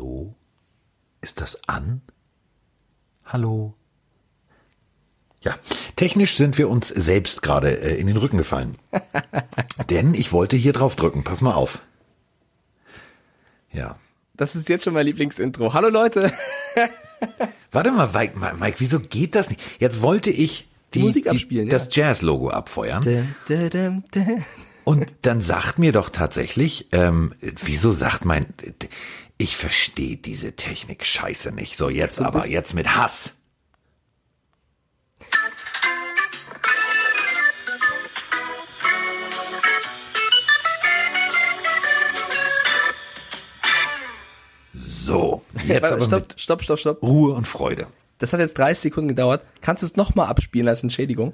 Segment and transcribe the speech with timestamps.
[0.00, 0.34] Hallo?
[1.20, 2.00] Ist das an?
[3.26, 3.74] Hallo?
[5.42, 5.54] Ja,
[5.96, 8.78] technisch sind wir uns selbst gerade äh, in den Rücken gefallen.
[9.90, 11.22] Denn ich wollte hier drauf drücken.
[11.22, 11.82] Pass mal auf.
[13.72, 13.98] Ja.
[14.38, 15.74] Das ist jetzt schon mein Lieblingsintro.
[15.74, 16.32] Hallo Leute.
[17.70, 18.08] Warte mal,
[18.58, 19.60] Mike, wieso geht das nicht?
[19.80, 21.78] Jetzt wollte ich die, Musik abspielen, die, ja.
[21.78, 23.02] das Jazz-Logo abfeuern.
[23.02, 23.34] Dum,
[23.68, 24.44] dum, dum.
[24.84, 28.46] Und dann sagt mir doch tatsächlich, ähm, wieso sagt mein,
[29.40, 31.78] ich verstehe diese Technik scheiße nicht.
[31.78, 33.32] So, jetzt Du aber, jetzt mit Hass.
[44.74, 47.02] So, jetzt aber stopp, mit stopp, stopp, stopp.
[47.02, 47.86] Ruhe und Freude.
[48.18, 49.42] Das hat jetzt 30 Sekunden gedauert.
[49.62, 51.32] Kannst du es nochmal abspielen als Entschädigung?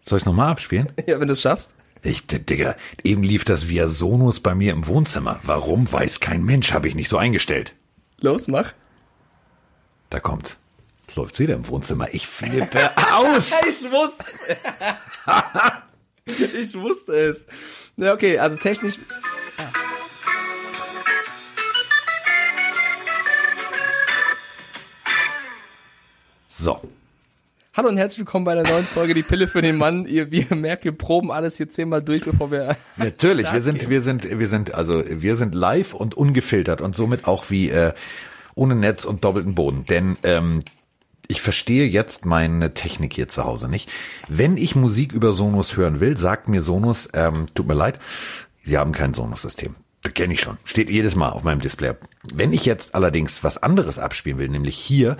[0.00, 0.90] Soll ich nochmal abspielen?
[1.06, 1.74] Ja, wenn du es schaffst.
[2.02, 5.40] Ich, Digga, eben lief das via Sonos bei mir im Wohnzimmer.
[5.42, 7.74] Warum, weiß kein Mensch, habe ich nicht so eingestellt.
[8.20, 8.72] Los, mach.
[10.10, 10.58] Da kommt's.
[11.00, 12.08] Jetzt läuft's wieder im Wohnzimmer.
[12.12, 13.50] Ich flippe aus.
[13.68, 14.24] Ich wusste
[16.60, 17.46] Ich wusste es.
[17.96, 18.98] Na, okay, also technisch.
[26.48, 26.80] So,
[27.78, 30.04] Hallo und herzlich willkommen bei einer neuen Folge Die Pille für den Mann.
[30.04, 32.76] Ihr, wie ihr merkt, wir proben alles hier zehnmal durch, bevor wir.
[32.96, 33.90] natürlich, wir sind, gehen.
[33.90, 37.92] wir sind, wir sind, also wir sind live und ungefiltert und somit auch wie äh,
[38.56, 39.84] ohne Netz und doppelten Boden.
[39.84, 40.58] Denn ähm,
[41.28, 43.88] ich verstehe jetzt meine Technik hier zu Hause nicht.
[44.26, 48.00] Wenn ich Musik über Sonos hören will, sagt mir Sonos, ähm, tut mir leid,
[48.60, 49.76] Sie haben kein Sonos-System.
[50.02, 50.58] Das kenne ich schon.
[50.64, 51.92] Steht jedes Mal auf meinem Display.
[52.34, 55.16] Wenn ich jetzt allerdings was anderes abspielen will, nämlich hier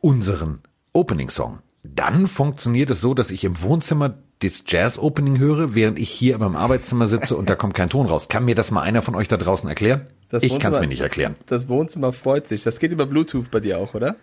[0.00, 0.60] unseren
[0.92, 6.38] Opening-Song, dann funktioniert es so, dass ich im Wohnzimmer das Jazz-Opening höre, während ich hier
[6.38, 8.28] beim Arbeitszimmer sitze und da kommt kein Ton raus.
[8.28, 10.06] Kann mir das mal einer von euch da draußen erklären?
[10.28, 11.36] Das ich kann es mir nicht erklären.
[11.46, 12.62] Das Wohnzimmer freut sich.
[12.62, 14.16] Das geht über Bluetooth bei dir auch, oder?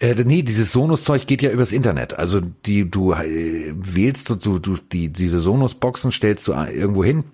[0.00, 2.18] Äh, nee, dieses Sonos-Zeug geht ja übers Internet.
[2.18, 7.04] Also die, du äh, wählst du, du, du die, diese Sonos-Boxen stellst du äh, irgendwo
[7.04, 7.24] hin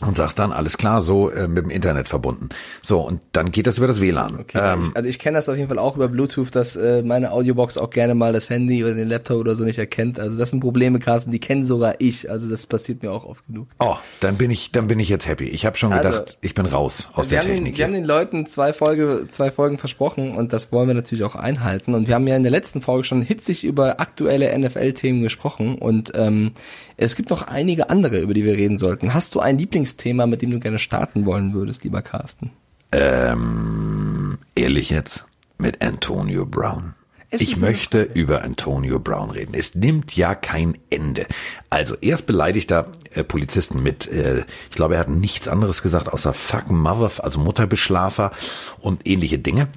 [0.00, 2.50] und sagst dann, alles klar, so äh, mit dem Internet verbunden.
[2.82, 4.40] So, und dann geht das über das WLAN.
[4.40, 7.32] Okay, ähm, also ich kenne das auf jeden Fall auch über Bluetooth, dass äh, meine
[7.32, 10.20] Audiobox auch gerne mal das Handy oder den Laptop oder so nicht erkennt.
[10.20, 12.30] Also das sind Probleme, Carsten, die kennen sogar ich.
[12.30, 13.66] Also das passiert mir auch oft genug.
[13.80, 15.48] oh, dann bin ich, dann bin ich jetzt happy.
[15.48, 17.72] Ich habe schon Also, gedacht, ich bin raus aus der Technik.
[17.74, 21.24] den, wir haben den Leuten zwei, Folge, zwei Folgen versprochen und das wollen wir natürlich
[21.24, 21.94] auch einhalten.
[21.94, 26.12] Und wir haben ja in der letzten Folge schon hitzig über aktuelle NFL-Themen gesprochen und
[26.14, 26.52] ähm,
[26.96, 29.14] es gibt noch einige andere, über die wir reden sollten.
[29.14, 32.50] Hast du ein Lieblingsthema, mit dem du gerne starten wollen würdest, lieber Carsten?
[32.92, 35.24] Ähm, ehrlich jetzt,
[35.58, 36.94] mit Antonio Brown.
[37.30, 39.52] Es ich möchte über Antonio Brown reden.
[39.52, 41.26] Es nimmt ja kein Ende.
[41.68, 46.10] Also erst beleidigt er äh, Polizisten mit, äh, ich glaube, er hat nichts anderes gesagt
[46.10, 48.32] außer fuck mother, also Mutterbeschlafer
[48.80, 49.68] und ähnliche Dinge.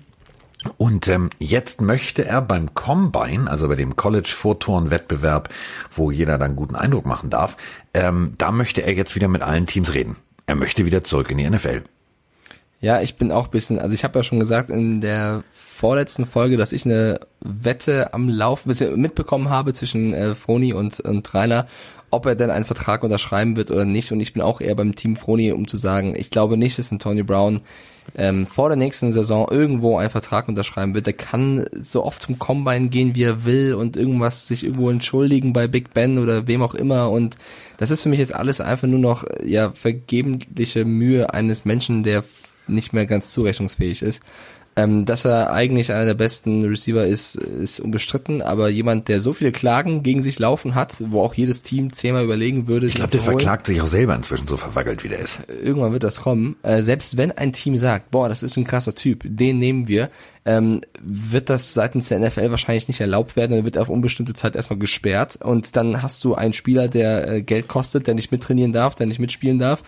[0.78, 5.50] Und ähm, jetzt möchte er beim Combine, also bei dem College-Vorturn-Wettbewerb,
[5.96, 7.58] wo jeder dann guten Eindruck machen darf,
[7.94, 10.18] ähm, da möchte er jetzt wieder mit allen Teams reden.
[10.46, 11.84] Er möchte wieder zurück in die NFL.
[12.80, 16.58] Ja, ich bin auch bisschen, also ich habe ja schon gesagt in der vorletzten Folge,
[16.58, 21.68] dass ich eine Wette am Lauf mitbekommen habe zwischen äh, Froni und, und Rainer,
[22.10, 24.12] ob er denn einen Vertrag unterschreiben wird oder nicht.
[24.12, 26.92] Und ich bin auch eher beim Team Froni, um zu sagen, ich glaube nicht, dass
[26.92, 27.62] Antonio Brown
[28.16, 31.08] ähm, vor der nächsten Saison irgendwo einen Vertrag unterschreiben wird.
[31.08, 35.54] Er kann so oft zum Combine gehen, wie er will und irgendwas sich irgendwo entschuldigen
[35.54, 37.10] bei Big Ben oder wem auch immer.
[37.12, 37.38] Und
[37.78, 42.24] das ist für mich jetzt alles einfach nur noch ja vergebliche Mühe eines Menschen, der
[42.68, 44.22] nicht mehr ganz zurechnungsfähig ist.
[44.78, 49.34] Ähm, dass er eigentlich einer der besten Receiver ist, ist unbestritten, aber jemand, der so
[49.34, 53.12] viele Klagen gegen sich laufen hat, wo auch jedes Team zehnmal überlegen würde, Ich glaube,
[53.12, 55.40] der verklagt sich auch selber inzwischen so verwackelt, wie der ist.
[55.62, 56.56] irgendwann wird das kommen.
[56.64, 60.10] Äh, selbst wenn ein Team sagt, boah, das ist ein krasser Typ, den nehmen wir,
[60.46, 64.34] ähm, wird das seitens der NFL wahrscheinlich nicht erlaubt werden, dann wird er auf unbestimmte
[64.34, 68.32] Zeit erstmal gesperrt und dann hast du einen Spieler, der äh, Geld kostet, der nicht
[68.32, 69.84] mittrainieren darf, der nicht mitspielen darf.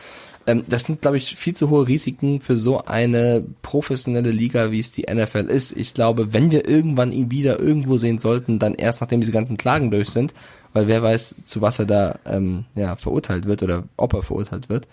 [0.46, 4.80] Ähm, das sind, glaube ich, viel zu hohe Risiken für so eine professionelle Liga, wie
[4.80, 5.76] es die NFL ist.
[5.76, 9.58] Ich glaube, wenn wir irgendwann ihn wieder irgendwo sehen sollten, dann erst nachdem diese ganzen
[9.58, 10.34] Klagen durch sind,
[10.74, 14.70] weil wer weiß, zu was er da ähm, ja, verurteilt wird oder ob er verurteilt
[14.70, 14.88] wird.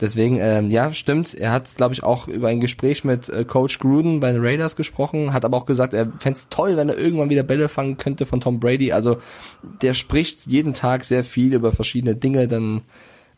[0.00, 1.34] Deswegen, ähm, ja, stimmt.
[1.34, 4.76] Er hat, glaube ich, auch über ein Gespräch mit äh, Coach Gruden bei den Raiders
[4.76, 8.24] gesprochen, hat aber auch gesagt, er fänd's toll, wenn er irgendwann wieder Bälle fangen könnte
[8.24, 8.92] von Tom Brady.
[8.92, 9.16] Also
[9.82, 12.46] der spricht jeden Tag sehr viel über verschiedene Dinge.
[12.46, 12.82] Dann,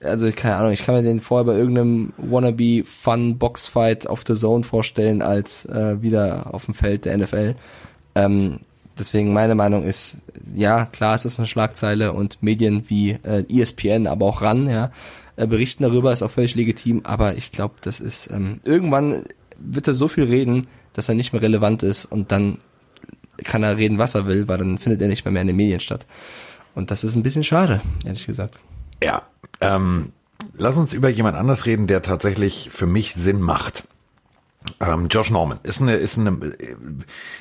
[0.02, 4.34] also keine Ahnung, ich kann mir den vorher bei irgendeinem wannabe Fun Boxfight auf the
[4.34, 7.54] Zone vorstellen, als äh, wieder auf dem Feld der NFL.
[8.14, 8.60] Ähm,
[8.98, 10.18] deswegen meine Meinung ist,
[10.54, 14.90] ja, klar, es ist eine Schlagzeile und Medien wie äh, ESPN, aber auch RAN, ja,
[15.40, 19.24] äh, berichten darüber, ist auch völlig legitim, aber ich glaube, das ist ähm, irgendwann
[19.58, 22.58] wird er so viel reden, dass er nicht mehr relevant ist und dann
[23.44, 25.56] kann er reden, was er will, weil dann findet er nicht mehr, mehr in den
[25.56, 26.06] Medien statt.
[26.74, 28.58] Und das ist ein bisschen schade, ehrlich gesagt.
[29.02, 29.22] Ja,
[29.60, 30.12] ähm,
[30.54, 33.84] lass uns über jemand anders reden, der tatsächlich für mich Sinn macht.
[34.80, 36.38] Ähm, Josh Norman ist eine, ist eine,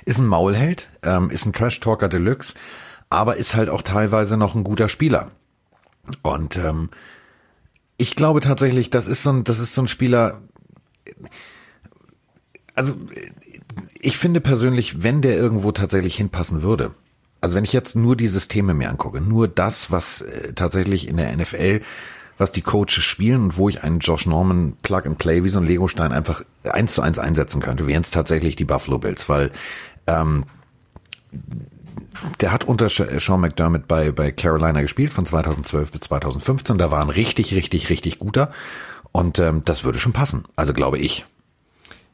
[0.05, 2.53] ist ein Maulheld, ähm, ist ein Trash Talker Deluxe,
[3.09, 5.31] aber ist halt auch teilweise noch ein guter Spieler.
[6.21, 6.89] Und ähm,
[7.99, 10.41] ich glaube tatsächlich, das ist so ein, das ist so ein Spieler.
[12.73, 12.95] Also
[13.99, 16.95] ich finde persönlich, wenn der irgendwo tatsächlich hinpassen würde,
[17.41, 21.17] also wenn ich jetzt nur die Systeme mir angucke, nur das, was äh, tatsächlich in
[21.17, 21.81] der NFL,
[22.37, 25.59] was die Coaches spielen und wo ich einen Josh Norman Plug and Play wie so
[25.59, 29.51] ein Lego-Stein einfach eins zu eins einsetzen könnte, wären es tatsächlich die Buffalo Bills, weil
[30.07, 30.45] ähm,
[32.41, 36.77] der hat unter Sean McDermott bei, bei Carolina gespielt von 2012 bis 2015.
[36.77, 38.51] Da war ein richtig, richtig, richtig guter.
[39.11, 40.45] Und ähm, das würde schon passen.
[40.55, 41.25] Also glaube ich.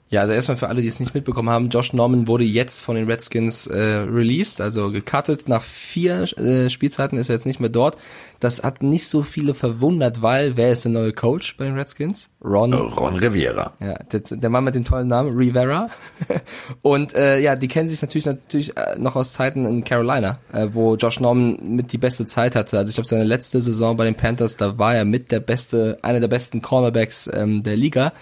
[0.10, 2.96] Ja, also erstmal für alle, die es nicht mitbekommen haben, Josh Norman wurde jetzt von
[2.96, 5.50] den Redskins äh, released, also gecuttet.
[5.50, 7.98] Nach vier äh, Spielzeiten ist er jetzt nicht mehr dort.
[8.40, 12.30] Das hat nicht so viele verwundert, weil wer ist der neue Coach bei den Redskins?
[12.44, 12.74] Ron.
[12.74, 13.74] Ron Rivera.
[13.80, 15.90] Ja, der, der Mann mit dem tollen Namen, Rivera.
[16.84, 20.68] Und äh, ja, die kennen sich natürlich natürlich äh, noch aus Zeiten in Carolina, äh,
[20.72, 22.78] wo Josh Norman mit die beste Zeit hatte.
[22.78, 25.98] Also ich glaube, seine letzte Saison bei den Panthers, da war er mit der beste,
[26.04, 28.14] einer der besten Cornerbacks ähm, der Liga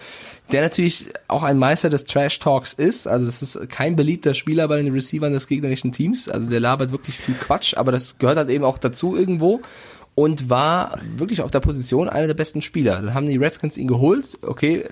[0.52, 3.08] der natürlich auch ein Meister des Trash Talks ist.
[3.08, 6.30] Also es ist kein beliebter Spieler bei den Receivern des gegnerischen Teams.
[6.30, 9.62] Also der labert wirklich viel Quatsch, aber das gehört halt eben auch dazu irgendwo
[10.16, 13.02] und war wirklich auf der Position einer der besten Spieler.
[13.02, 14.38] Dann haben die Redskins ihn geholt.
[14.44, 14.86] Okay,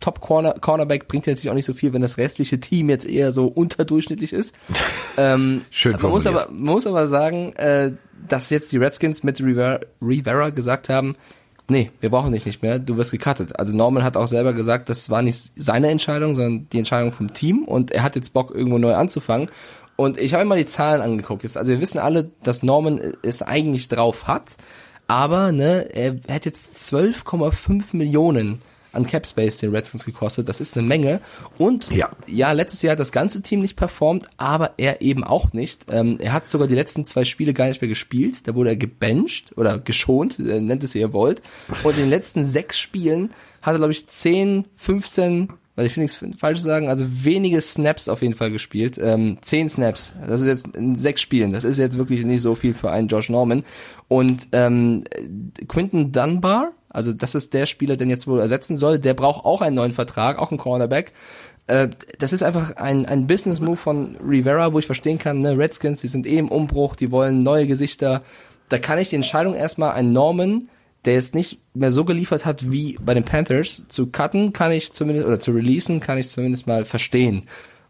[0.00, 3.06] Top Corner, Cornerback bringt ja natürlich auch nicht so viel, wenn das restliche Team jetzt
[3.06, 4.54] eher so unterdurchschnittlich ist.
[5.16, 7.92] ähm, Schön man muss aber, man muss aber sagen, äh,
[8.28, 11.16] dass jetzt die Redskins mit Rivera, Rivera gesagt haben,
[11.68, 13.58] nee, wir brauchen dich nicht mehr, du wirst gecuttet.
[13.58, 17.32] Also Norman hat auch selber gesagt, das war nicht seine Entscheidung, sondern die Entscheidung vom
[17.32, 19.48] Team und er hat jetzt Bock, irgendwo neu anzufangen.
[19.96, 21.42] Und ich habe mir mal die Zahlen angeguckt.
[21.42, 24.56] Jetzt, also wir wissen alle, dass Norman es eigentlich drauf hat,
[25.06, 28.60] aber ne, er hat jetzt 12,5 Millionen
[28.92, 30.48] an Cap Space den Redskins gekostet.
[30.48, 31.20] Das ist eine Menge.
[31.56, 32.10] Und ja.
[32.26, 35.86] ja, letztes Jahr hat das ganze Team nicht performt, aber er eben auch nicht.
[35.88, 38.46] Ähm, er hat sogar die letzten zwei Spiele gar nicht mehr gespielt.
[38.46, 41.42] Da wurde er gebencht oder geschont, äh, nennt es wie ihr wollt.
[41.82, 43.30] Und in den letzten sechs Spielen
[43.62, 45.48] hat er, glaube ich, 10, 15
[45.78, 48.98] weil ich finde nichts falsch sagen, also wenige Snaps auf jeden Fall gespielt.
[49.00, 50.12] Ähm, zehn Snaps.
[50.26, 51.52] Das ist jetzt in sechs Spielen.
[51.52, 53.62] Das ist jetzt wirklich nicht so viel für einen Josh Norman.
[54.08, 55.04] Und ähm,
[55.68, 58.98] Quinton Dunbar, also das ist der Spieler, den jetzt wohl ersetzen soll.
[58.98, 61.12] Der braucht auch einen neuen Vertrag, auch einen Cornerback.
[61.66, 61.88] Äh,
[62.18, 66.08] das ist einfach ein, ein Business-Move von Rivera, wo ich verstehen kann, ne, Redskins, die
[66.08, 68.22] sind eh im Umbruch, die wollen neue Gesichter.
[68.68, 70.68] Da kann ich die Entscheidung erstmal einen Norman,
[71.04, 74.92] der jetzt nicht mehr so geliefert hat wie bei den Panthers, zu cutten kann ich
[74.92, 77.44] zumindest, oder zu releasen kann ich zumindest mal verstehen.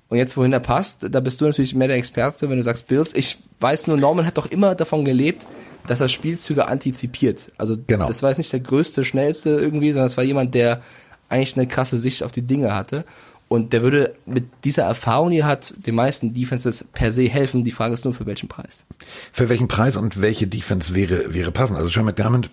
[0.08, 2.88] Und jetzt, wohin er passt, da bist du natürlich mehr der Experte, wenn du sagst
[2.88, 3.12] Bills.
[3.14, 5.46] Ich weiß nur, Norman hat doch immer davon gelebt,
[5.86, 7.52] dass er Spielzüge antizipiert.
[7.58, 8.06] Also genau.
[8.08, 10.82] das war jetzt nicht der größte, schnellste irgendwie, sondern es war jemand, der
[11.28, 13.04] eigentlich eine krasse Sicht auf die Dinge hatte.
[13.48, 17.64] Und der würde mit dieser Erfahrung, die er hat, den meisten Defenses per se helfen.
[17.64, 18.84] Die Frage ist nur, für welchen Preis.
[19.32, 21.78] Für welchen Preis und welche Defense wäre, wäre passend?
[21.78, 22.50] Also Sean McDermott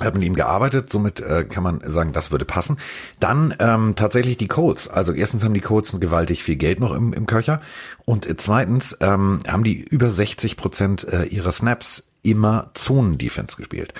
[0.00, 2.78] hat mit ihm gearbeitet, somit äh, kann man sagen, das würde passen.
[3.20, 4.88] Dann ähm, tatsächlich die Colts.
[4.88, 7.60] Also erstens haben die Colts gewaltig viel Geld noch im, im Köcher
[8.04, 13.94] und äh, zweitens ähm, haben die über 60 Prozent äh, ihrer Snaps immer Zonen-Defense gespielt.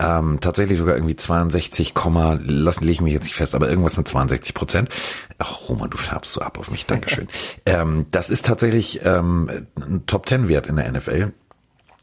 [0.00, 4.08] Ähm, tatsächlich sogar irgendwie 62, lassen lege ich mich jetzt nicht fest, aber irgendwas mit
[4.08, 4.88] 62 Prozent.
[5.38, 7.28] Ach, Roman, du färbst so ab auf mich, Dankeschön.
[7.66, 11.32] ähm, das ist tatsächlich ähm, ein Top-10-Wert in der NFL,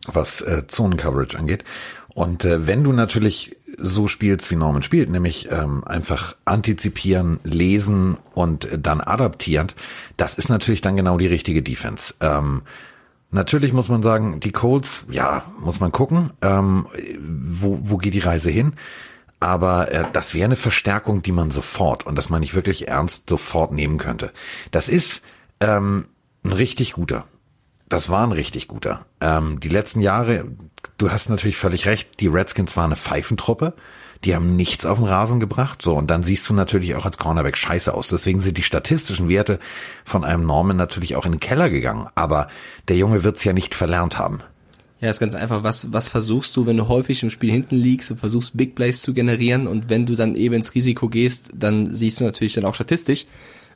[0.05, 1.63] was äh, Zonen-Coverage angeht.
[2.17, 8.17] Und äh, wenn du natürlich so spielst, wie Norman spielt, nämlich ähm, einfach antizipieren, lesen
[8.33, 9.75] und äh, dann adaptierend,
[10.17, 12.15] das ist natürlich dann genau die richtige Defense.
[12.19, 12.63] Ähm,
[13.29, 16.87] natürlich muss man sagen, die Colts, ja, muss man gucken, ähm,
[17.19, 18.73] wo, wo geht die Reise hin.
[19.39, 23.29] Aber äh, das wäre eine Verstärkung, die man sofort, und das meine ich wirklich ernst,
[23.29, 24.31] sofort nehmen könnte.
[24.71, 25.21] Das ist
[25.59, 26.07] ähm,
[26.43, 27.25] ein richtig guter
[27.89, 29.05] das war ein richtig guter.
[29.21, 30.45] Ähm, die letzten Jahre,
[30.97, 33.73] du hast natürlich völlig recht, die Redskins waren eine Pfeifentruppe.
[34.23, 35.81] Die haben nichts auf den Rasen gebracht.
[35.81, 38.07] So, und dann siehst du natürlich auch als Cornerback scheiße aus.
[38.07, 39.59] Deswegen sind die statistischen Werte
[40.05, 42.07] von einem Norman natürlich auch in den Keller gegangen.
[42.15, 42.47] Aber
[42.87, 44.41] der Junge wird's ja nicht verlernt haben.
[44.99, 45.61] Ja, ist ganz einfach.
[45.61, 49.01] Was, was versuchst du, wenn du häufig im Spiel hinten liegst und versuchst Big Plays
[49.01, 52.65] zu generieren und wenn du dann eben ins Risiko gehst, dann siehst du natürlich dann
[52.65, 53.27] auch statistisch,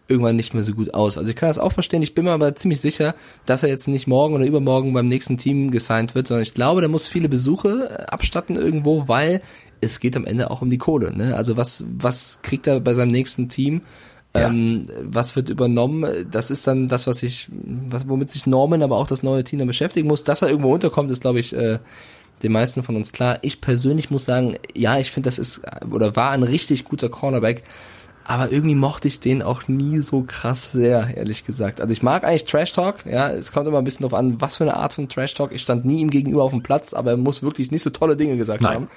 [0.07, 1.17] irgendwann nicht mehr so gut aus.
[1.17, 2.01] Also ich kann das auch verstehen.
[2.01, 3.15] Ich bin mir aber ziemlich sicher,
[3.45, 6.81] dass er jetzt nicht morgen oder übermorgen beim nächsten Team gesigned wird, sondern ich glaube,
[6.81, 9.41] der muss viele Besuche äh, abstatten irgendwo, weil
[9.79, 11.15] es geht am Ende auch um die Kohle.
[11.15, 11.35] Ne?
[11.35, 13.81] Also was, was kriegt er bei seinem nächsten Team?
[14.35, 14.47] Ja.
[14.47, 16.27] Ähm, was wird übernommen?
[16.29, 17.49] Das ist dann das, was ich,
[17.87, 20.23] was, womit sich Norman, aber auch das neue Team dann beschäftigen muss.
[20.23, 21.79] Dass er irgendwo unterkommt, ist, glaube ich, äh,
[22.43, 23.39] den meisten von uns klar.
[23.41, 27.63] Ich persönlich muss sagen, ja, ich finde, das ist oder war ein richtig guter Cornerback.
[28.23, 31.81] Aber irgendwie mochte ich den auch nie so krass sehr, ehrlich gesagt.
[31.81, 34.57] Also ich mag eigentlich Trash Talk, ja, es kommt immer ein bisschen drauf an, was
[34.57, 35.51] für eine Art von Trash Talk.
[35.51, 38.15] Ich stand nie ihm gegenüber auf dem Platz, aber er muss wirklich nicht so tolle
[38.15, 38.73] Dinge gesagt Nein.
[38.73, 38.87] haben.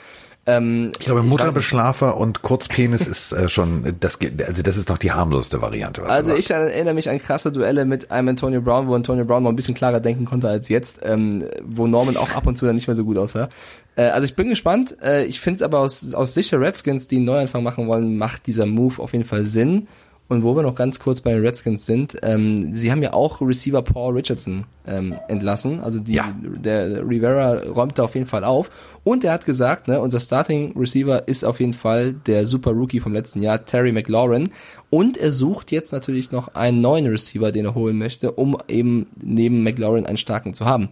[0.46, 5.12] Ähm, ich glaube, Mutterbeschlafer und Kurzpenis ist äh, schon, das, also das ist doch die
[5.12, 6.02] harmloseste Variante.
[6.04, 9.50] also ich erinnere mich an krasse Duelle mit einem Antonio Brown, wo Antonio Brown noch
[9.50, 12.74] ein bisschen klarer denken konnte als jetzt, ähm, wo Norman auch ab und zu dann
[12.74, 13.48] nicht mehr so gut aussah.
[13.96, 14.96] Äh, also ich bin gespannt.
[15.02, 18.18] Äh, ich finde es aber aus, aus Sicht der Redskins, die einen Neuanfang machen wollen,
[18.18, 19.88] macht dieser Move auf jeden Fall Sinn.
[20.26, 23.42] Und wo wir noch ganz kurz bei den Redskins sind, ähm, sie haben ja auch
[23.42, 25.80] Receiver Paul Richardson ähm, entlassen.
[25.80, 26.34] Also die, ja.
[26.42, 28.70] der Rivera räumt da auf jeden Fall auf.
[29.04, 33.00] Und er hat gesagt, ne, unser Starting Receiver ist auf jeden Fall der Super Rookie
[33.00, 34.48] vom letzten Jahr, Terry McLaurin.
[34.88, 39.08] Und er sucht jetzt natürlich noch einen neuen Receiver, den er holen möchte, um eben
[39.22, 40.88] neben McLaurin einen starken zu haben.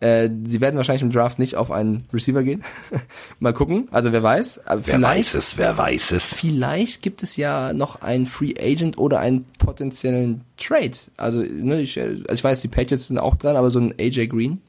[0.00, 2.62] Äh, sie werden wahrscheinlich im Draft nicht auf einen Receiver gehen.
[3.40, 3.88] Mal gucken.
[3.90, 4.66] Also wer weiß.
[4.66, 6.22] Aber wer weiß es, wer weiß es.
[6.22, 10.92] Vielleicht gibt es ja noch einen Free Agent oder einen potenziellen Trade.
[11.16, 14.28] Also, ne, ich, also ich weiß, die Patriots sind auch dran, aber so ein AJ
[14.28, 14.60] Green.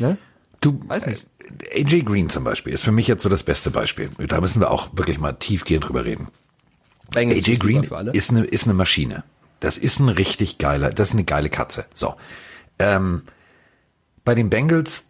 [0.00, 0.18] Ne?
[0.60, 1.26] Du, weiß nicht.
[1.70, 4.10] Äh, AJ Green zum Beispiel ist für mich jetzt so das beste Beispiel.
[4.26, 6.28] Da müssen wir auch wirklich mal tiefgehend drüber reden.
[7.12, 9.22] Bengals AJ Green ist eine, ist eine Maschine.
[9.60, 11.86] Das ist ein richtig geiler, das ist eine geile Katze.
[11.94, 12.16] So.
[12.80, 13.22] Ähm,
[14.26, 15.04] bei den Bengals,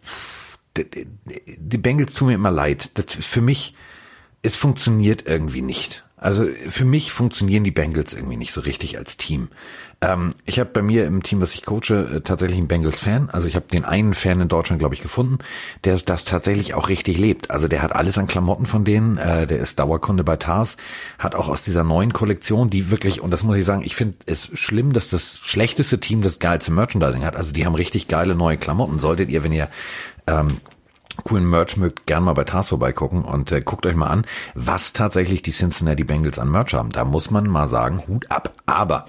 [0.77, 2.91] die Bengals tun mir immer leid.
[2.93, 3.75] Das für mich,
[4.43, 6.05] es funktioniert irgendwie nicht.
[6.19, 9.49] Also für mich funktionieren die Bengals irgendwie nicht so richtig als Team.
[10.01, 13.29] Ähm, ich habe bei mir im Team, was ich coache, äh, tatsächlich einen Bengals-Fan.
[13.29, 15.37] Also ich habe den einen Fan in Deutschland, glaube ich, gefunden,
[15.83, 17.51] der das tatsächlich auch richtig lebt.
[17.51, 20.77] Also der hat alles an Klamotten von denen, äh, der ist Dauerkunde bei Tars,
[21.19, 24.15] hat auch aus dieser neuen Kollektion, die wirklich, und das muss ich sagen, ich finde
[24.25, 27.35] es schlimm, dass das schlechteste Team das geilste Merchandising hat.
[27.35, 28.97] Also die haben richtig geile neue Klamotten.
[28.97, 29.69] Solltet ihr, wenn ihr
[30.25, 30.59] ähm,
[31.23, 34.93] coolen Merch mögt, gern mal bei Tars vorbeigucken und äh, guckt euch mal an, was
[34.93, 36.89] tatsächlich die Cincinnati Bengals an Merch haben.
[36.91, 38.53] Da muss man mal sagen, Hut ab.
[38.65, 39.05] Aber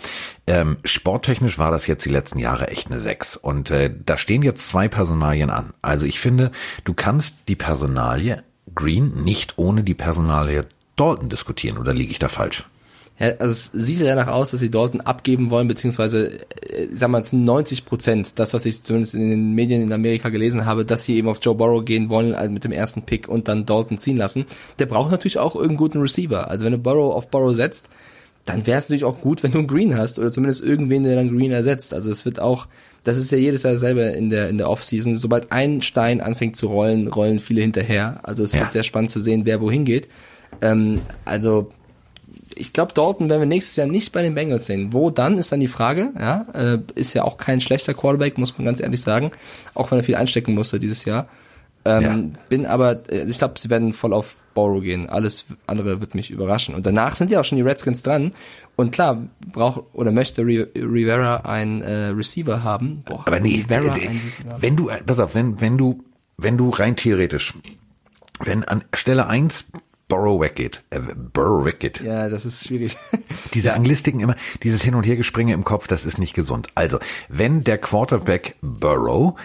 [0.46, 3.36] ähm, sporttechnisch war das jetzt die letzten Jahre echt eine Sechs.
[3.36, 5.74] Und äh, da stehen jetzt zwei Personalien an.
[5.82, 6.50] Also ich finde,
[6.84, 8.42] du kannst die Personalie
[8.74, 11.78] Green nicht ohne die Personalie Dalton diskutieren.
[11.78, 12.64] Oder liege ich da falsch?
[13.18, 17.10] Ja, also es sieht ja danach aus, dass sie Dalton abgeben wollen, beziehungsweise, äh, sag
[17.10, 20.84] mal, zu 90 Prozent, das, was ich zumindest in den Medien in Amerika gelesen habe,
[20.84, 23.66] dass sie eben auf Joe Burrow gehen wollen also mit dem ersten Pick und dann
[23.66, 24.46] Dalton ziehen lassen.
[24.78, 26.48] Der braucht natürlich auch irgendeinen guten Receiver.
[26.48, 27.88] Also wenn du Burrow auf Burrow setzt,
[28.44, 31.16] dann wäre es natürlich auch gut, wenn du einen Green hast oder zumindest irgendwen, der
[31.16, 31.92] dann Green ersetzt.
[31.92, 32.66] Also es wird auch,
[33.02, 35.16] das ist ja jedes Jahr selber in der in der Offseason.
[35.16, 38.20] Sobald ein Stein anfängt zu rollen, rollen viele hinterher.
[38.22, 38.60] Also es ja.
[38.60, 40.08] wird sehr spannend zu sehen, wer wohin geht.
[40.62, 41.68] Ähm, also
[42.58, 44.92] ich glaube, Dalton werden wir nächstes Jahr nicht bei den Bengals sehen.
[44.92, 46.10] Wo dann, ist dann die Frage.
[46.18, 49.30] Ja, äh, ist ja auch kein schlechter Quarterback, muss man ganz ehrlich sagen.
[49.74, 51.28] Auch wenn er viel einstecken musste dieses Jahr.
[51.84, 52.40] Ähm, ja.
[52.48, 55.08] Bin aber, äh, ich glaube, sie werden voll auf Borrow gehen.
[55.08, 56.74] Alles andere wird mich überraschen.
[56.74, 58.32] Und danach sind ja auch schon die Redskins dran.
[58.76, 59.22] Und klar,
[59.52, 63.02] braucht oder möchte Rivera einen äh, Receiver haben.
[63.04, 63.96] Boah, aber nee, Rivera
[64.58, 66.02] wenn du, pass auf, wenn, wenn du,
[66.36, 67.54] wenn du rein theoretisch,
[68.40, 69.66] wenn an Stelle eins
[70.08, 70.82] Burrow weggeht.
[70.90, 72.00] Äh, Burrow weggeht.
[72.00, 72.96] Ja, das ist schwierig.
[73.54, 76.68] Diese Anglistiken immer, dieses Hin- und Hergespringe im Kopf, das ist nicht gesund.
[76.74, 76.98] Also,
[77.28, 79.38] wenn der Quarterback Burrow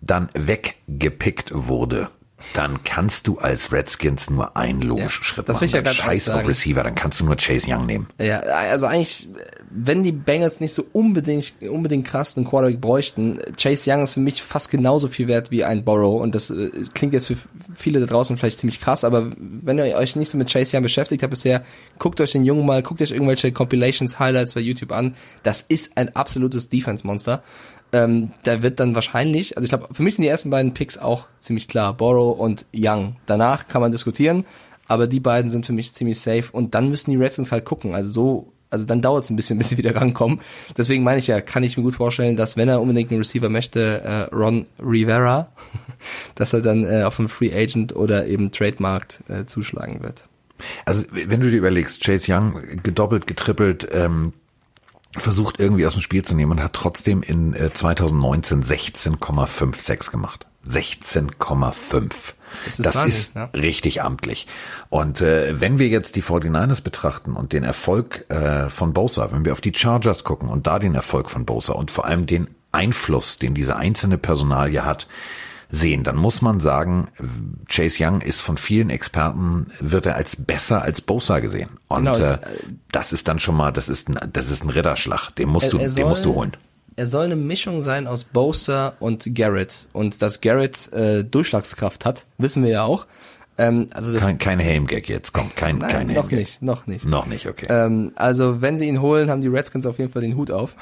[0.00, 2.08] dann weggepickt wurde
[2.54, 5.64] dann kannst du als Redskins nur einen logischen ja, Schritt das machen.
[5.64, 8.08] Ich ja Scheiß auf Receiver, dann kannst du nur Chase Young nehmen.
[8.18, 9.28] Ja, also eigentlich,
[9.70, 14.20] wenn die Bengals nicht so unbedingt, unbedingt krass einen Quarterback bräuchten, Chase Young ist für
[14.20, 17.36] mich fast genauso viel wert wie ein Borrow und das äh, klingt jetzt für
[17.74, 20.82] viele da draußen vielleicht ziemlich krass, aber wenn ihr euch nicht so mit Chase Young
[20.82, 21.64] beschäftigt habt bisher,
[21.98, 25.14] guckt euch den Jungen mal, guckt euch irgendwelche Compilations, Highlights bei YouTube an.
[25.42, 27.42] Das ist ein absolutes Defense-Monster.
[27.92, 30.98] Ähm, da wird dann wahrscheinlich, also ich glaube, für mich sind die ersten beiden Picks
[30.98, 33.16] auch ziemlich klar, Borrow und Young.
[33.26, 34.44] Danach kann man diskutieren,
[34.86, 37.94] aber die beiden sind für mich ziemlich safe und dann müssen die Redskins halt gucken.
[37.94, 40.40] Also so, also dann dauert es ein bisschen, bis sie wieder rankommen.
[40.76, 43.48] Deswegen meine ich ja, kann ich mir gut vorstellen, dass wenn er unbedingt einen Receiver
[43.48, 45.48] möchte, äh, Ron Rivera,
[46.34, 50.26] dass er dann äh, auf einem Free Agent oder eben Trademarkt äh, zuschlagen wird.
[50.84, 54.32] Also wenn du dir überlegst, Chase Young gedoppelt, getrippelt, ähm,
[55.16, 60.47] versucht irgendwie aus dem Spiel zu nehmen und hat trotzdem in äh, 2019 16,56 gemacht.
[60.68, 62.10] 16,5.
[62.64, 63.44] Das ist, das ist ja.
[63.54, 64.46] richtig amtlich.
[64.88, 69.44] Und äh, wenn wir jetzt die 49ers betrachten und den Erfolg äh, von Bosa, wenn
[69.44, 72.48] wir auf die Chargers gucken und da den Erfolg von Bosa und vor allem den
[72.72, 75.06] Einfluss, den diese einzelne Personalie hat,
[75.70, 77.08] sehen, dann muss man sagen,
[77.68, 81.68] Chase Young ist von vielen Experten, wird er als besser als Bosa gesehen.
[81.88, 82.38] Und Genau, es- äh,
[82.90, 85.28] das ist dann schon mal, das ist ein, das ist ein Ritterschlag.
[85.36, 86.56] Den musst du, Er- er den musst du soll- holen.
[86.98, 89.86] Er soll eine Mischung sein aus Bosa und Garrett.
[89.92, 93.06] Und dass Garrett äh, Durchschlagskraft hat, wissen wir ja auch.
[93.56, 97.04] Ähm, also das Kein, kein Helmgag jetzt, kommt kein, nein, kein noch nicht, noch nicht.
[97.04, 97.66] Noch nicht, okay.
[97.70, 100.74] Ähm, also wenn sie ihn holen, haben die Redskins auf jeden Fall den Hut auf.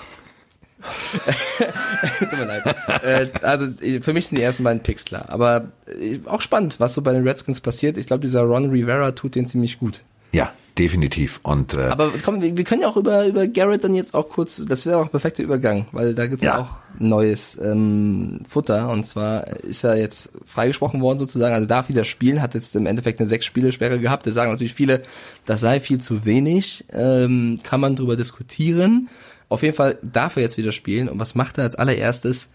[2.18, 2.76] Tut mir leid.
[3.02, 3.66] Äh, also
[4.00, 5.26] für mich sind die ersten beiden Picks klar.
[5.28, 5.70] Aber
[6.00, 7.98] äh, auch spannend, was so bei den Redskins passiert.
[7.98, 10.02] Ich glaube, dieser Ron Rivera tut den ziemlich gut.
[10.32, 11.40] Ja, definitiv.
[11.42, 14.28] Und äh, Aber komm, wir, wir können ja auch über, über Garrett dann jetzt auch
[14.28, 16.58] kurz, das wäre auch ein perfekter Übergang, weil da gibt's ja.
[16.58, 16.62] Ja.
[16.62, 22.04] auch neues ähm, Futter und zwar ist er jetzt freigesprochen worden sozusagen, also darf wieder
[22.04, 24.26] spielen, hat jetzt im Endeffekt eine sechs Spiele Sperre gehabt.
[24.26, 25.02] Da sagen natürlich viele,
[25.44, 29.08] das sei viel zu wenig, ähm, kann man drüber diskutieren.
[29.48, 32.50] Auf jeden Fall darf er jetzt wieder spielen und was macht er als allererstes?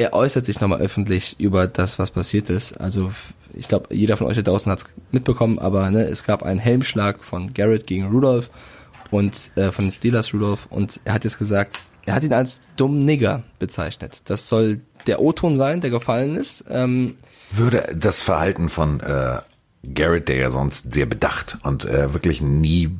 [0.00, 2.72] er äußert sich nochmal öffentlich über das, was passiert ist.
[2.72, 3.12] Also
[3.54, 6.60] ich glaube, jeder von euch da draußen hat es mitbekommen, aber ne, es gab einen
[6.60, 8.50] Helmschlag von Garrett gegen Rudolph
[9.10, 12.60] und äh, von den Steelers Rudolph und er hat jetzt gesagt, er hat ihn als
[12.76, 14.22] dumm Nigger bezeichnet.
[14.24, 16.64] Das soll der O-Ton sein, der gefallen ist.
[16.68, 17.16] Ähm,
[17.50, 19.38] würde das Verhalten von äh,
[19.94, 22.90] Garrett, der ja sonst sehr bedacht und äh, wirklich nie,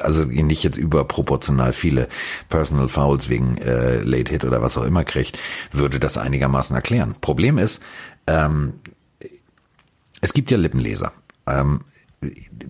[0.00, 2.08] also nicht jetzt überproportional viele
[2.48, 5.38] Personal Fouls wegen äh, Late Hit oder was auch immer kriegt,
[5.70, 7.14] würde das einigermaßen erklären.
[7.20, 7.82] Problem ist,
[8.26, 8.74] ähm,
[10.22, 11.12] es gibt ja Lippenleser.
[11.46, 11.82] Ähm,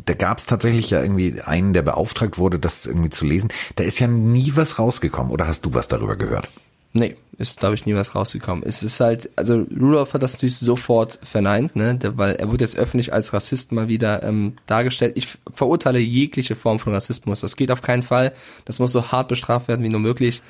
[0.06, 3.52] da gab es tatsächlich ja irgendwie einen, der beauftragt wurde, das irgendwie zu lesen.
[3.76, 5.30] Da ist ja nie was rausgekommen.
[5.30, 6.48] Oder hast du was darüber gehört?
[6.94, 8.64] Nee, ist, glaube ich, nie was rausgekommen.
[8.66, 12.76] Es ist halt, also Rudolph hat das natürlich sofort verneint, ne, weil er wurde jetzt
[12.76, 15.12] öffentlich als Rassist mal wieder ähm, dargestellt.
[15.16, 17.40] Ich verurteile jegliche Form von Rassismus.
[17.40, 18.32] Das geht auf keinen Fall.
[18.64, 20.42] Das muss so hart bestraft werden wie nur möglich.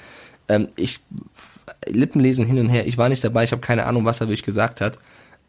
[0.49, 1.01] Ähm, ich
[1.87, 2.87] Lippenlesen hin und her.
[2.87, 3.45] Ich war nicht dabei.
[3.45, 4.99] Ich habe keine Ahnung, was er wirklich gesagt hat.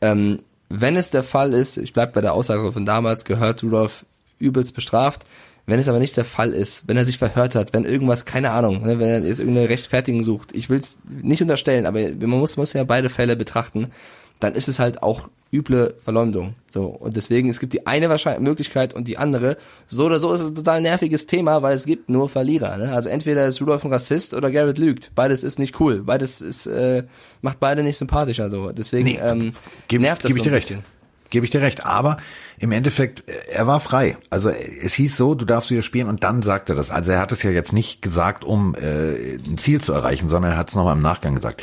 [0.01, 0.39] Ähm,
[0.75, 4.05] wenn es der Fall ist, ich bleib bei der Aussage von damals, gehört Rudolph
[4.39, 5.23] übelst bestraft.
[5.65, 8.51] Wenn es aber nicht der Fall ist, wenn er sich verhört hat, wenn irgendwas, keine
[8.51, 12.39] Ahnung, ne, wenn er jetzt irgendeine Rechtfertigung sucht, ich will es nicht unterstellen, aber man
[12.39, 13.91] muss, muss ja beide Fälle betrachten,
[14.39, 16.55] dann ist es halt auch üble Verleumdung.
[16.67, 19.57] So und deswegen es gibt die eine Wahrscheinlich Möglichkeit und die andere.
[19.85, 22.77] So oder so ist es ein total nerviges Thema, weil es gibt nur Verlierer.
[22.77, 22.91] Ne?
[22.93, 25.11] Also entweder ist Rudolph ein Rassist oder Garrett lügt.
[25.13, 26.03] Beides ist nicht cool.
[26.03, 27.03] Beides ist äh,
[27.41, 28.49] macht beide nicht sympathischer.
[28.49, 29.53] So deswegen Nee, ähm,
[29.87, 30.67] Geb, nervt das geb ich so dir ein recht.
[30.69, 30.83] bisschen.
[31.29, 31.85] Gebe ich dir recht.
[31.85, 32.17] Aber
[32.59, 34.17] im Endeffekt, äh, er war frei.
[34.31, 36.89] Also äh, es hieß so, du darfst wieder spielen und dann sagt er das.
[36.89, 40.53] Also er hat es ja jetzt nicht gesagt, um äh, ein Ziel zu erreichen, sondern
[40.53, 41.61] er hat es nochmal im Nachgang gesagt.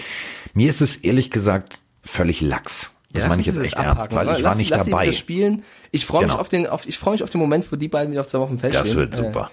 [0.54, 2.90] Mir ist es ehrlich gesagt völlig lax.
[3.12, 4.16] Das meine ich jetzt echt das ernst, abhaken.
[4.16, 5.02] weil ich lass, war nicht lass dabei.
[5.06, 5.64] wieder spielen.
[5.90, 6.40] Ich freue mich Genau.
[6.40, 8.38] auf den, auf, ich freue mich auf den Moment, wo die beiden wieder auf zwei
[8.38, 8.98] Wochen Feld Das stehen.
[8.98, 9.50] wird Äh, super.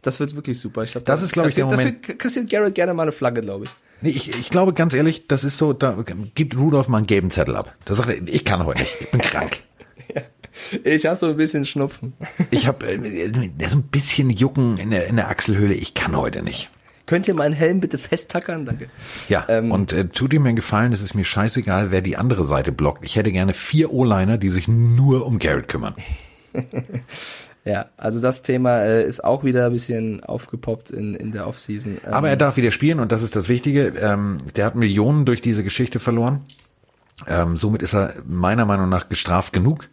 [0.00, 0.82] Das wird wirklich super.
[0.84, 3.12] Ich glaube, Das ist, glaub ich, der Moment- Das wird, kassiert Garrett gerne mal eine
[3.12, 3.70] Flagge, glaube ich.
[4.00, 5.96] Nee, ich, ich glaube ganz ehrlich, das ist so, da
[6.34, 7.74] gibt Rudolf mal einen gelben Zettel ab.
[7.84, 9.62] Da sagt er, ich kann heute nicht, ich bin krank.
[10.84, 12.12] Ich habe so ein bisschen Schnupfen.
[12.50, 13.30] Ich habe äh,
[13.68, 16.70] so ein bisschen Jucken in der, in der Achselhöhle, ich kann heute nicht.
[17.14, 18.64] Könnt ihr meinen Helm bitte festtackern?
[18.64, 18.88] Danke.
[19.28, 22.16] Ja, Ähm, und äh, tut ihm mir einen Gefallen, es ist mir scheißegal, wer die
[22.16, 23.04] andere Seite blockt.
[23.04, 25.94] Ich hätte gerne vier O-Liner, die sich nur um Garrett kümmern.
[27.66, 31.92] Ja, also das Thema äh, ist auch wieder ein bisschen aufgepoppt in, in der Offseason.
[32.04, 33.94] Ähm, Aber er darf wieder spielen und das ist das Wichtige.
[33.98, 36.42] Ähm, der hat Millionen durch diese Geschichte verloren.
[37.26, 39.88] Ähm, somit ist er meiner Meinung nach gestraft genug.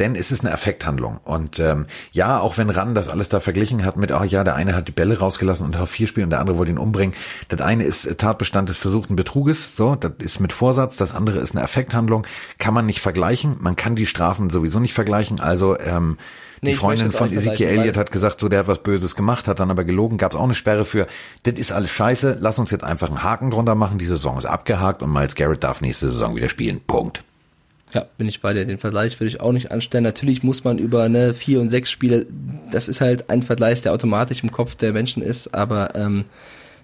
[0.00, 1.20] Denn es ist eine Effekthandlung.
[1.24, 4.54] Und ähm, ja, auch wenn Ran das alles da verglichen hat mit, ach ja, der
[4.54, 7.14] eine hat die Bälle rausgelassen und auf vier spielen und der andere wollte ihn umbringen.
[7.48, 10.96] Das eine ist äh, Tatbestand des versuchten Betruges, so, das ist mit Vorsatz.
[10.96, 12.26] Das andere ist eine Effekthandlung.
[12.58, 13.56] Kann man nicht vergleichen.
[13.60, 15.38] Man kann die Strafen sowieso nicht vergleichen.
[15.38, 16.16] Also ähm,
[16.62, 19.60] Nee, die Freundin von Ezekiel Elliott hat gesagt, so der hat was Böses gemacht, hat
[19.60, 21.06] dann aber gelogen, gab es auch eine Sperre für.
[21.44, 22.36] Das ist alles scheiße.
[22.40, 23.96] Lass uns jetzt einfach einen Haken drunter machen.
[23.96, 26.80] Die Saison ist abgehakt und Miles Garrett darf nächste Saison wieder spielen.
[26.86, 27.24] Punkt.
[27.92, 28.64] Ja, bin ich bei dir.
[28.64, 30.04] Den Vergleich würde ich auch nicht anstellen.
[30.04, 32.26] Natürlich muss man über ne, vier und sechs Spiele,
[32.70, 36.24] das ist halt ein Vergleich, der automatisch im Kopf der Menschen ist, aber ähm,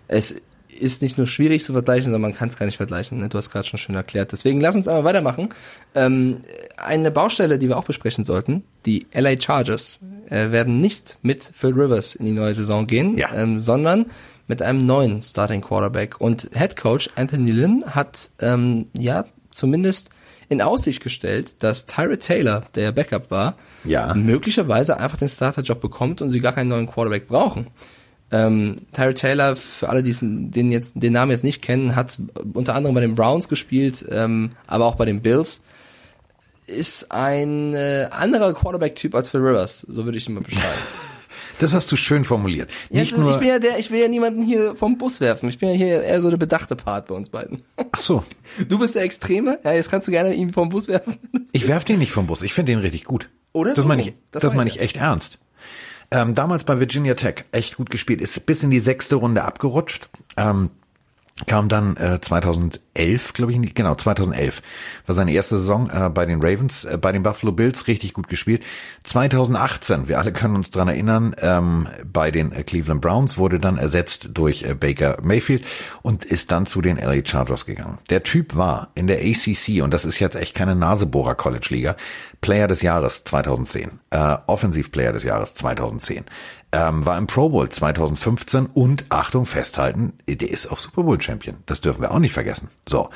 [0.08, 0.40] es
[0.78, 3.18] ist nicht nur schwierig zu vergleichen, sondern man kann es gar nicht vergleichen.
[3.18, 3.28] Ne?
[3.28, 4.32] Du hast gerade schon schön erklärt.
[4.32, 5.48] Deswegen lass uns aber weitermachen.
[5.94, 6.38] Ähm,
[6.76, 11.72] eine Baustelle, die wir auch besprechen sollten, die LA Chargers äh, werden nicht mit Phil
[11.72, 13.32] Rivers in die neue Saison gehen, Ja.
[13.32, 14.06] ähm, sondern
[14.48, 16.20] mit einem neuen Starting Quarterback.
[16.20, 20.10] Und Head Coach Anthony Lynn hat ähm, ja zumindest
[20.48, 24.14] in Aussicht gestellt, dass Tyrod Taylor, der ja Backup war, Ja.
[24.14, 27.66] möglicherweise einfach den Starterjob bekommt und sie gar keinen neuen Quarterback brauchen.
[28.30, 32.18] Ähm, Tyrod Taylor, für alle, die den jetzt den Namen jetzt nicht kennen, hat
[32.54, 35.62] unter anderem bei den Browns gespielt, ähm, aber auch bei den Bills.
[36.66, 40.64] Ist ein äh, anderer Quarterback-Typ als Phil Rivers, so würde ich ihn mal beschreiben.
[41.58, 42.70] Das hast du schön formuliert.
[42.90, 43.30] Ja, Nicht ich, nur.
[43.32, 45.48] ich bin ja der, ich will ja niemanden hier vom Bus werfen.
[45.48, 47.62] Ich bin ja hier eher so der bedachte Part bei uns beiden.
[47.92, 48.24] Ach so.
[48.68, 51.16] Du bist der Extreme, ja, jetzt kannst du gerne ihn vom Bus werfen.
[51.52, 52.42] Ich werf den nicht vom Bus.
[52.42, 53.28] Ich finde den richtig gut.
[53.52, 55.38] Oder das so meine ich, das, Das meine ich echt ernst.
[56.10, 60.08] Ähm, damals bei Virginia Tech echt gut gespielt, ist bis in die sechste Runde abgerutscht.
[60.36, 60.70] Ähm,
[61.44, 64.62] kam dann äh, 2011, glaube ich, genau 2011
[65.04, 68.28] war seine erste Saison äh, bei den Ravens, äh, bei den Buffalo Bills richtig gut
[68.28, 68.62] gespielt.
[69.04, 73.76] 2018, wir alle können uns dran erinnern, ähm, bei den äh, Cleveland Browns wurde dann
[73.76, 75.62] ersetzt durch äh, Baker Mayfield
[76.00, 77.98] und ist dann zu den LA Chargers gegangen.
[78.08, 81.96] Der Typ war in der ACC und das ist jetzt echt keine Nasebohrer College Liga,
[82.40, 86.24] Player des Jahres 2010, äh, Offensive Player des Jahres 2010
[86.76, 91.56] ähm, war im Pro Bowl 2015 und Achtung festhalten, der ist auch Super Bowl Champion.
[91.64, 92.68] Das dürfen wir auch nicht vergessen.
[92.86, 93.08] So,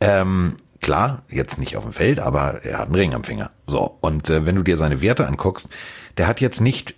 [0.00, 3.52] ähm, klar, jetzt nicht auf dem Feld, aber er hat einen Ring am Finger.
[3.68, 5.68] So und äh, wenn du dir seine Werte anguckst,
[6.18, 6.96] der hat jetzt nicht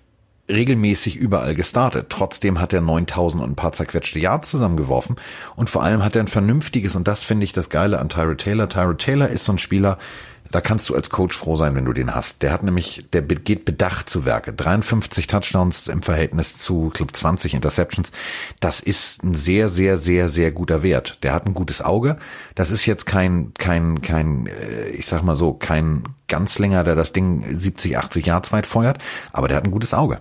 [0.49, 2.07] regelmäßig überall gestartet.
[2.09, 5.17] Trotzdem hat er 9000 und ein paar zerquetschte Yards zusammengeworfen
[5.55, 8.37] und vor allem hat er ein vernünftiges und das finde ich das Geile an Tyra
[8.37, 8.71] Taylor.
[8.71, 9.99] Tyra Taylor ist so ein Spieler,
[10.51, 12.43] da kannst du als Coach froh sein, wenn du den hast.
[12.43, 14.53] Der hat nämlich, der geht bedacht zu Werke.
[14.53, 18.11] 53 Touchdowns im Verhältnis zu, Club 20 Interceptions.
[18.61, 21.19] Das ist ein sehr, sehr, sehr, sehr guter Wert.
[21.23, 22.19] Der hat ein gutes Auge.
[22.55, 27.13] Das ist jetzt kein, kein, kein, äh, ich sag mal so, kein Ganzlänger, der das
[27.13, 28.99] Ding 70, 80 Yards weit feuert.
[29.33, 30.21] Aber der hat ein gutes Auge.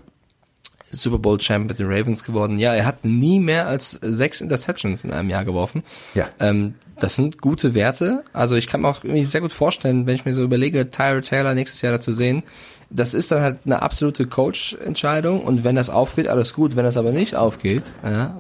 [0.92, 2.58] Super Bowl Champ mit den Ravens geworden.
[2.58, 5.84] Ja, er hat nie mehr als sechs Interceptions in einem Jahr geworfen.
[6.14, 6.30] Ja.
[6.40, 8.24] Ähm, das sind gute Werte.
[8.34, 11.22] Also ich kann mir auch irgendwie sehr gut vorstellen, wenn ich mir so überlege, Tyra
[11.22, 12.44] Taylor nächstes Jahr da zu sehen,
[12.90, 16.76] das ist dann halt eine absolute Coach-Entscheidung und wenn das aufgeht, alles gut.
[16.76, 18.40] Wenn das aber nicht aufgeht, ja,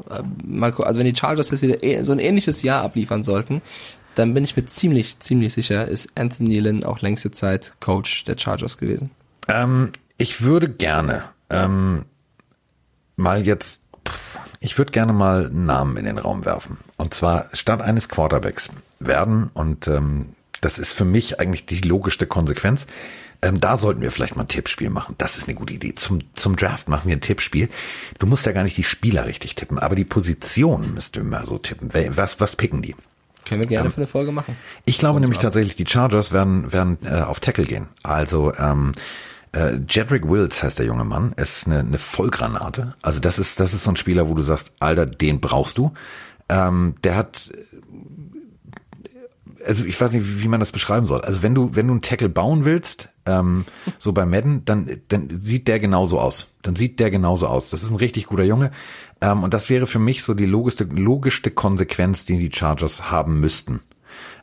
[0.71, 3.61] gu- also wenn die Chargers jetzt wieder eh- so ein ähnliches Jahr abliefern sollten,
[4.13, 8.37] dann bin ich mir ziemlich, ziemlich sicher, ist Anthony Lynn auch längste Zeit Coach der
[8.37, 9.09] Chargers gewesen.
[9.47, 12.05] Ähm, ich würde gerne ähm,
[13.17, 13.81] mal jetzt,
[14.59, 16.77] ich würde gerne mal einen Namen in den Raum werfen.
[16.97, 20.29] Und zwar statt eines Quarterbacks werden, und ähm,
[20.61, 22.87] das ist für mich eigentlich die logischste Konsequenz,
[23.41, 25.15] ähm, da sollten wir vielleicht mal ein Tippspiel machen.
[25.17, 25.93] Das ist eine gute Idee.
[25.95, 27.69] Zum, zum Draft machen wir ein Tippspiel.
[28.17, 31.45] Du musst ja gar nicht die Spieler richtig tippen, aber die Position müsst du immer
[31.45, 31.91] so tippen.
[32.15, 32.95] Was, was picken die?
[33.45, 34.57] Können wir gerne für eine Folge machen.
[34.85, 37.87] Ich glaube nämlich tatsächlich, die Chargers werden, werden äh, auf Tackle gehen.
[38.01, 38.93] Also ähm,
[39.55, 42.95] äh, Jedrick Wills heißt der junge Mann, ist eine, eine Vollgranate.
[43.01, 45.93] Also das ist, das ist so ein Spieler, wo du sagst, Alter, den brauchst du.
[46.49, 47.51] Ähm, der hat
[49.65, 51.21] also ich weiß nicht, wie wie man das beschreiben soll.
[51.21, 53.65] Also wenn du, wenn du einen Tackle bauen willst, ähm,
[53.97, 56.53] so bei Madden, dann, dann sieht der genauso aus.
[56.61, 57.69] Dann sieht der genauso aus.
[57.69, 58.71] Das ist ein richtig guter Junge.
[59.21, 63.39] Ähm, und das wäre für mich so die logischste, logischste Konsequenz, die die Chargers haben
[63.39, 63.81] müssten.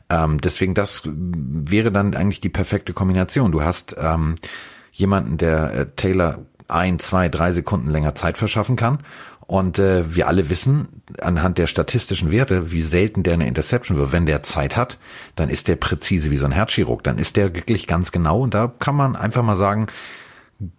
[0.09, 3.51] Ähm, deswegen, das wäre dann eigentlich die perfekte Kombination.
[3.51, 4.35] Du hast ähm,
[4.93, 8.99] jemanden, der äh, Taylor ein, zwei, drei Sekunden länger Zeit verschaffen kann.
[9.45, 10.87] Und äh, wir alle wissen
[11.19, 14.13] anhand der statistischen Werte, wie selten der eine Interception wird.
[14.13, 14.97] Wenn der Zeit hat,
[15.35, 17.03] dann ist der präzise wie so ein Herzchirurg.
[17.03, 18.39] Dann ist der wirklich ganz genau.
[18.39, 19.87] Und da kann man einfach mal sagen,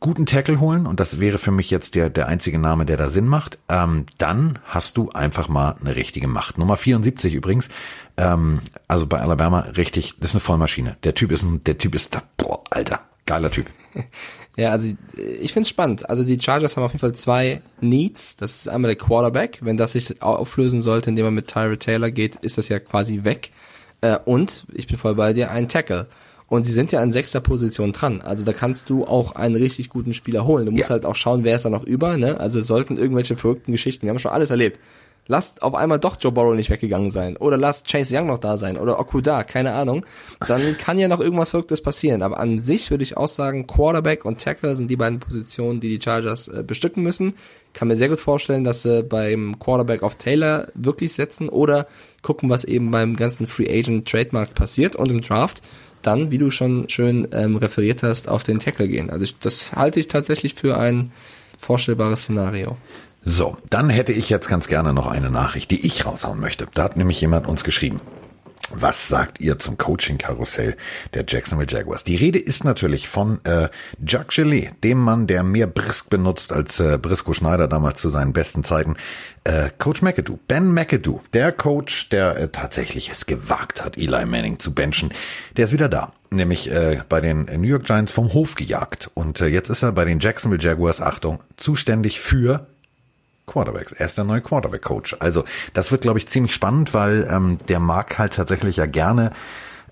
[0.01, 3.11] guten Tackle holen, und das wäre für mich jetzt der, der einzige Name, der da
[3.11, 6.59] Sinn macht, ähm, dann hast du einfach mal eine richtige Macht.
[6.59, 7.69] Nummer 74 übrigens,
[8.17, 10.97] ähm, also bei Alabama richtig, das ist eine Vollmaschine.
[11.05, 13.67] Der Typ ist ein, der Typ ist da, boah, Alter, geiler Typ.
[14.57, 14.89] Ja, also
[15.41, 16.09] ich find's spannend.
[16.09, 18.37] Also die Chargers haben auf jeden Fall zwei Needs.
[18.37, 19.59] Das ist einmal der Quarterback.
[19.63, 23.25] Wenn das sich auflösen sollte, indem man mit Tyra Taylor geht, ist das ja quasi
[23.25, 23.51] weg.
[24.01, 26.07] Äh, Und, ich bin voll bei dir, ein Tackle.
[26.47, 28.21] Und sie sind ja an sechster Position dran.
[28.21, 30.67] Also da kannst du auch einen richtig guten Spieler holen.
[30.67, 30.91] Du musst Ja.
[30.91, 32.17] halt auch schauen, wer ist da noch über.
[32.17, 32.39] Ne?
[32.39, 34.03] Also sollten irgendwelche verrückten Geschichten.
[34.07, 34.79] Wir haben schon alles erlebt.
[35.27, 37.37] Lasst auf einmal doch Joe Burrow nicht weggegangen sein.
[37.39, 38.77] Oder lasst Chase Young noch da sein.
[38.77, 40.05] Oder Okuda, keine Ahnung.
[40.47, 42.23] Dann kann ja noch irgendwas Verrücktes passieren.
[42.23, 45.97] Aber an sich würde ich auch sagen, Quarterback und Tackle sind die beiden Positionen, die
[45.97, 47.35] die Chargers äh, bestücken müssen.
[47.73, 51.87] Kann mir sehr gut vorstellen, dass sie beim Quarterback auf Taylor wirklich setzen oder
[52.21, 55.63] gucken, was eben beim ganzen Free Agent Trademark passiert und im Draft
[56.03, 59.11] dann, wie du schon schön ähm, referiert hast, auf den Tackle gehen.
[59.11, 61.13] Also ich, das halte ich tatsächlich für ein
[61.59, 62.77] vorstellbares Szenario.
[63.25, 66.67] So, dann hätte ich jetzt ganz gerne noch eine Nachricht, die ich raushauen möchte.
[66.75, 68.01] Da hat nämlich jemand uns geschrieben.
[68.71, 70.77] Was sagt ihr zum Coaching-Karussell
[71.13, 72.05] der Jacksonville Jaguars?
[72.05, 73.69] Die Rede ist natürlich von äh,
[74.05, 78.33] Jacques Gelet, dem Mann, der mehr Brisk benutzt als äh, Brisco Schneider damals zu seinen
[78.33, 78.97] besten Zeiten.
[79.45, 84.59] Äh, Coach McAdoo, Ben McAdoo, der Coach, der äh, tatsächlich es gewagt hat, Eli Manning
[84.59, 85.13] zu benchen,
[85.57, 86.13] der ist wieder da.
[86.31, 89.11] Nämlich äh, bei den New York Giants vom Hof gejagt.
[89.13, 92.67] Und äh, jetzt ist er bei den Jacksonville Jaguars, Achtung, zuständig für
[93.47, 93.93] Quarterbacks.
[93.93, 95.17] Er ist der neue Quarterback-Coach.
[95.21, 99.33] Also das wird, glaube ich, ziemlich spannend, weil ähm, der mag halt tatsächlich ja gerne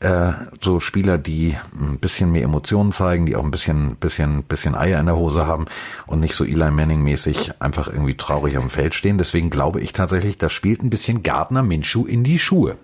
[0.02, 4.74] Äh, so Spieler, die ein bisschen mehr Emotionen zeigen, die auch ein bisschen, bisschen, bisschen
[4.74, 5.66] Eier in der Hose haben
[6.08, 9.16] und nicht so Eli Manning-mäßig einfach irgendwie traurig auf dem Feld stehen.
[9.16, 12.74] Deswegen glaube ich tatsächlich, da spielt ein bisschen Gardner Minshew in die Schuhe.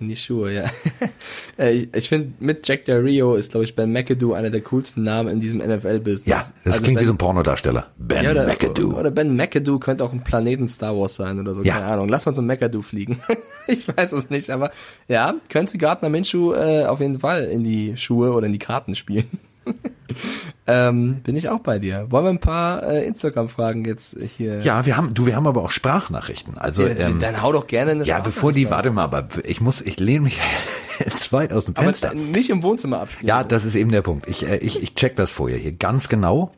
[0.00, 0.64] In die Schuhe, ja.
[1.58, 4.62] Äh, ich ich finde, mit Jack Del Rio ist, glaube ich, Ben McAdoo einer der
[4.62, 6.24] coolsten Namen in diesem NFL-Business.
[6.26, 7.88] Ja, das Also klingt ben, wie so ein Pornodarsteller.
[7.98, 8.98] Ben ja, oder, McAdoo.
[8.98, 11.74] Oder Ben McAdoo könnte auch ein Planeten Star Wars sein oder so, Ja.
[11.74, 12.08] keine Ahnung.
[12.08, 13.20] Lass mal zum McAdoo fliegen.
[13.66, 14.70] ich weiß es nicht, aber
[15.08, 18.94] ja, könnte Gardner Minshew äh, auf jeden Fall in die Schuhe oder in die Karten
[18.94, 19.28] spielen.
[20.70, 22.06] ähm, bin ich auch bei dir.
[22.10, 24.60] Wollen wir ein paar äh, Instagram-Fragen jetzt hier?
[24.60, 26.56] ja, wir haben, du, wir haben aber auch Sprachnachrichten.
[26.58, 29.60] Also, Ja, ähm, dann hau doch gerne eine ja, bevor die, warte mal, aber ich
[29.60, 30.38] muss, ich lehne mich
[30.98, 32.14] jetzt weit aus dem aber Fenster.
[32.14, 33.28] nicht im Wohnzimmer abspielen.
[33.28, 34.28] Ja, das ist eben der Punkt.
[34.28, 36.52] Ich, äh, ich, ich check das vorher hier ganz genau.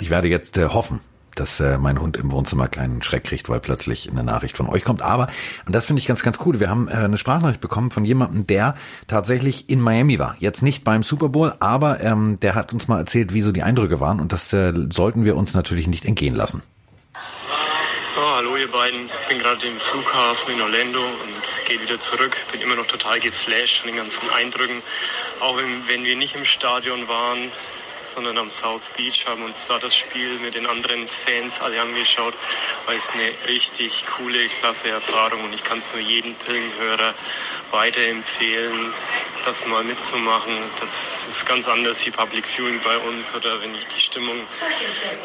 [0.00, 1.00] Ich werde jetzt äh, hoffen,
[1.38, 4.84] dass äh, mein Hund im Wohnzimmer keinen Schreck kriegt, weil plötzlich eine Nachricht von euch
[4.84, 5.02] kommt.
[5.02, 5.28] Aber,
[5.66, 8.46] und das finde ich ganz, ganz cool, wir haben äh, eine Sprachnachricht bekommen von jemandem,
[8.46, 8.74] der
[9.06, 10.36] tatsächlich in Miami war.
[10.38, 13.62] Jetzt nicht beim Super Bowl, aber ähm, der hat uns mal erzählt, wie so die
[13.62, 14.20] Eindrücke waren.
[14.20, 16.62] Und das äh, sollten wir uns natürlich nicht entgehen lassen.
[18.16, 22.36] Oh, hallo ihr beiden, ich bin gerade im Flughafen in Orlando und gehe wieder zurück.
[22.50, 24.82] Bin immer noch total geflasht von den ganzen Eindrücken.
[25.40, 27.52] Auch wenn, wenn wir nicht im Stadion waren,
[28.14, 32.34] sondern am South Beach, haben uns da das Spiel mit den anderen Fans alle angeschaut.
[32.86, 37.14] War es eine richtig coole, klasse Erfahrung und ich kann es nur jedem Pillenhörer
[37.70, 38.92] weiterempfehlen,
[39.44, 40.54] das mal mitzumachen.
[40.80, 44.40] Das ist ganz anders wie Public Viewing bei uns oder wenn ich die Stimmung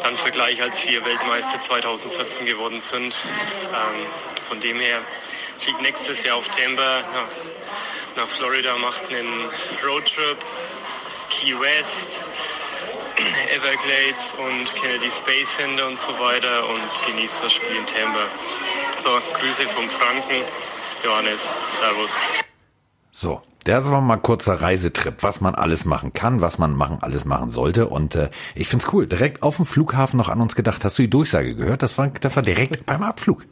[0.02, 3.14] dann vergleiche, als wir Weltmeister 2014 geworden sind.
[3.72, 4.06] Ähm,
[4.48, 5.00] von dem her
[5.60, 9.50] fliegt nächstes Jahr auf Tampa nach, nach Florida, macht einen
[9.84, 10.38] Roadtrip,
[11.30, 12.20] Key West,
[13.54, 18.26] Everglades und Kennedy Space Center und so weiter und genießt das Spiel in Tampa.
[19.02, 20.44] So, Grüße vom Franken,
[21.04, 21.40] Johannes,
[21.80, 22.10] Servus.
[23.10, 26.98] So, das war mal ein kurzer Reisetrip, was man alles machen kann, was man machen,
[27.00, 27.88] alles machen sollte.
[27.88, 29.06] Und äh, ich find's cool.
[29.06, 30.84] Direkt auf dem Flughafen noch an uns gedacht.
[30.84, 31.82] Hast du die Durchsage gehört?
[31.82, 33.44] Das war, das war direkt beim Abflug.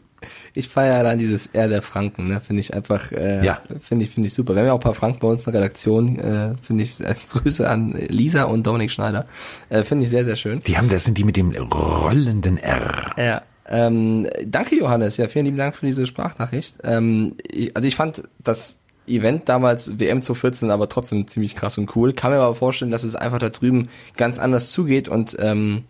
[0.54, 2.40] Ich feiere dann dieses R der Franken, ne?
[2.40, 3.60] Finde ich einfach, äh, Ja.
[3.80, 4.54] finde ich, finde ich super.
[4.54, 7.00] Wir haben ja auch ein paar Franken bei uns in der Redaktion, äh, finde ich,
[7.00, 9.26] äh, Grüße an Lisa und Dominik Schneider.
[9.68, 10.60] Äh, finde ich sehr, sehr schön.
[10.66, 13.12] Die haben, das sind die mit dem rollenden R.
[13.16, 13.42] Ja.
[13.68, 16.76] Ähm, danke Johannes, ja, vielen lieben Dank für diese Sprachnachricht.
[16.84, 21.94] Ähm, ich, also ich fand das Event damals WM 2014 aber trotzdem ziemlich krass und
[21.96, 22.12] cool.
[22.12, 25.84] Kann mir aber vorstellen, dass es einfach da drüben ganz anders zugeht und ähm,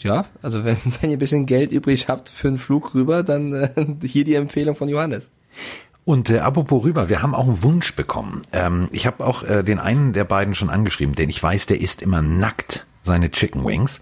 [0.00, 3.52] ja, also wenn, wenn ihr ein bisschen Geld übrig habt für einen Flug rüber, dann
[3.52, 3.70] äh,
[4.06, 5.30] hier die Empfehlung von Johannes.
[6.04, 8.42] Und äh, apropos rüber, wir haben auch einen Wunsch bekommen.
[8.52, 11.80] Ähm, ich habe auch äh, den einen der beiden schon angeschrieben, denn ich weiß, der
[11.80, 14.00] isst immer nackt seine Chicken Wings.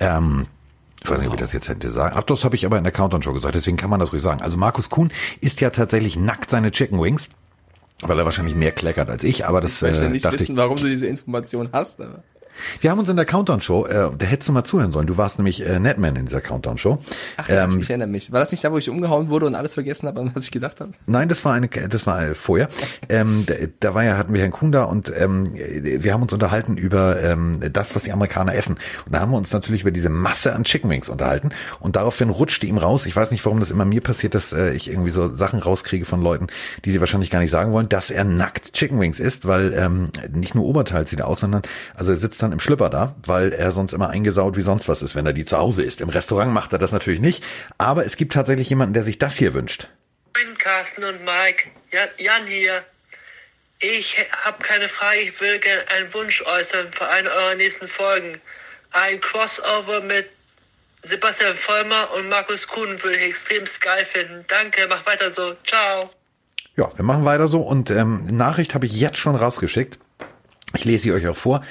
[0.00, 0.46] Ähm,
[1.02, 2.16] ich weiß nicht, ob ich das jetzt hätte sagen.
[2.18, 4.42] Ach, das habe ich aber in der Countdown-Show gesagt, deswegen kann man das ruhig sagen.
[4.42, 7.28] Also Markus Kuhn isst ja tatsächlich nackt seine Chicken Wings,
[8.00, 10.58] weil er wahrscheinlich mehr kleckert als ich, aber das Ich möchte äh, nicht wissen, ich.
[10.58, 12.24] warum du diese Information hast, aber.
[12.80, 15.38] Wir haben uns in der Countdown-Show, äh, da hättest du mal zuhören sollen, du warst
[15.38, 16.98] nämlich äh, Netman in dieser Countdown-Show.
[17.36, 18.32] Ach ja, Ähm, ich erinnere mich.
[18.32, 20.50] War das nicht da, wo ich umgehauen wurde und alles vergessen habe, an was ich
[20.50, 20.92] gedacht habe?
[21.06, 22.68] Nein, das war eine, das war äh, vorher.
[23.08, 26.32] Ähm, da, da war ja, hatten wir Herrn Kuhn da und ähm, wir haben uns
[26.32, 28.78] unterhalten über ähm, das, was die Amerikaner essen.
[29.04, 31.50] Und da haben wir uns natürlich über diese Masse an Chicken Wings unterhalten.
[31.78, 34.72] Und daraufhin rutschte ihm raus, ich weiß nicht, warum das immer mir passiert, dass äh,
[34.72, 36.48] ich irgendwie so Sachen rauskriege von Leuten,
[36.84, 40.10] die sie wahrscheinlich gar nicht sagen wollen, dass er nackt Chicken Wings isst, weil ähm,
[40.32, 41.62] nicht nur Oberteil sieht er aus, sondern
[41.94, 45.02] also er sitzt dann im Schlüpper da, weil er sonst immer eingesaut wie sonst was
[45.02, 46.00] ist, wenn er die zu Hause isst.
[46.00, 47.42] Im Restaurant macht er das natürlich nicht.
[47.76, 49.88] Aber es gibt tatsächlich jemanden, der sich das hier wünscht.
[50.34, 52.84] Moin Carsten und Mike, Jan, Jan hier.
[53.80, 58.40] Ich habe keine Frage, ich will gerne einen Wunsch äußern für eine eurer nächsten Folgen.
[58.92, 60.28] Ein Crossover mit
[61.02, 64.44] Sebastian Vollmer und Markus Kuhn würde ich extrem geil finden.
[64.48, 65.54] Danke, mach weiter so.
[65.66, 66.10] Ciao.
[66.76, 69.98] Ja, wir machen weiter so und ähm, Nachricht habe ich jetzt schon rausgeschickt.
[70.74, 71.62] Ich lese sie euch auch vor.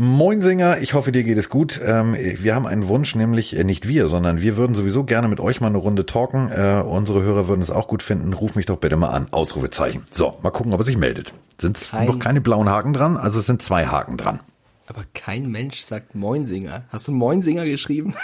[0.00, 1.80] Moin Singer, ich hoffe dir geht es gut.
[1.84, 5.40] Ähm, wir haben einen Wunsch, nämlich äh, nicht wir, sondern wir würden sowieso gerne mit
[5.40, 6.52] euch mal eine Runde talken.
[6.52, 8.32] Äh, unsere Hörer würden es auch gut finden.
[8.32, 9.26] Ruf mich doch bitte mal an.
[9.32, 10.04] Ausrufezeichen.
[10.12, 11.34] So, mal gucken, ob er sich meldet.
[11.60, 14.38] Sind Kein- noch keine blauen Haken dran, also es sind zwei Haken dran.
[14.86, 16.84] Aber kein Mensch sagt Moinsinger.
[16.90, 18.14] Hast du Moinsinger geschrieben?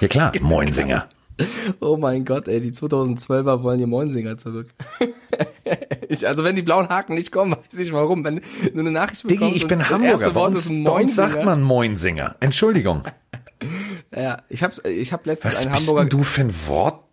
[0.00, 1.06] Ja klar, Moin Singer.
[1.80, 4.68] Oh mein Gott, ey, die 2012er wollen die Moinsinger zurück.
[6.08, 8.24] ich, also wenn die blauen Haken nicht kommen, weiß ich warum.
[8.24, 8.40] Wenn
[8.72, 10.30] du eine Nachricht Diggi, bekommst ich und bin Hamburger.
[10.30, 11.44] bei uns sagt Moinsinger.
[11.44, 12.36] man Moin Singer.
[12.40, 13.02] Entschuldigung.
[14.14, 17.04] Ja, ich hab's, ich hab letztens Was einen bist Hamburger denn du für ein Wort?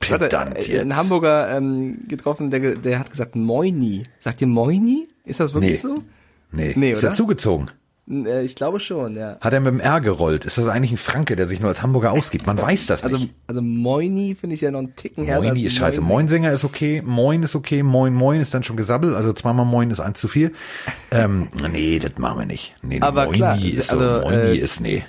[0.00, 0.80] Pedant äh, jetzt.
[0.80, 4.02] einen Hamburger ähm, getroffen, der, der hat gesagt Moini.
[4.18, 5.08] Sagt ihr Moini?
[5.24, 5.76] Ist das wirklich Nee.
[5.76, 6.02] so?
[6.52, 7.08] Nee, Nee, ist oder?
[7.08, 7.70] ja zugezogen.
[8.08, 9.38] Äh, Ich glaube schon, ja.
[9.40, 10.44] Hat er mit dem R gerollt?
[10.44, 12.46] Ist das eigentlich ein Franke, der sich nur als Hamburger ausgibt?
[12.46, 13.34] Man weiß das Also, nicht.
[13.46, 15.42] also Moini finde ich ja noch einen Ticken härter.
[15.46, 16.00] Moini ist scheiße.
[16.00, 16.14] Moinsinger.
[16.14, 17.02] Moinsinger ist okay.
[17.04, 17.82] Moin ist okay.
[17.82, 19.14] Moin, moin ist dann schon gesabbelt.
[19.14, 20.52] Also zweimal Moin ist eins zu viel.
[21.10, 22.74] Ähm, nee, das machen wir nicht.
[22.82, 25.04] Nee, Aber Moini klar, ist so, also, Moini äh, ist nee.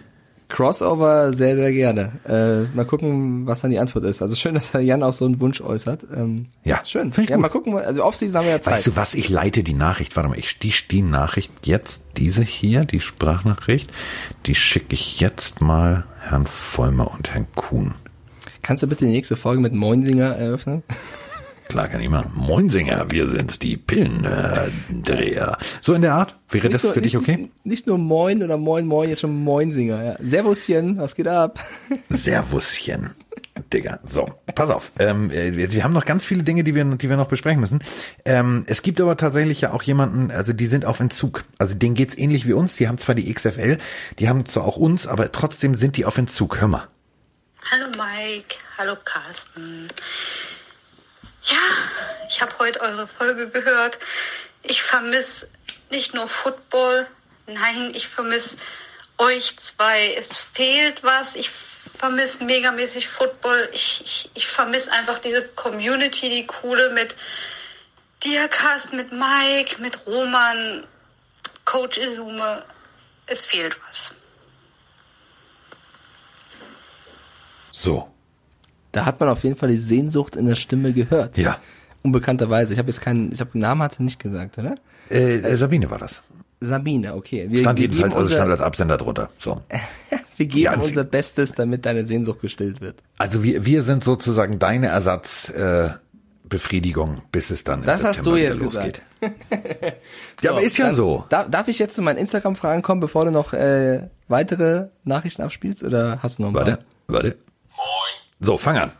[0.47, 2.11] Crossover sehr, sehr gerne.
[2.27, 4.21] Äh, mal gucken, was dann die Antwort ist.
[4.21, 6.05] Also schön, dass Herr Jan auch so einen Wunsch äußert.
[6.15, 7.09] Ähm, Ja, schön.
[7.09, 7.41] ich ja, gut.
[7.41, 7.75] mal gucken.
[7.77, 8.75] Also Offseason haben wir ja Zeit.
[8.75, 9.15] Weißt du was?
[9.15, 10.15] Ich leite die Nachricht.
[10.15, 13.89] Warte mal, ich die, die Nachricht jetzt, diese hier, die Sprachnachricht,
[14.45, 17.93] die schicke ich jetzt mal Herrn Vollmer und Herrn Kuhn.
[18.61, 20.83] Kannst du bitte die nächste Folge mit Moinsinger eröffnen?
[21.67, 22.31] Klar kann ich machen.
[22.35, 25.57] Moinsinger, wir sind die Pillendreher.
[25.81, 26.35] So in der Art?
[26.49, 27.37] Wäre das nur, für dich nicht, okay?
[27.37, 30.03] Nicht, nicht nur Moin oder Moin Moin, jetzt schon Moinsinger.
[30.03, 30.15] Ja.
[30.23, 31.59] Servuschen, was geht ab?
[32.09, 33.11] Servuschen.
[33.73, 33.99] Digga.
[34.05, 34.91] So, pass auf.
[34.99, 37.79] Ähm, äh, wir haben noch ganz viele Dinge, die wir, die wir noch besprechen müssen.
[38.25, 41.45] Ähm, es gibt aber tatsächlich ja auch jemanden, also die sind auf Entzug.
[41.57, 42.75] Also denen geht's ähnlich wie uns.
[42.75, 43.77] Die haben zwar die XFL,
[44.19, 46.61] die haben zwar auch uns, aber trotzdem sind die auf Entzug.
[46.61, 46.87] Hör mal.
[47.71, 49.89] Hallo Mike, hallo Carsten.
[51.45, 51.57] Ja,
[52.27, 53.99] ich habe heute eure Folge gehört.
[54.63, 55.49] Ich vermisse
[55.91, 57.07] nicht nur Football,
[57.45, 58.57] nein, ich vermisse
[59.17, 60.13] euch zwei.
[60.15, 61.35] Es fehlt was.
[61.35, 61.51] Ich
[61.97, 63.69] vermisse megamäßig Football.
[63.71, 67.15] Ich, ich, ich vermisse einfach diese Community, die coole mit
[68.23, 68.49] dir,
[68.91, 70.85] mit Mike, mit Roman,
[71.63, 72.65] Coach Izume.
[73.27, 74.13] Es fehlt was.
[77.71, 78.14] So.
[78.95, 81.37] Da hat man auf jeden Fall die Sehnsucht in der Stimme gehört.
[81.37, 81.57] Ja.
[82.01, 82.71] Unbekannterweise.
[82.71, 84.75] Ich habe jetzt keinen, ich habe den Namen hatte nicht gesagt, oder?
[85.09, 86.21] Äh, äh, Sabine war das.
[86.61, 87.47] Sabine, okay.
[87.49, 89.29] Wir, Stand jedenfalls, also stand als Absender drunter.
[89.39, 89.61] So.
[90.37, 93.03] wir geben Ja, unser Bestes, damit deine Sehnsucht gestillt wird.
[93.17, 98.35] Also wir, wir sind sozusagen deine Ersatzbefriedigung, äh, Befriedigung, bis es dann Das hast du
[98.35, 99.01] jetzt wieder gesagt.
[100.41, 101.25] ja, aber ist ja so.
[101.27, 105.83] Darf, darf ich jetzt zu meinen Instagram-Fragen kommen, bevor du noch äh, weitere Nachrichten abspielst?
[105.83, 106.85] Oder hast du noch ein Warte, paar?
[107.07, 107.27] warte.
[107.29, 107.45] Moin.
[108.39, 108.91] So, fang an.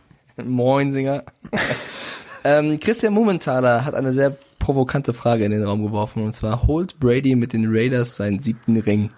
[0.44, 1.24] Moin, Singer.
[2.44, 6.24] ähm, Christian Mumenthaler hat eine sehr provokante Frage in den Raum geworfen.
[6.24, 9.10] Und zwar, holt Brady mit den Raiders seinen siebten Ring?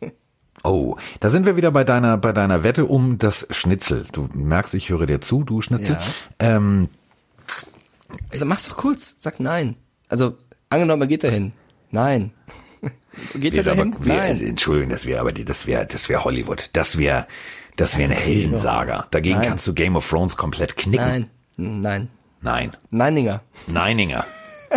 [0.66, 4.06] Oh, da sind wir wieder bei deiner, bei deiner Wette um das Schnitzel.
[4.12, 5.98] Du merkst, ich höre dir zu, du Schnitzel.
[6.40, 6.56] Ja.
[6.56, 6.88] Ähm,
[8.32, 9.14] Also mach's doch kurz.
[9.18, 9.76] Sag nein.
[10.08, 10.38] Also,
[10.70, 11.52] angenommen, er geht dahin.
[11.90, 12.30] Nein.
[13.34, 13.92] geht er dahin?
[13.92, 14.40] aber, wär, nein.
[14.40, 16.70] Entschuldigung, das wäre aber die, das wäre, das wäre Hollywood.
[16.72, 17.26] Das wäre,
[17.76, 19.06] das wäre eine Heldensaga.
[19.10, 19.48] Dagegen Nein.
[19.48, 21.04] kannst du Game of Thrones komplett knicken.
[21.56, 21.80] Nein.
[21.80, 22.08] Nein.
[22.40, 22.72] Nein.
[22.90, 23.40] Neininger.
[23.66, 24.24] Neininger.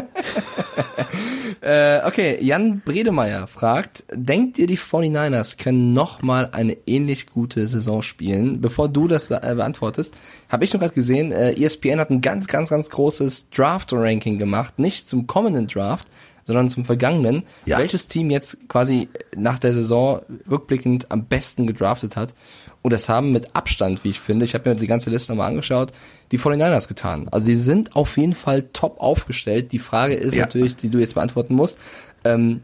[1.62, 8.02] Äh, okay, Jan Bredemeier fragt, denkt ihr, die 49ers können nochmal eine ähnlich gute Saison
[8.04, 8.62] spielen?
[8.62, 10.14] Bevor du das äh, beantwortest,
[10.50, 14.78] habe ich noch gerade gesehen, äh, ESPN hat ein ganz, ganz, ganz großes Draft-Ranking gemacht,
[14.78, 16.08] nicht zum kommenden Draft,
[16.46, 17.80] sondern zum vergangenen, Ja.
[17.80, 22.34] welches Team jetzt quasi nach der Saison rückblickend am besten gedraftet hat.
[22.88, 25.50] Und das haben mit Abstand, wie ich finde, ich habe mir die ganze Liste nochmal
[25.50, 25.92] angeschaut,
[26.32, 27.28] die 49ers getan.
[27.28, 29.74] Also die sind auf jeden Fall top aufgestellt.
[29.74, 30.46] Die Frage ist Ja.
[30.46, 31.78] natürlich, die du jetzt beantworten musst,
[32.24, 32.62] ähm,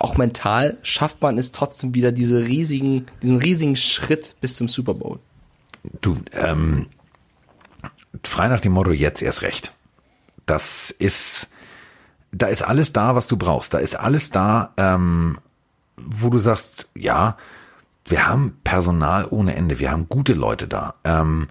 [0.00, 4.94] auch mental schafft man es trotzdem wieder diese riesigen, diesen riesigen Schritt bis zum Super
[4.94, 5.20] Bowl.
[6.00, 6.88] Du, ähm,
[8.24, 9.70] frei nach dem Motto, jetzt erst recht.
[10.44, 11.46] Das ist,
[12.32, 13.74] da ist alles da, was du brauchst.
[13.74, 15.38] Da ist alles da, ähm,
[15.96, 17.36] wo du sagst, ja,
[18.04, 20.94] wir haben Personal ohne Ende, wir haben gute Leute da.
[21.04, 21.48] Ähm,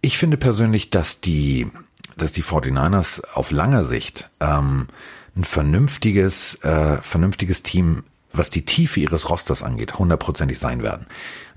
[0.00, 1.70] ich finde persönlich, dass die,
[2.16, 4.88] dass die 49ers auf langer Sicht ähm,
[5.36, 11.06] ein vernünftiges, äh, vernünftiges Team, was die Tiefe ihres Rosters angeht, hundertprozentig sein werden.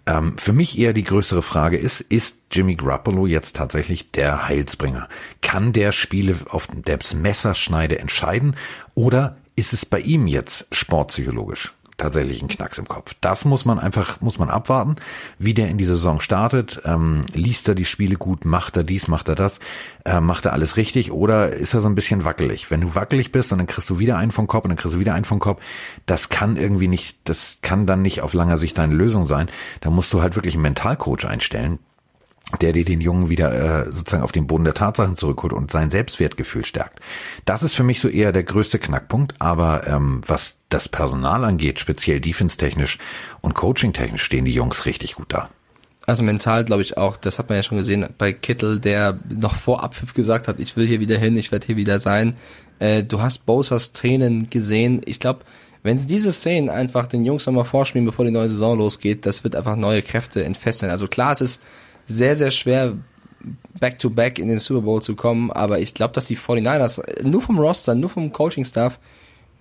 [0.05, 5.07] Ähm, für mich eher die größere Frage ist, ist Jimmy Garoppolo jetzt tatsächlich der Heilsbringer?
[5.41, 8.55] Kann der Spiele auf der Messerschneide entscheiden
[8.95, 11.73] oder ist es bei ihm jetzt sportpsychologisch?
[11.99, 13.13] Tatsächlich ein Knacks im Kopf.
[13.21, 14.95] Das muss man einfach, muss man abwarten,
[15.37, 16.81] wie der in die Saison startet.
[16.85, 19.59] Ähm, liest er die Spiele gut, macht er dies, macht er das,
[20.05, 22.71] äh, macht er alles richtig oder ist er so ein bisschen wackelig?
[22.71, 24.95] Wenn du wackelig bist und dann kriegst du wieder einen vom Kopf und dann kriegst
[24.95, 25.61] du wieder einen vom Kopf,
[26.05, 29.49] das kann irgendwie nicht, das kann dann nicht auf langer Sicht deine Lösung sein.
[29.81, 31.79] Da musst du halt wirklich einen Mentalcoach einstellen,
[32.61, 35.91] der dir den Jungen wieder äh, sozusagen auf den Boden der Tatsachen zurückholt und sein
[35.91, 36.99] Selbstwertgefühl stärkt.
[37.45, 41.79] Das ist für mich so eher der größte Knackpunkt, aber ähm, was das Personal angeht,
[41.79, 42.97] speziell defense-technisch
[43.41, 45.49] und coaching-technisch, stehen die Jungs richtig gut da.
[46.05, 49.55] Also mental glaube ich auch, das hat man ja schon gesehen bei Kittel, der noch
[49.55, 52.35] vor Abpfiff gesagt hat, ich will hier wieder hin, ich werde hier wieder sein.
[52.79, 55.01] Äh, du hast Bosas Tränen gesehen.
[55.05, 55.41] Ich glaube,
[55.83, 59.43] wenn sie diese Szenen einfach den Jungs nochmal vorspielen, bevor die neue Saison losgeht, das
[59.43, 60.91] wird einfach neue Kräfte entfesseln.
[60.91, 61.61] Also klar, es ist
[62.07, 62.93] sehr, sehr schwer,
[63.79, 67.59] back-to-back in den Super Bowl zu kommen, aber ich glaube, dass die 49ers nur vom
[67.59, 68.99] Roster, nur vom Coaching-Staff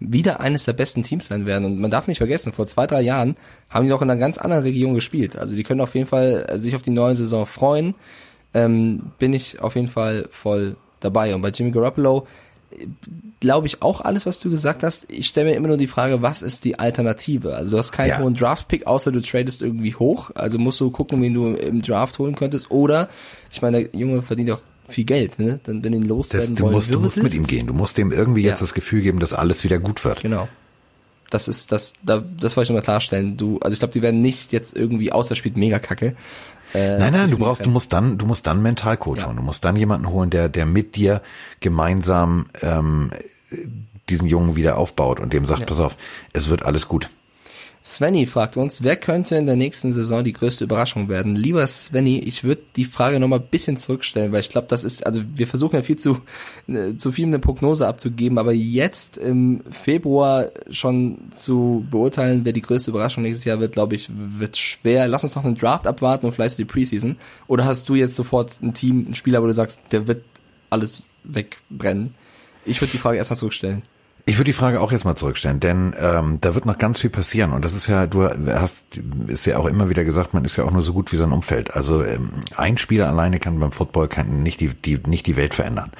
[0.00, 1.64] wieder eines der besten Teams sein werden.
[1.64, 3.36] Und man darf nicht vergessen, vor zwei, drei Jahren
[3.68, 5.36] haben die noch in einer ganz anderen Region gespielt.
[5.36, 7.94] Also die können auf jeden Fall äh, sich auf die neue Saison freuen.
[8.54, 11.34] Ähm, bin ich auf jeden Fall voll dabei.
[11.34, 12.26] Und bei Jimmy Garoppolo
[12.70, 12.86] äh,
[13.40, 15.10] glaube ich auch alles, was du gesagt hast.
[15.10, 17.56] Ich stelle mir immer nur die Frage, was ist die Alternative?
[17.56, 18.18] Also du hast keinen Ja.
[18.20, 20.30] hohen Draft-Pick, außer du tradest irgendwie hoch.
[20.34, 22.70] Also musst du gucken, wen du im Draft holen könntest.
[22.70, 23.08] Oder,
[23.50, 25.60] ich meine, der Junge verdient auch viel Geld, ne?
[25.64, 27.66] Dann, wenn ihn Das, loswerden du, wollen musst, du musst mit ihm gehen.
[27.66, 28.64] Du musst dem irgendwie jetzt Ja.
[28.66, 30.22] das Gefühl geben, dass alles wieder gut wird.
[30.22, 30.48] Genau.
[31.30, 33.36] Das ist das, da, das wollte ich nochmal klarstellen.
[33.36, 36.16] Du, also ich glaube, die werden nicht jetzt irgendwie, außer spielt mega kacke.
[36.74, 39.26] Äh, Nein, nein, du brauchst, du musst dann, du musst dann Mentalcoach Ja.
[39.26, 39.36] holen.
[39.36, 41.22] Du musst dann jemanden holen, der, der mit dir
[41.60, 43.10] gemeinsam ähm,
[44.08, 45.96] diesen Jungen wieder aufbaut und dem sagt, pass auf,
[46.32, 47.08] es wird alles gut.
[47.88, 51.34] Svenny fragt uns, wer könnte in der nächsten Saison die größte Überraschung werden?
[51.34, 55.06] Lieber Svenny, ich würde die Frage nochmal ein bisschen zurückstellen, weil ich glaube, das ist,
[55.06, 56.20] also wir versuchen ja viel zu,
[56.66, 62.60] äh, zu viel eine Prognose abzugeben, aber jetzt im Februar schon zu beurteilen, wer die
[62.60, 65.08] größte Überraschung nächstes Jahr wird, glaube ich, wird schwer.
[65.08, 67.16] Lass uns noch einen Draft abwarten und vielleicht die Preseason.
[67.46, 70.24] Oder hast du jetzt sofort ein Team, einen Spieler, wo du sagst, der wird
[70.68, 72.14] alles wegbrennen?
[72.66, 73.82] Ich würde die Frage erstmal zurückstellen.
[74.28, 77.54] Ich würde die Frage auch erstmal zurückstellen, denn ähm, da wird noch ganz viel passieren
[77.54, 78.84] und das ist ja, du hast,
[79.26, 81.32] ist ja auch immer wieder gesagt, man ist ja auch nur so gut wie sein
[81.32, 81.72] Umfeld.
[81.72, 85.54] Also ähm, ein Spieler alleine kann beim Football kann nicht die, die nicht die Welt
[85.54, 85.92] verändern.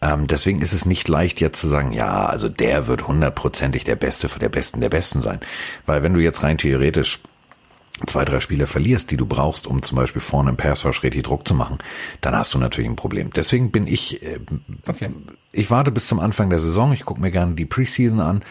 [0.00, 3.96] Ähm, deswegen ist es nicht leicht jetzt zu sagen, ja, also der wird hundertprozentig der
[3.96, 5.40] Beste der Besten der Besten sein,
[5.84, 7.20] weil wenn du jetzt rein theoretisch
[8.06, 11.22] zwei, drei Spiele verlierst, die du brauchst, um zum Beispiel vorne im Pass Rush richtig
[11.24, 11.78] Druck zu machen,
[12.20, 13.30] dann hast du natürlich ein Problem.
[13.34, 14.38] Deswegen bin ich, äh,
[14.86, 15.10] Okay.
[15.52, 18.42] ich warte bis zum Anfang der Saison, ich gucke mir gerne die Preseason an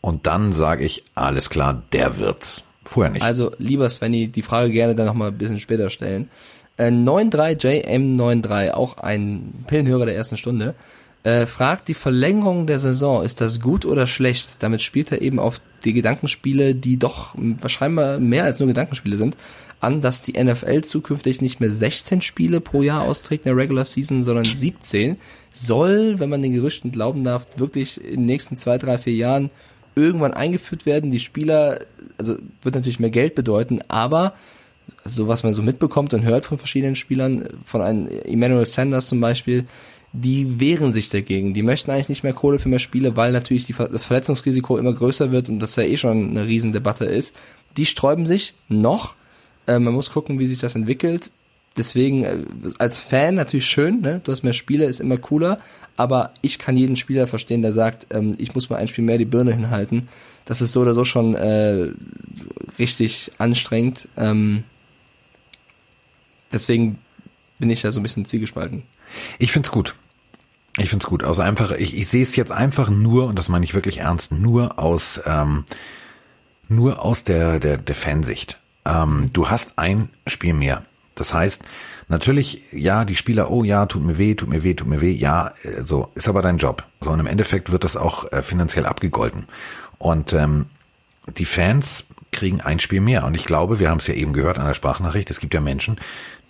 [0.00, 2.62] und dann sage ich, alles klar, der wird's.
[2.84, 3.22] Vorher nicht.
[3.22, 6.30] Also, lieber Svenny, die Frage gerne dann nochmal ein bisschen später stellen.
[6.78, 10.74] Äh, 93JM93, auch ein Pillenhörer der ersten Stunde,
[11.28, 14.62] äh, fragt, die Verlängerung der Saison, ist das gut oder schlecht?
[14.62, 19.36] Damit spielt er eben auf die Gedankenspiele, die doch wahrscheinlich mehr als nur Gedankenspiele sind,
[19.78, 23.84] an, dass die NFL zukünftig nicht mehr 16 Spiele pro Jahr austrägt in der Regular
[23.84, 25.18] Season, sondern 17.
[25.52, 29.50] Soll, wenn man den Gerüchten glauben darf, wirklich in den nächsten zwei, drei, vier Jahren
[29.94, 31.10] irgendwann eingeführt werden.
[31.10, 31.80] Die Spieler,
[32.16, 34.34] also wird natürlich mehr Geld bedeuten, aber
[35.04, 39.20] so was man so mitbekommt und hört von verschiedenen Spielern, von einem Emmanuel Sanders zum
[39.20, 39.66] Beispiel,
[40.20, 41.54] die wehren sich dagegen.
[41.54, 44.92] Die möchten eigentlich nicht mehr Kohle für mehr Spiele, weil natürlich die, das Verletzungsrisiko immer
[44.92, 47.34] größer wird und das ja eh schon eine Riesendebatte ist.
[47.76, 49.14] Die sträuben sich noch.
[49.66, 51.30] Äh, man muss gucken, wie sich das entwickelt.
[51.76, 52.38] Deswegen äh,
[52.78, 54.20] als Fan natürlich schön, ne?
[54.24, 55.60] du hast mehr Spiele, ist immer cooler,
[55.96, 59.18] aber ich kann jeden Spieler verstehen, der sagt, ähm, ich muss mal ein Spiel mehr
[59.18, 60.08] die Birne hinhalten.
[60.44, 61.90] Das ist so oder so schon äh,
[62.78, 64.08] richtig anstrengend.
[64.16, 64.64] Ähm,
[66.52, 66.98] deswegen
[67.58, 68.82] bin ich da so ein bisschen zielgespalten.
[69.38, 69.94] Ich find's gut.
[70.76, 71.24] Ich find's gut.
[71.24, 74.32] Also einfach, ich, ich sehe es jetzt einfach nur, und das meine ich wirklich ernst,
[74.32, 75.64] nur aus, ähm,
[76.68, 78.58] nur aus der, der, der Fansicht.
[78.84, 80.84] Ähm, du hast ein Spiel mehr.
[81.14, 81.62] Das heißt,
[82.06, 85.10] natürlich, ja, die Spieler, oh ja, tut mir weh, tut mir weh, tut mir weh,
[85.10, 86.84] ja, äh, so, ist aber dein Job.
[87.00, 89.46] So, und im Endeffekt wird das auch äh, finanziell abgegolten.
[89.98, 90.66] Und ähm,
[91.36, 93.24] die Fans kriegen ein Spiel mehr.
[93.24, 95.60] Und ich glaube, wir haben es ja eben gehört an der Sprachnachricht, es gibt ja
[95.60, 95.96] Menschen,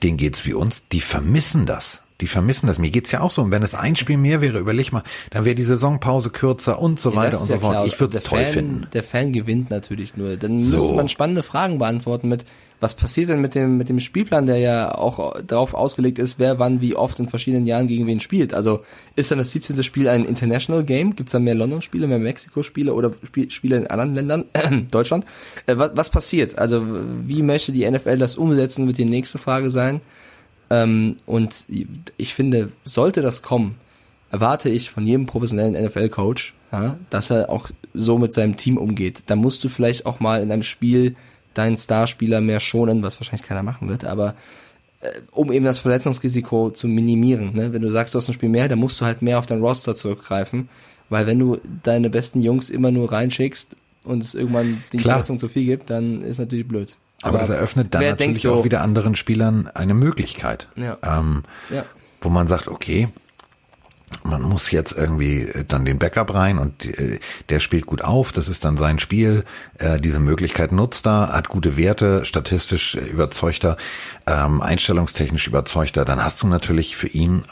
[0.02, 2.02] denen geht's wie uns, die vermissen das.
[2.20, 2.80] Die vermissen das.
[2.80, 3.42] Mir geht's ja auch so.
[3.42, 6.98] Und wenn es ein Spiel mehr wäre, überleg mal, dann wäre die Saisonpause kürzer und
[6.98, 7.72] so weiter Das und so ja fort.
[7.72, 7.86] klar.
[7.86, 8.86] Ich würde es toll Fan- finden.
[8.92, 10.36] Der Fan gewinnt natürlich nur.
[10.36, 10.76] Dann So.
[10.78, 12.44] müsste man spannende Fragen beantworten mit,
[12.80, 16.58] was passiert denn mit dem, mit dem Spielplan, der ja auch darauf ausgelegt ist, wer
[16.58, 18.52] wann wie oft in verschiedenen Jahren gegen wen spielt.
[18.52, 18.80] Also
[19.14, 19.80] ist dann das 17.
[19.84, 21.14] Spiel ein International Game?
[21.14, 24.88] Gibt es dann mehr London-Spiele, mehr Mexiko-Spiele oder Spiel, Spiele in anderen Ländern?
[24.90, 25.24] Deutschland?
[25.66, 26.58] Äh, was, was passiert?
[26.58, 26.84] Also
[27.26, 30.00] wie möchte die NFL das umsetzen, wird die nächste Frage sein.
[30.70, 31.66] Ähm, und
[32.16, 33.76] ich finde, sollte das kommen,
[34.30, 39.22] erwarte ich von jedem professionellen NFL-Coach, ja, dass er auch so mit seinem Team umgeht.
[39.26, 41.16] Da musst du vielleicht auch mal in einem Spiel
[41.54, 44.34] deinen Starspieler mehr schonen, was wahrscheinlich keiner machen wird, aber
[45.00, 47.54] äh, um eben das Verletzungsrisiko zu minimieren.
[47.54, 47.72] Ne?
[47.72, 49.60] Wenn du sagst, du hast ein Spiel mehr, dann musst du halt mehr auf dein
[49.60, 50.68] Roster zurückgreifen,
[51.08, 54.98] weil wenn du deine besten Jungs immer nur reinschickst und es irgendwann die.
[54.98, 56.96] Verletzung zu viel gibt, dann ist natürlich blöd.
[57.22, 60.68] Aber, das eröffnet dann natürlich so, auch wieder anderen Spielern eine Möglichkeit.
[60.76, 60.98] Ja.
[61.02, 61.84] Ähm, Ja.
[62.20, 63.08] wo man sagt, okay,
[64.24, 67.18] man muss jetzt irgendwie äh, dann den Backup rein und äh,
[67.50, 69.44] der spielt gut auf, das ist dann sein Spiel,
[69.78, 73.76] äh, diese Möglichkeit nutzt er, hat gute Werte, statistisch äh, überzeugter,
[74.26, 77.42] ähm, einstellungstechnisch überzeugter, dann hast du natürlich für ihn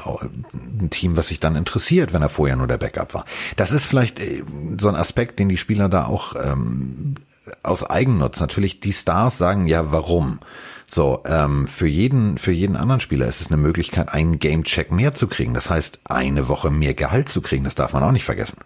[0.54, 3.24] ein Team, was sich dann interessiert, wenn er vorher nur der Backup war.
[3.56, 4.42] Das ist vielleicht äh,
[4.80, 7.16] so ein Aspekt, den die Spieler da auch ähm,
[7.62, 10.40] aus Eigennutz natürlich die Stars sagen, ja, warum?
[10.88, 15.14] So, ähm, für jeden, für jeden anderen Spieler ist es eine Möglichkeit, einen Gamecheck mehr
[15.14, 15.52] zu kriegen.
[15.52, 17.64] Das heißt, eine Woche mehr Gehalt zu kriegen.
[17.64, 18.58] Das darf man auch nicht vergessen.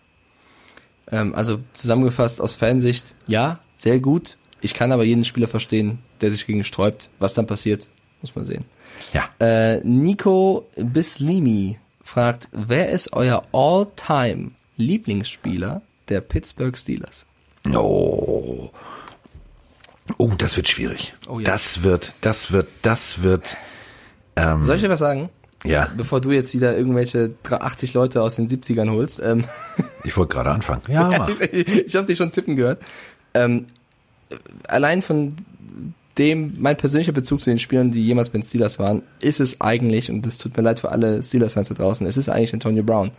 [1.11, 4.37] Ähm, also zusammengefasst aus Fansicht, ja, sehr gut.
[4.61, 7.09] Ich kann aber jeden Spieler verstehen, der sich gegen sträubt.
[7.19, 7.89] Was dann passiert,
[8.21, 8.65] muss man sehen.
[9.15, 9.31] Ja.
[9.39, 17.27] Äh, Nico Bislimi fragt, wer ist euer All-Time Lieblingsspieler der Pittsburgh Steelers?
[17.73, 18.71] Oh.
[20.17, 21.15] Oh, das wird schwierig.
[21.29, 21.45] Oh ja.
[21.45, 23.57] Das wird, das wird, das wird,
[24.37, 25.29] Soll ich dir was sagen?
[25.65, 29.21] ja, Bevor du jetzt wieder irgendwelche 80 Leute aus den 70ern holst.
[29.21, 29.45] Ähm,
[30.05, 30.83] ich wollte gerade anfangen.
[30.89, 32.83] Ja, Ja, ich habe dich schon tippen gehört.
[33.35, 33.67] Ähm,
[34.67, 35.37] allein von
[36.21, 39.63] dem, mein persönlicher Bezug zu den Spielern, die jemals bei den Steelers waren, ist es
[39.63, 42.83] eigentlich, und es tut mir leid für alle Steelers-Fans da draußen, es ist eigentlich Antonio
[42.83, 43.11] Brown.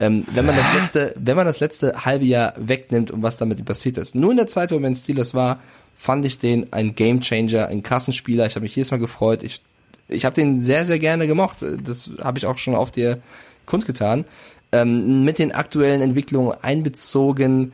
[0.00, 3.64] Ähm, wenn man das letzte, wenn man das letzte halbe Jahr wegnimmt und was damit
[3.64, 4.16] passiert ist.
[4.16, 5.60] Nur in der Zeit, wo man in Steelers war,
[5.96, 8.46] fand ich den ein Gamechanger, einen krassen Spieler.
[8.46, 9.44] Ich habe mich jedes Mal gefreut.
[9.44, 9.60] Ich,
[10.08, 11.58] ich habe den sehr, sehr gerne gemocht.
[11.84, 13.18] Das habe ich auch schon auf dir
[13.66, 14.24] kundgetan.
[14.70, 17.72] Ähm, mit den aktuellen Entwicklungen einbezogen,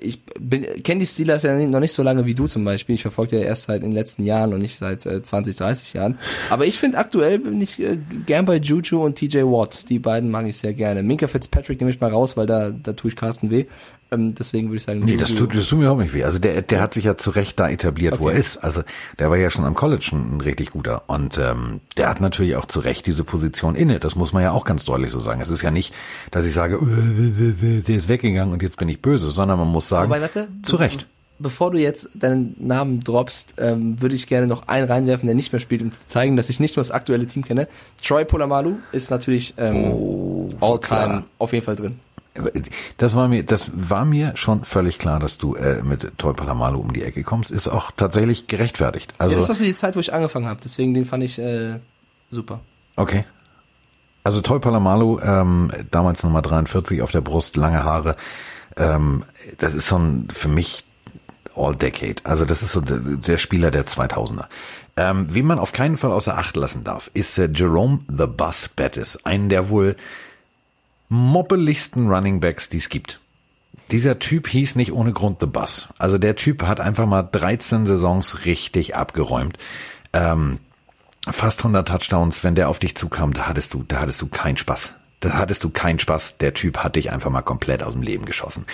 [0.00, 0.20] ich
[0.84, 2.94] kenne die Steelers ja noch nicht so lange wie du zum Beispiel.
[2.94, 5.92] Ich verfolge ja erst seit in den letzten Jahren und nicht seit äh, 20, 30
[5.94, 6.18] Jahren.
[6.50, 9.88] Aber ich finde aktuell bin ich äh, gern bei Juju und TJ Watt.
[9.88, 11.02] Die beiden mag ich sehr gerne.
[11.02, 13.66] Minka Fitzpatrick nehme ich mal raus, weil da, da tue ich Carsten weh.
[14.12, 16.24] Ähm, deswegen würde ich sagen, Nee, das tut, das tut mir auch nicht weh.
[16.24, 18.34] Also der, der hat sich ja zu Recht da etabliert, wo Okay.
[18.34, 18.56] er ist.
[18.58, 18.82] Also
[19.18, 21.02] der war ja schon am College ein, ein richtig guter.
[21.06, 24.00] Und ähm, der hat natürlich auch zu Recht diese Position inne.
[24.00, 25.40] Das muss man ja auch ganz deutlich so sagen.
[25.40, 25.94] Es ist ja nicht,
[26.30, 29.88] dass ich sage, äh, der ist weggegangen und jetzt bin ich böse, sondern man muss
[29.88, 31.06] sagen, Wobei, warte, zu Recht.
[31.42, 35.52] Bevor du jetzt deinen Namen droppst, ähm, würde ich gerne noch einen reinwerfen, der nicht
[35.52, 37.66] mehr spielt, um zu zeigen, dass ich nicht nur das aktuelle Team kenne.
[38.04, 41.24] Troy Polamalu ist natürlich ähm, All-Time klar.
[41.38, 41.98] auf jeden Fall drin.
[42.96, 46.78] Das war mir, das war mir schon völlig klar, dass du äh, mit Toy Palamalu
[46.78, 47.50] um die Ecke kommst.
[47.50, 49.12] Ist auch tatsächlich gerechtfertigt.
[49.18, 51.38] Also ja, das war so die Zeit, wo ich angefangen habe, deswegen den fand ich
[51.38, 51.80] äh,
[52.30, 52.60] super.
[52.96, 53.24] Okay.
[54.22, 58.16] Also Toy Palamalu, ähm, damals Nummer 43 auf der Brust, lange Haare.
[58.76, 59.24] Ähm,
[59.58, 60.84] das ist so ein, für mich
[61.56, 62.16] All Decade.
[62.24, 64.46] Also das ist so der, Spieler der 2000er.
[64.96, 68.68] Ähm, wen man auf keinen Fall außer Acht lassen darf, ist äh, Jerome the Bus
[68.68, 69.96] Bettis, einen der wohl
[71.10, 73.20] moppeligsten Running Backs, die es gibt.
[73.90, 75.88] Dieser Typ hieß nicht ohne Grund The Bus.
[75.98, 79.58] Also der Typ hat einfach mal 13 Saisons richtig abgeräumt.
[80.12, 80.60] Ähm,
[81.28, 84.56] fast 100 Touchdowns, wenn der auf dich zukam, da hattest du, da hattest du keinen
[84.56, 84.94] Spaß.
[85.18, 86.38] Da hattest du keinen Spaß.
[86.38, 88.64] Der Typ hat dich einfach mal komplett aus dem Leben geschossen.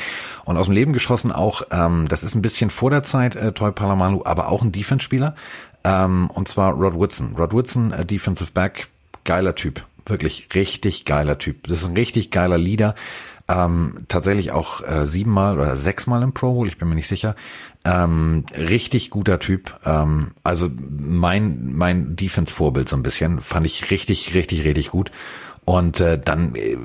[0.45, 3.53] Und aus dem Leben geschossen auch, ähm, das ist ein bisschen vor der Zeit, äh,
[3.53, 5.35] Toy Palamalu, aber auch ein Defense-Spieler.
[5.83, 7.35] Ähm, und zwar Rod Woodson.
[7.37, 8.89] Rod Woodson, äh, Defensive Back,
[9.25, 9.83] geiler Typ.
[10.07, 11.67] Wirklich richtig geiler Typ.
[11.67, 12.95] Das ist ein richtig geiler Leader.
[13.49, 17.37] Ähm, tatsächlich auch äh, siebenmal oder sechsmal im Pro Bowl, ich bin mir nicht sicher.
[17.85, 19.79] Ähm, richtig guter Typ.
[19.85, 25.13] Ähm, also mein mein Defense-Vorbild so ein bisschen fand ich richtig richtig richtig gut.
[25.67, 26.77] Und äh, dann äh,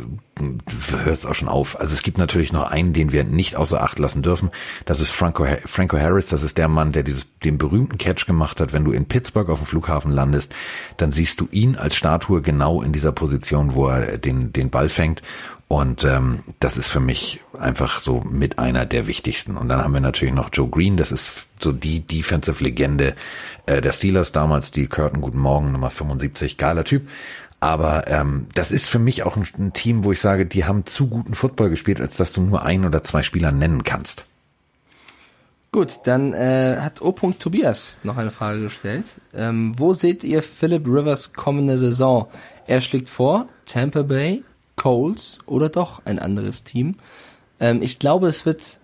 [1.06, 1.80] hörst auch schon auf.
[1.80, 4.50] Also es gibt natürlich noch einen, den wir nicht außer Acht lassen dürfen.
[4.86, 6.26] Das ist Franco, Franco Harris.
[6.26, 8.74] Das ist der Mann, der dieses, den berühmten Catch gemacht hat.
[8.74, 10.52] Wenn du in Pittsburgh auf dem Flughafen landest,
[10.98, 14.90] dann siehst du ihn als Statue genau in dieser Position, wo er den, den Ball
[14.90, 15.22] fängt.
[15.72, 19.56] Und ähm, das ist für mich einfach so mit einer der wichtigsten.
[19.56, 23.16] Und dann haben wir natürlich noch Joe Green, das ist so die Defensive-Legende
[23.68, 27.08] äh, der Steelers damals, die Curtin Guten Morgen, Nummer 75, geiler Typ.
[27.62, 30.88] Aber ähm, das ist für mich auch ein, ein Team, wo ich sage, die haben
[30.88, 34.26] zu guten Football gespielt, als dass du nur ein oder zwei Spieler nennen kannst.
[35.72, 37.12] Gut, dann äh, hat O.
[37.12, 39.16] Tobias noch eine Frage gestellt.
[39.34, 42.28] Ähm, wo seht ihr Philip Rivers kommende Saison?
[42.66, 44.44] Er schlägt vor, Tampa Bay,
[44.76, 46.96] Colts oder doch ein anderes Team.
[47.60, 48.80] Ähm, ich glaube, es wird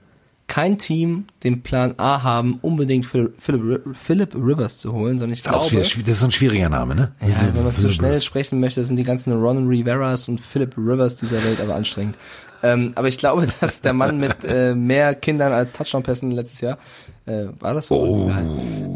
[0.48, 5.48] kein Team den Plan A haben, unbedingt Phil- Philip, Philip Rivers zu holen, sondern ich
[5.48, 7.12] auch glaube, das ist so ein schwieriger Name, ne?
[7.22, 11.18] ja, wenn man zu schnell sprechen möchte, sind die ganzen Ron Riveras und Philip Rivers
[11.18, 12.16] dieser Welt aber anstrengend.
[12.64, 16.78] Ähm, aber ich glaube, dass der Mann mit äh, mehr Kindern als Touchdown-Pässen letztes Jahr,
[17.28, 17.96] äh, war das so?
[17.96, 18.32] Oh.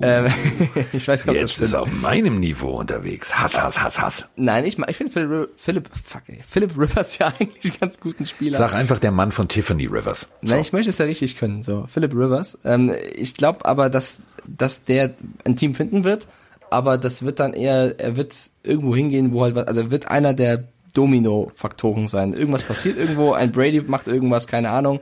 [0.01, 0.27] Ähm,
[0.93, 3.33] ich weiß gar nicht, ob das Jetzt ist er auf meinem Niveau unterwegs.
[3.37, 4.25] Hass, Hass, Hass, Hass.
[4.35, 8.57] Nein, ich, ich finde Philip, Philip, fuck, ey, Philip Rivers ja eigentlich ganz guten Spieler.
[8.57, 10.27] Sag einfach der Mann von Tiffany Rivers.
[10.41, 11.61] Nein, ich möchte es ja richtig können.
[11.61, 12.57] So, Philip Rivers.
[12.63, 15.13] Ähm, ich glaube aber, dass, dass der
[15.45, 16.27] ein Team finden wird,
[16.69, 20.07] aber das wird dann eher, er wird irgendwo hingehen, wo halt, was- also er wird
[20.07, 20.63] einer der
[20.93, 22.33] Domino-Faktoren sein.
[22.33, 24.99] Irgendwas passiert irgendwo, ein Brady macht irgendwas, keine Ahnung,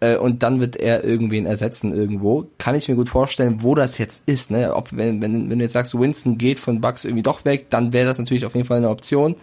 [0.00, 2.46] äh, und dann wird er irgendwen ersetzen irgendwo.
[2.58, 4.50] Kann ich mir gut vorstellen, wo das jetzt ist.
[4.50, 4.74] Ne?
[4.74, 7.92] Ob wenn, wenn, wenn du jetzt sagst, Winston geht von Bucks irgendwie doch weg, dann
[7.92, 9.36] wäre das natürlich auf jeden Fall eine Option.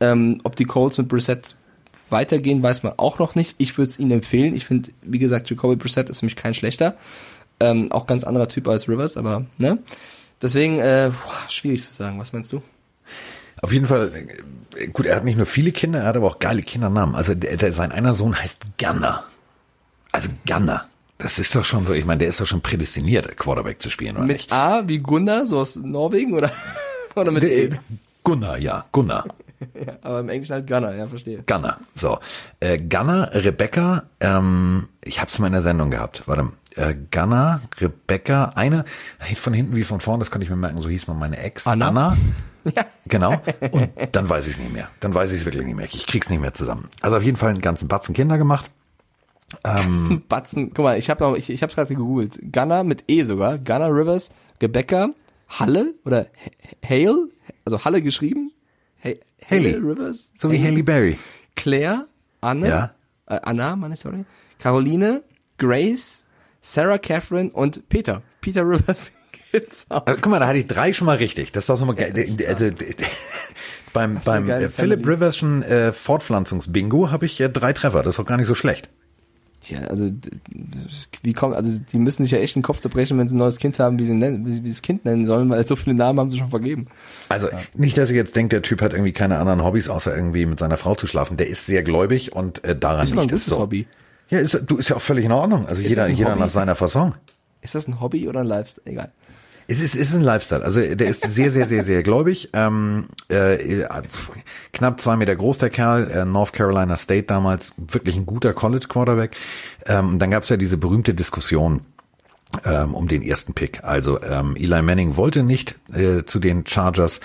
[0.00, 1.56] Ähm, ob die Colts mit Brissett
[2.08, 3.54] weitergehen, weiß man auch noch nicht.
[3.58, 4.54] Ich würde es ihnen empfehlen.
[4.54, 6.96] Ich finde, wie gesagt, Jacoby Brissett ist für mich kein schlechter.
[7.60, 9.78] Ähm, auch ganz anderer Typ als Rivers, aber ne?
[10.40, 11.10] Deswegen, äh,
[11.48, 12.18] schwierig zu sagen.
[12.18, 12.62] Was meinst du?
[13.60, 14.10] Auf jeden Fall,
[14.76, 17.14] äh, gut, er hat nicht nur viele Kinder, er hat aber auch geile Kindernamen.
[17.14, 19.24] Also der, der, sein einer Sohn heißt Gunner.
[20.12, 20.84] Also Gunner.
[21.18, 24.16] Das ist doch schon so, ich meine, der ist doch schon prädestiniert, Quarterback zu spielen,
[24.16, 24.52] oder Mit nicht?
[24.52, 26.50] A wie Gunnar, so aus Norwegen oder,
[27.14, 27.68] oder mit E?
[27.68, 27.80] Der-
[28.24, 29.24] Gunnar, ja, Gunnar.
[29.74, 31.42] Ja, aber im Englischen halt Gunnar, ja, verstehe.
[31.46, 31.76] Gunner.
[31.94, 32.18] So.
[32.60, 36.22] Äh, Gunner, Rebecca, ähm, ich hab's mal in der Sendung gehabt.
[36.24, 36.48] Warte.
[36.76, 38.86] Äh, Gunner, Rebecca, eine,
[39.34, 41.66] von hinten wie von vorn, das kann ich mir merken, so hieß man meine Ex.
[41.66, 41.88] Anna?
[41.88, 42.16] Anna.
[42.64, 42.84] Ja.
[43.06, 43.40] Genau.
[43.70, 44.88] Und dann weiß ich es nicht mehr.
[45.00, 45.86] Dann weiß ich es wirklich nicht mehr.
[45.90, 46.88] Ich krieg's nicht mehr zusammen.
[47.00, 48.70] Also auf jeden Fall einen ganzen Batzen Kinder gemacht.
[49.62, 50.72] Ein Batzen.
[50.74, 52.38] Guck mal, ich habe ich, ich hab's gerade gegoogelt.
[52.52, 53.58] Gunnar mit E sogar.
[53.58, 54.30] Gunnar Rivers,
[54.62, 55.10] Rebecca,
[55.48, 56.26] Halle oder
[56.88, 57.28] Hale,
[57.64, 58.52] also Halle geschrieben.
[59.04, 59.10] Ha
[59.50, 59.72] Haley.
[59.72, 60.32] Hale Rivers.
[60.38, 61.18] So wie Haley Berry.
[61.56, 62.06] Claire,
[62.40, 62.94] Anne, Ja.
[63.26, 64.24] äh, Anna, meine sorry,
[64.58, 65.22] Caroline,
[65.58, 66.24] Grace,
[66.60, 68.22] Sarah Catherine und Peter.
[68.40, 69.12] Peter Rivers
[69.52, 70.06] gibt's auch.
[70.06, 71.50] Also, guck mal, da hatte ich drei schon mal richtig.
[71.52, 72.14] Das ist doch so mal geil.
[72.46, 72.70] Also,
[73.92, 75.04] beim beim äh, Philip.
[75.06, 78.02] Riverschen äh, Fortpflanzungsbingo habe ich äh, drei Treffer.
[78.02, 78.88] Das ist doch gar nicht so schlecht.
[79.60, 80.10] Tja, also
[81.22, 83.58] wie kommen, also die müssen sich ja echt den Kopf zerbrechen, wenn sie ein neues
[83.58, 86.18] Kind haben, wie sie, nennen, wie sie das Kind nennen sollen, weil so viele Namen
[86.18, 86.86] haben sie schon vergeben.
[87.28, 90.46] Also nicht, dass ihr jetzt denkt, der Typ hat irgendwie keine anderen Hobbys, außer irgendwie
[90.46, 91.36] mit seiner Frau zu schlafen.
[91.36, 93.60] Der ist sehr gläubig und äh, daran ist ein liegt es gutes so.
[93.60, 93.86] Hobby.
[94.30, 95.66] Ja, ist, du ist ja auch völlig in Ordnung.
[95.66, 96.40] Also jeder, ein jeder Hobby?
[96.40, 97.14] nach seiner Fasson.
[97.60, 98.86] Ist das ein Hobby oder ein Lifestyle?
[98.86, 99.12] Egal.
[99.70, 100.64] Es ist, es ist ein Lifestyle.
[100.64, 102.48] Also der ist sehr, sehr, sehr, sehr gläubig.
[102.54, 103.84] Ähm, äh,
[104.72, 106.10] knapp zwei Meter groß der Kerl.
[106.10, 109.36] Äh, North Carolina State damals wirklich ein guter College Quarterback.
[109.86, 111.82] Ähm, dann gab es ja diese berühmte Diskussion
[112.64, 113.84] ähm, um den ersten Pick.
[113.84, 117.20] Also ähm, Eli Manning wollte nicht äh, zu den Chargers.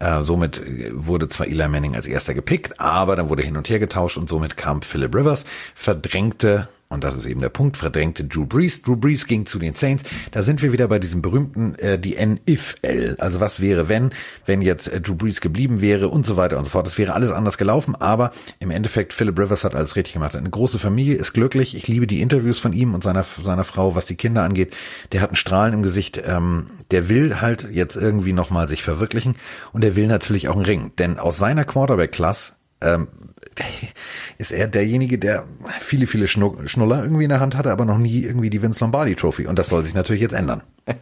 [0.00, 3.68] Äh, somit äh, wurde zwar Eli Manning als erster gepickt, aber dann wurde hin und
[3.68, 5.44] her getauscht und somit kam Philip Rivers,
[5.76, 8.82] verdrängte und das ist eben der Punkt, verdrängte Drew Brees.
[8.82, 10.04] Drew Brees ging zu den Saints.
[10.30, 13.16] Da sind wir wieder bei diesem berühmten, äh, die N-If-L.
[13.18, 14.10] Also was wäre, wenn,
[14.46, 16.86] wenn jetzt äh, Drew Brees geblieben wäre und so weiter und so fort.
[16.86, 18.30] Es wäre alles anders gelaufen, aber
[18.60, 20.36] im Endeffekt, Philip Rivers hat alles richtig gemacht.
[20.36, 21.74] Eine große Familie, ist glücklich.
[21.74, 24.72] Ich liebe die Interviews von ihm und seiner, seiner Frau, was die Kinder angeht.
[25.12, 26.22] Der hat einen Strahlen im Gesicht.
[26.24, 29.36] Ähm, der will halt jetzt irgendwie nochmal sich verwirklichen
[29.72, 30.92] und der will natürlich auch einen Ring.
[30.98, 32.53] Denn aus seiner Quarterback-Class
[32.84, 33.08] ähm,
[34.38, 35.44] ist er derjenige, der
[35.80, 38.80] viele, viele Schnu- Schnuller irgendwie in der Hand hatte, aber noch nie irgendwie die Vince
[38.80, 39.46] Lombardi Trophy.
[39.46, 40.62] Und das soll sich natürlich jetzt ändern.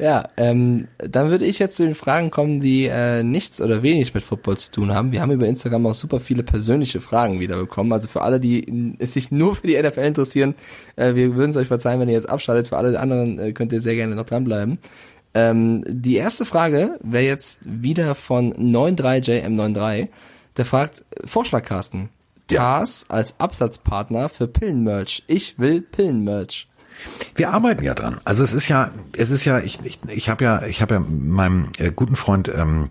[0.00, 4.14] Ja, ähm, dann würde ich jetzt zu den Fragen kommen, die äh, nichts oder wenig
[4.14, 5.12] mit Football zu tun haben.
[5.12, 7.92] Wir haben über Instagram auch super viele persönliche Fragen wieder bekommen.
[7.92, 10.54] Also für alle, die sich nur für die NFL interessieren,
[10.96, 12.68] äh, wir würden es euch verzeihen, wenn ihr jetzt abschaltet.
[12.68, 14.78] Für alle anderen äh, könnt ihr sehr gerne noch dranbleiben.
[15.34, 20.08] Ähm, die erste Frage wäre jetzt wieder von 93JM93.
[20.56, 22.10] Der fragt, Vorschlag, Carsten.
[22.50, 22.78] Ja.
[22.78, 25.22] TARS als Absatzpartner für Pillenmerch.
[25.28, 26.66] Ich will Pillenmerch.
[27.34, 28.20] Wir arbeiten ja dran.
[28.24, 31.00] Also es ist ja, es ist ja, ich, ich, ich habe ja, ich habe ja
[31.00, 32.90] meinem äh, guten Freund ähm,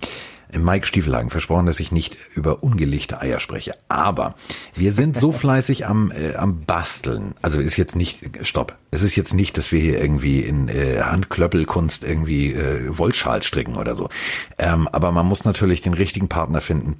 [0.51, 3.75] Mike Stiefelhagen versprochen, dass ich nicht über ungelegte Eier spreche.
[3.87, 4.35] Aber
[4.73, 7.35] wir sind so fleißig am, äh, am Basteln.
[7.41, 8.75] Also ist jetzt nicht, stopp.
[8.91, 13.75] Es ist jetzt nicht, dass wir hier irgendwie in äh, Handklöppelkunst irgendwie äh, Wollschal stricken
[13.75, 14.09] oder so.
[14.57, 16.99] Ähm, aber man muss natürlich den richtigen Partner finden.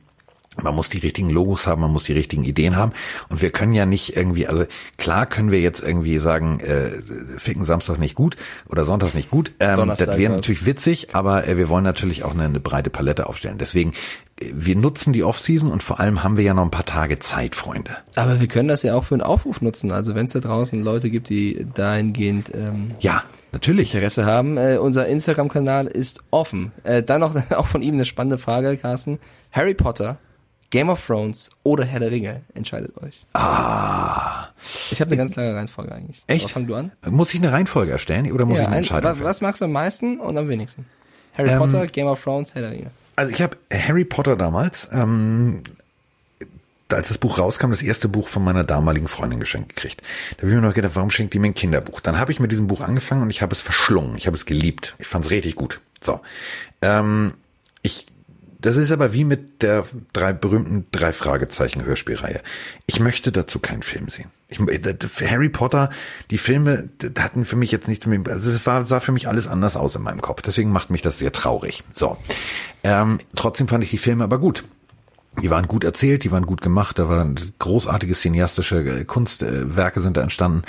[0.64, 2.94] Man muss die richtigen Logos haben, man muss die richtigen Ideen haben.
[3.30, 4.66] Und wir können ja nicht irgendwie, also
[4.98, 7.02] klar können wir jetzt irgendwie sagen, äh,
[7.38, 8.38] ficken Samstags nicht gut
[8.70, 9.52] oder Sonntags nicht gut.
[9.60, 12.90] Ähm, Donnerstag das wäre natürlich witzig, aber äh, wir wollen natürlich auch eine, eine breite
[12.90, 13.58] Palette aufstellen.
[13.58, 13.94] Deswegen,
[14.40, 17.20] äh, wir nutzen die Offseason und vor allem haben wir ja noch ein paar Tage
[17.20, 17.98] Zeit, Freunde.
[18.16, 19.92] Aber wir können das ja auch für einen Aufruf nutzen.
[19.92, 23.94] Also wenn es da draußen Leute gibt, die dahingehend ähm, Ja, natürlich.
[23.94, 26.72] Interesse haben, äh, unser Instagram-Kanal ist offen.
[26.84, 29.20] Äh, dann noch auch von ihm eine spannende Frage, Carsten.
[29.52, 30.18] Harry Potter,
[30.72, 32.42] Game of Thrones oder Herr der Ringe?
[32.54, 33.26] Entscheidet euch.
[33.34, 34.50] Ah,
[34.92, 36.24] Ich habe eine ganz lange Reihenfolge eigentlich.
[36.28, 36.44] echt?
[36.46, 36.92] Aber fang du an.
[37.08, 39.26] Muss ich eine Reihenfolge erstellen oder muss ich Ja, eine ein, Entscheidung fällen?
[39.26, 40.86] was magst du am meisten und am wenigsten?
[41.38, 42.92] Harry Ähm, Potter, Game of Thrones, Herr der Ringe.
[43.16, 45.64] Also ich habe Harry Potter damals, ähm,
[46.92, 50.02] als das Buch rauskam, das erste Buch von meiner damaligen Freundin geschenkt gekriegt.
[50.38, 52.00] Da habe ich mir noch gedacht, warum schenkt die mir ein Kinderbuch?
[52.00, 54.18] Dann habe ich mit diesem Buch angefangen und ich habe es verschlungen.
[54.18, 54.96] Ich habe es geliebt.
[55.00, 55.82] Ich fand es richtig gut.
[56.02, 56.20] So,
[56.82, 57.34] ähm,
[57.84, 58.06] ich
[58.60, 62.42] das ist aber wie mit der drei berühmten drei Fragezeichen Hörspielreihe.
[62.86, 64.30] Ich möchte dazu keinen Film sehen.
[64.50, 65.90] Ich, für Harry Potter,
[66.30, 69.48] die Filme hatten für mich jetzt nichts mehr, also es war, sah für mich alles
[69.48, 70.42] anders aus in meinem Kopf.
[70.42, 71.84] Deswegen macht mich das sehr traurig.
[71.94, 72.18] So.
[72.84, 74.64] Ähm, trotzdem fand ich die Filme aber gut.
[75.42, 80.18] Die waren gut erzählt, die waren gut gemacht, da waren großartige cineastische äh, Kunstwerke sind
[80.18, 80.64] da entstanden.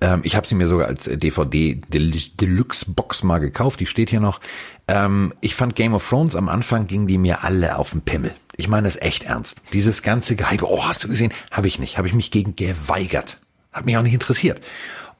[0.00, 3.86] Ähm, ich habe sie mir sogar als äh, DVD Del Deluxe Box mal gekauft, die
[3.86, 4.40] steht hier noch.
[4.88, 8.32] Ähm, ich fand Game of Thrones am Anfang gingen die mir alle auf den Pimmel.
[8.56, 9.58] Ich meine das echt ernst.
[9.72, 11.32] Dieses ganze Gehype, oh, hast du gesehen?
[11.50, 13.38] Habe ich nicht, habe ich mich gegen geweigert.
[13.72, 14.60] Hat mich auch nicht interessiert.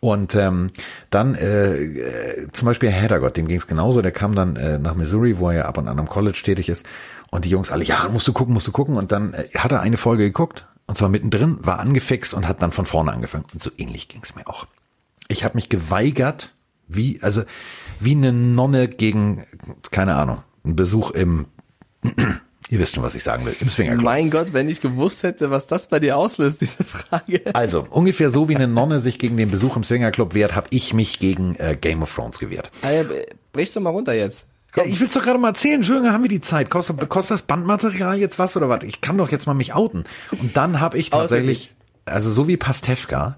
[0.01, 0.69] Und ähm,
[1.11, 4.01] dann äh, äh, zum Beispiel Herr Heddergott, dem ging es genauso.
[4.01, 6.71] Der kam dann äh, nach Missouri, wo er ja ab und an am College tätig
[6.71, 6.87] ist.
[7.31, 8.97] Und die Jungs alle, ja, musst du gucken, musst du gucken.
[8.97, 12.63] Und dann äh, hat er eine Folge geguckt und zwar mittendrin, war angefixt und hat
[12.63, 13.45] dann von vorne angefangen.
[13.53, 14.67] Und so ähnlich ging's mir auch.
[15.29, 16.55] Ich habe mich geweigert,
[16.89, 17.45] wie, also
[18.01, 19.47] wie eine Nonne gegen,
[19.93, 21.47] keine Ahnung, einen Besuch im,
[22.69, 24.05] ihr wisst schon, was ich sagen will, im Swingerclub.
[24.05, 27.43] Mein Gott, wenn ich gewusst hätte, was das bei dir auslöst, diese Frage.
[27.53, 30.93] Also, ungefähr so wie eine Nonne sich gegen den Besuch im Swingerclub wehrt, habe ich
[30.93, 32.73] mich gegen äh, Game of Thrones gewehrt.
[32.83, 33.15] Alter,
[33.53, 34.47] brichst du mal runter jetzt.
[34.77, 35.77] Ja, ich will's doch gerade mal erzählen.
[35.77, 36.71] Entschuldigung, haben wir die Zeit?
[36.71, 38.85] Kostet, kostet das Bandmaterial jetzt was oder was?
[38.85, 40.05] Ich kann doch jetzt mal mich outen.
[40.31, 43.37] Und dann habe ich tatsächlich, also so wie Pastewka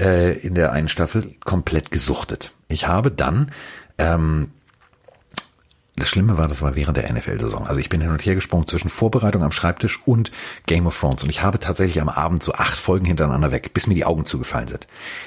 [0.00, 2.54] äh, in der einen Staffel, komplett gesuchtet.
[2.68, 3.52] Ich habe dann,
[3.98, 4.52] ähm,
[5.96, 7.66] das Schlimme war, das war während der NFL-Saison.
[7.66, 10.32] Also ich bin hin und her gesprungen zwischen Vorbereitung am Schreibtisch und
[10.66, 11.22] Game of Thrones.
[11.22, 14.24] Und ich habe tatsächlich am Abend so acht Folgen hintereinander weg, bis mir die Augen
[14.24, 14.86] zugefallen sind.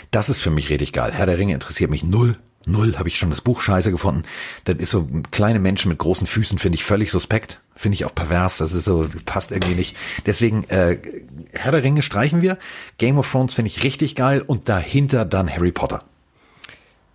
[0.09, 1.11] Das ist für mich richtig geil.
[1.13, 2.37] Herr der Ringe interessiert mich null.
[2.65, 4.23] Null habe ich schon das Buch scheiße gefunden.
[4.65, 7.59] Das ist so kleine Menschen mit großen Füßen, finde ich völlig suspekt.
[7.75, 8.57] Finde ich auch pervers.
[8.57, 9.97] Das ist so, passt irgendwie nicht.
[10.25, 10.97] Deswegen, äh,
[11.51, 12.57] Herr der Ringe streichen wir.
[12.97, 14.41] Game of Thrones finde ich richtig geil.
[14.45, 16.03] Und dahinter dann Harry Potter.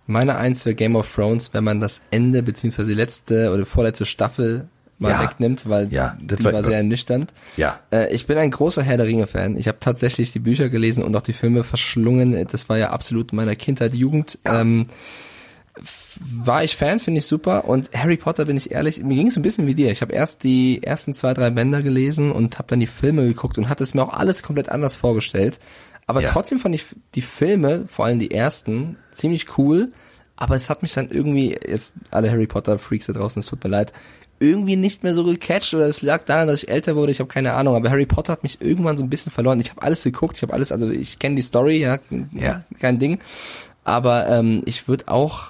[0.05, 4.05] Meine Eins für Game of Thrones, wenn man das Ende beziehungsweise die letzte oder vorletzte
[4.05, 5.23] Staffel mal Ja.
[5.23, 7.31] wegnimmt, weil Ja, das die war- war, sehr ernüchternd.
[7.57, 7.79] Ja.
[7.91, 9.55] Äh, ich bin ein großer Herr der Ringe-Fan.
[9.55, 12.45] Ich habe tatsächlich die Bücher gelesen und auch die Filme verschlungen.
[12.51, 14.39] Das war ja absolut in meiner Kindheit, Jugend.
[14.45, 14.89] Ähm, f-
[16.19, 17.65] war ich Fan, finde ich super.
[17.65, 19.91] Und Harry Potter, bin ich ehrlich, mir ging es ein bisschen wie dir.
[19.91, 23.57] Ich habe erst die ersten zwei, drei Bänder gelesen und habe dann die Filme geguckt
[23.57, 25.59] und hatte es mir auch alles komplett anders vorgestellt.
[26.07, 26.29] Aber Ja.
[26.31, 29.91] trotzdem fand ich die Filme, vor allem die ersten, ziemlich cool.
[30.35, 33.63] Aber es hat mich dann irgendwie, jetzt alle Harry Potter Freaks da draußen, es tut
[33.63, 33.91] mir leid,
[34.41, 37.27] irgendwie nicht mehr so gecatcht oder es lag daran, dass ich älter wurde, ich habe
[37.27, 39.59] keine Ahnung, aber Harry Potter hat mich irgendwann so ein bisschen verloren.
[39.59, 41.99] Ich habe alles geguckt, ich habe alles, also ich kenne die Story, ja,
[42.33, 42.61] Ja.
[42.79, 43.19] kein Ding,
[43.83, 45.49] aber ähm, ich würde auch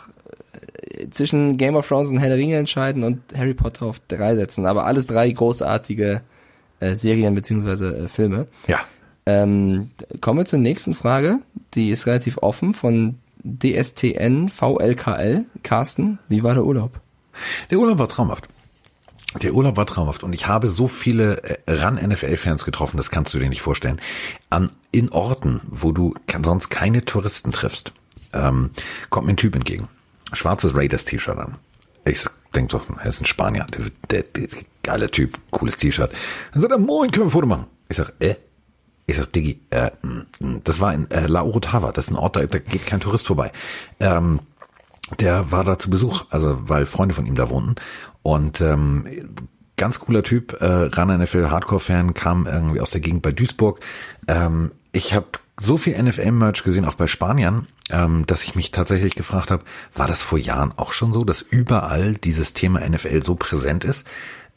[1.12, 4.66] zwischen Game of Thrones und Herr der Ringe entscheiden und Harry Potter auf drei setzen,
[4.66, 6.22] aber alles drei großartige
[6.80, 8.48] äh, Serien beziehungsweise äh, Filme.
[8.68, 8.80] Ja.
[9.26, 11.40] Ähm, kommen wir zur nächsten Frage.
[11.74, 15.46] Die ist relativ offen von DSTN VLKL.
[15.64, 17.00] Carsten, wie war der Urlaub?
[17.70, 18.50] Der Urlaub war traumhaft.
[19.44, 23.40] Der Urlaub war traumhaft und ich habe so viele äh, RAN-NFL-Fans getroffen, das kannst du
[23.40, 24.02] dir nicht vorstellen.
[24.50, 27.94] An, in Orten, wo du sonst keine Touristen triffst,
[28.34, 28.72] ähm,
[29.12, 29.88] kommt mir ein Typ entgegen.
[30.34, 31.56] Schwarzes Raiders-T-Shirt an.
[32.06, 32.26] Ich
[32.56, 33.68] denk doch, er ist ein Spanier.
[34.10, 34.48] Der, der, der,
[34.84, 36.12] geiler Typ, cooles T-Shirt.
[36.54, 37.68] Dann sagt er, moin, können wir ein Foto machen?
[37.90, 38.36] Ich sag, äh?
[39.06, 42.36] Ich sag, Diggi, äh, mm, das war in äh, La Orotava, das ist ein Ort,
[42.36, 43.52] da, da geht kein Tourist vorbei.
[44.00, 44.40] Ähm,
[45.20, 47.76] der war da zu Besuch, also weil Freunde von ihm da wohnten.
[48.22, 49.08] Und ähm,
[49.78, 53.80] ganz cooler Typ, äh, ran NFL Hardcore-Fan, kam irgendwie aus der Gegend bei Duisburg.
[54.28, 55.28] Ähm, ich habe
[55.60, 59.64] so viel NFL-Merch gesehen, auch bei Spaniern, ähm, dass ich mich tatsächlich gefragt habe,
[59.94, 64.06] war das vor Jahren auch schon so, dass überall dieses Thema NFL so präsent ist?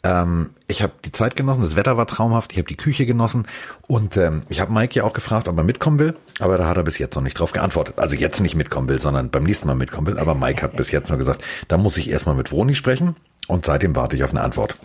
[0.04, 3.46] Ähm, ich habe die Zeit genossen, das Wetter war traumhaft, ich habe die Küche genossen
[3.86, 6.76] und ähm, ich habe Mike ja auch gefragt, ob er mitkommen will, aber da hat
[6.76, 7.98] er bis jetzt noch nicht drauf geantwortet.
[7.98, 10.90] Also jetzt nicht mitkommen will, sondern beim nächsten Mal mitkommen will, aber Mike hat bis
[10.90, 13.14] jetzt nur gesagt, da muss ich erstmal mit Vroni sprechen
[13.46, 14.76] und seitdem warte ich auf eine Antwort.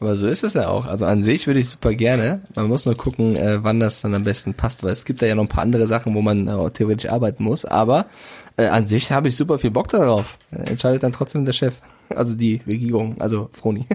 [0.00, 0.86] Aber so ist es ja auch.
[0.86, 2.40] Also an sich würde ich super gerne.
[2.54, 5.26] Man muss nur gucken, äh, wann das dann am besten passt, weil es gibt da
[5.26, 7.66] ja noch ein paar andere Sachen, wo man äh, theoretisch arbeiten muss.
[7.66, 8.06] Aber
[8.56, 10.38] äh, an sich habe ich super viel Bock darauf.
[10.52, 11.74] Äh, entscheidet dann trotzdem der Chef.
[12.12, 13.86] Also die Regierung, also Froni.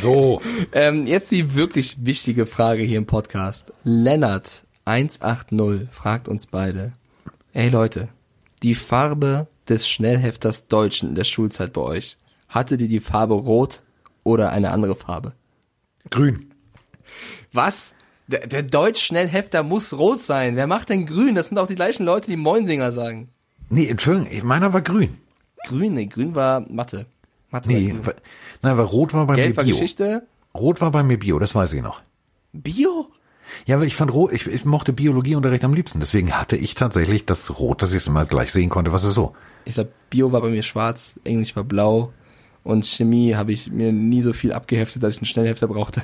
[0.00, 0.42] So,
[0.72, 3.72] ähm, jetzt die wirklich wichtige Frage hier im Podcast.
[3.84, 6.94] Lennart 180 fragt uns beide.
[7.52, 8.08] Ey Leute,
[8.64, 12.16] die Farbe des Schnellhefters Deutschen in der Schulzeit bei euch,
[12.48, 13.84] hatte die die Farbe rot
[14.24, 15.32] oder eine andere Farbe?
[16.10, 16.50] grün.
[17.52, 17.94] Was?
[18.26, 20.56] Der, der Deutsch-Schnellhefter muss rot sein.
[20.56, 21.34] Wer macht denn grün?
[21.34, 23.28] Das sind auch die gleichen Leute, die Moinsinger sagen.
[23.68, 25.18] Nee, Entschuldigung, ich meiner war grün.
[25.66, 27.06] Grün, nee, grün war Mathe.
[27.50, 28.06] Mathe war Nee, grün.
[28.06, 28.14] wa-
[28.62, 29.76] nein, weil rot war bei Gelb war mir Bio.
[29.78, 30.26] Geschichte.
[30.54, 32.00] Rot war bei mir Bio, das weiß ich noch.
[32.52, 33.08] Bio?
[33.66, 36.00] Ja, aber ich fand Rot, ich, ich mochte Biologieunterricht am liebsten.
[36.00, 39.14] Deswegen hatte ich tatsächlich das Rot, dass ich es immer gleich sehen konnte, was ist
[39.14, 39.34] so.
[39.66, 42.12] Ich sag, Bio war bei mir schwarz, Englisch war blau
[42.64, 46.02] und Chemie habe ich mir nie so viel abgeheftet, dass ich einen Schnellhefter brauchte.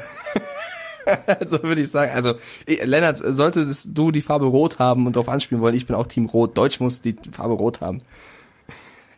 [1.26, 2.34] also würde ich sagen, also
[2.66, 6.26] Lennart, solltest du die Farbe rot haben und darauf anspielen wollen, ich bin auch Team
[6.26, 6.56] Rot.
[6.58, 8.02] Deutsch muss die Farbe rot haben.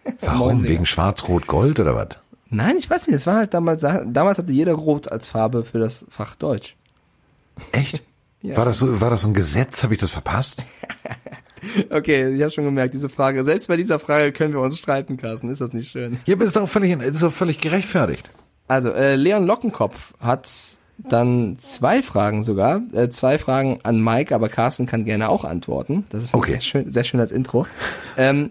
[0.21, 0.63] Warum?
[0.65, 2.09] Wegen Schwarz, Rot, Gold oder was?
[2.49, 5.79] Nein, ich weiß nicht, es war halt damals, damals hatte jeder Rot als Farbe für
[5.79, 6.77] das Fach Deutsch.
[7.73, 8.03] Echt?
[8.43, 8.57] Ja.
[8.57, 9.83] War das so, war das so ein Gesetz?
[9.83, 10.65] Habe ich das verpasst?
[11.91, 15.17] Okay, ich habe schon gemerkt, diese Frage, selbst bei dieser Frage können wir uns streiten,
[15.17, 16.19] Carsten, ist das nicht schön?
[16.27, 18.31] Ja, aber ist doch völlig, ist doch völlig gerechtfertigt.
[18.69, 20.49] Also, äh, Leon Lockenkopf hat
[20.99, 26.05] dann zwei Fragen sogar, äh, zwei Fragen an Mike, aber Carsten kann gerne auch antworten.
[26.11, 26.53] Das ist Okay.
[26.53, 27.67] sehr, schön, sehr schön als Intro.
[28.17, 28.51] ähm,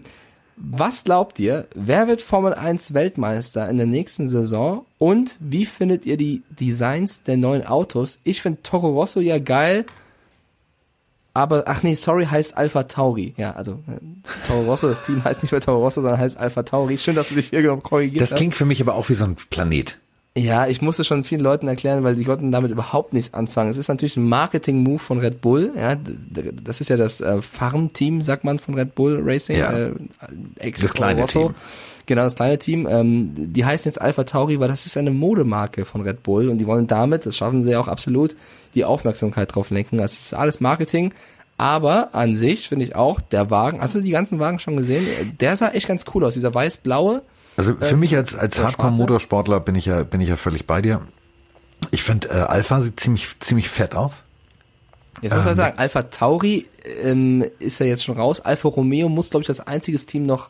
[0.62, 6.04] was glaubt ihr, wer wird Formel 1 Weltmeister in der nächsten Saison und wie findet
[6.04, 8.18] ihr die Designs der neuen Autos?
[8.24, 9.86] Ich finde Toro Rosso ja geil,
[11.42, 13.34] aber, ach nee, sorry, heißt Alpha Tauri.
[13.36, 13.98] Ja, also äh,
[14.48, 16.98] Toro Rosso, das Team heißt nicht mehr Toro Rosso, sondern heißt Alpha Tauri.
[16.98, 18.38] Schön, dass du dich hier genau korrigiert Das hast.
[18.38, 19.98] klingt für mich aber auch wie so ein Planet.
[20.36, 23.68] Ja, ich musste schon vielen Leuten erklären, weil die konnten damit überhaupt nichts anfangen.
[23.68, 25.72] Es ist natürlich ein Marketing-Move von Red Bull.
[25.76, 29.56] Ja, das ist ja das äh, Farm-Team, sagt man, von Red Bull Racing.
[29.58, 29.72] Ja.
[29.72, 29.92] Äh,
[30.58, 31.48] ex Das kleine Rosso.
[31.48, 31.54] Team.
[32.10, 32.88] Genau, das kleine Team.
[32.90, 36.58] Ähm, die heißen jetzt Alpha Tauri, weil das ist eine Modemarke von Red Bull und
[36.58, 38.34] die wollen damit, das schaffen sie ja auch absolut,
[38.74, 39.98] die Aufmerksamkeit drauf lenken.
[39.98, 41.14] Das ist alles Marketing.
[41.56, 45.06] Aber an sich finde ich auch, der Wagen, hast du die ganzen Wagen schon gesehen?
[45.38, 47.22] Der sah echt ganz cool aus, dieser weiß-blaue.
[47.56, 51.02] Also für mich als, als Hardcore-Motorsportler bin ich ja, bin ich ja völlig bei dir.
[51.92, 54.24] Ich finde, äh, Alpha sieht ziemlich, ziemlich fett aus.
[55.22, 56.66] Jetzt muss man Ähm, sagen, Alpha Tauri
[57.04, 58.40] ähm, ist ja jetzt schon raus.
[58.40, 60.48] Alfa Romeo muss, glaube ich, als einziges Team noch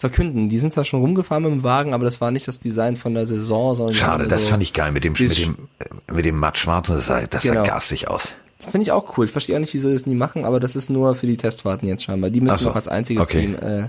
[0.00, 0.48] verkünden.
[0.48, 3.14] Die sind zwar schon rumgefahren mit dem Wagen, aber das war nicht das Design von
[3.14, 6.24] der Saison, sondern Schade, das so, fand ich geil mit dem, mit dem, äh, mit
[6.24, 7.64] dem mattschwarzen, das sah, das sah Genau.
[7.64, 8.28] garstig aus.
[8.58, 9.26] Das finde ich auch cool.
[9.26, 11.36] Ich verstehe auch nicht, wieso die das nie machen, aber das ist nur für die
[11.36, 12.30] Testfahrten jetzt scheinbar.
[12.30, 13.40] Die müssen so, noch als einziges okay.
[13.46, 13.88] Team äh,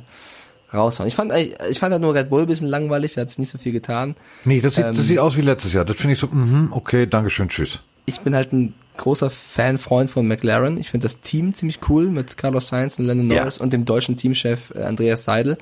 [0.73, 1.07] raushauen.
[1.07, 3.39] Ich fand, eigentlich- ich fand halt nur Red Bull ein bisschen langweilig, da hat sich
[3.39, 4.15] nicht so viel getan.
[4.45, 5.83] Nee, das sieht, Ähm, das sieht aus wie letztes Jahr.
[5.85, 7.79] Das finde ich so, mhm, okay, Dankeschön, tschüss.
[8.05, 10.77] Ich bin halt ein großer Fan, Freund von McLaren.
[10.77, 13.39] Ich finde das Team ziemlich cool mit Carlos Sainz und Lennon Ja.
[13.39, 15.57] Norris und dem deutschen Teamchef äh, Andreas Seidel,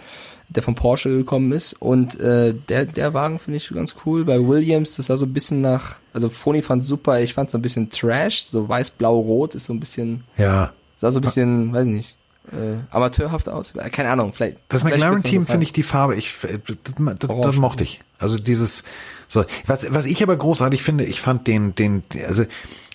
[0.50, 1.74] der von Porsche gekommen ist.
[1.74, 4.26] Und äh, der, der Wagen finde ich ganz cool.
[4.26, 7.58] Bei Williams, das sah so ein bisschen nach, also Foni fand super, ich fand so
[7.58, 10.74] ein bisschen Trash, so weiß-blau-rot ist so ein bisschen, Ja.
[10.98, 12.18] sah so ein bisschen, weiß ich nicht,
[12.52, 13.76] äh, amateurhaft aus.
[13.76, 14.58] Äh, Keine Ahnung, vielleicht.
[14.70, 16.78] Das McLaren-Team finde ich die Farbe, ich, äh, das,
[17.20, 18.02] das, das mochte ich.
[18.18, 18.84] Also dieses,
[19.28, 22.46] so, was, was ich aber großartig finde, ich fand den, den, also,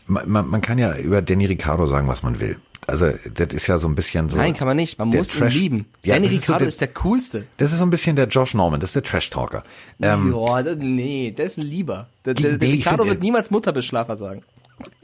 [0.07, 2.57] man, man man kann ja über Danny Ricciardo sagen, was man will.
[2.87, 4.37] Also, das ist ja so ein bisschen so.
[4.37, 4.99] Nein, kann man nicht.
[4.99, 5.87] Man muss Trash- ihn lieben.
[6.05, 7.47] Ja, Danny das ist so Ricciardo der- ist der coolste.
[7.57, 9.65] Das ist so ein bisschen der Josh Norman, das ist der Trash-Talker.
[10.03, 12.09] Ähm, ja, das, nee, der ist ein Lieber.
[12.25, 14.43] Der, der, der Ricciardo wird niemals Mutterbeschlafer sagen.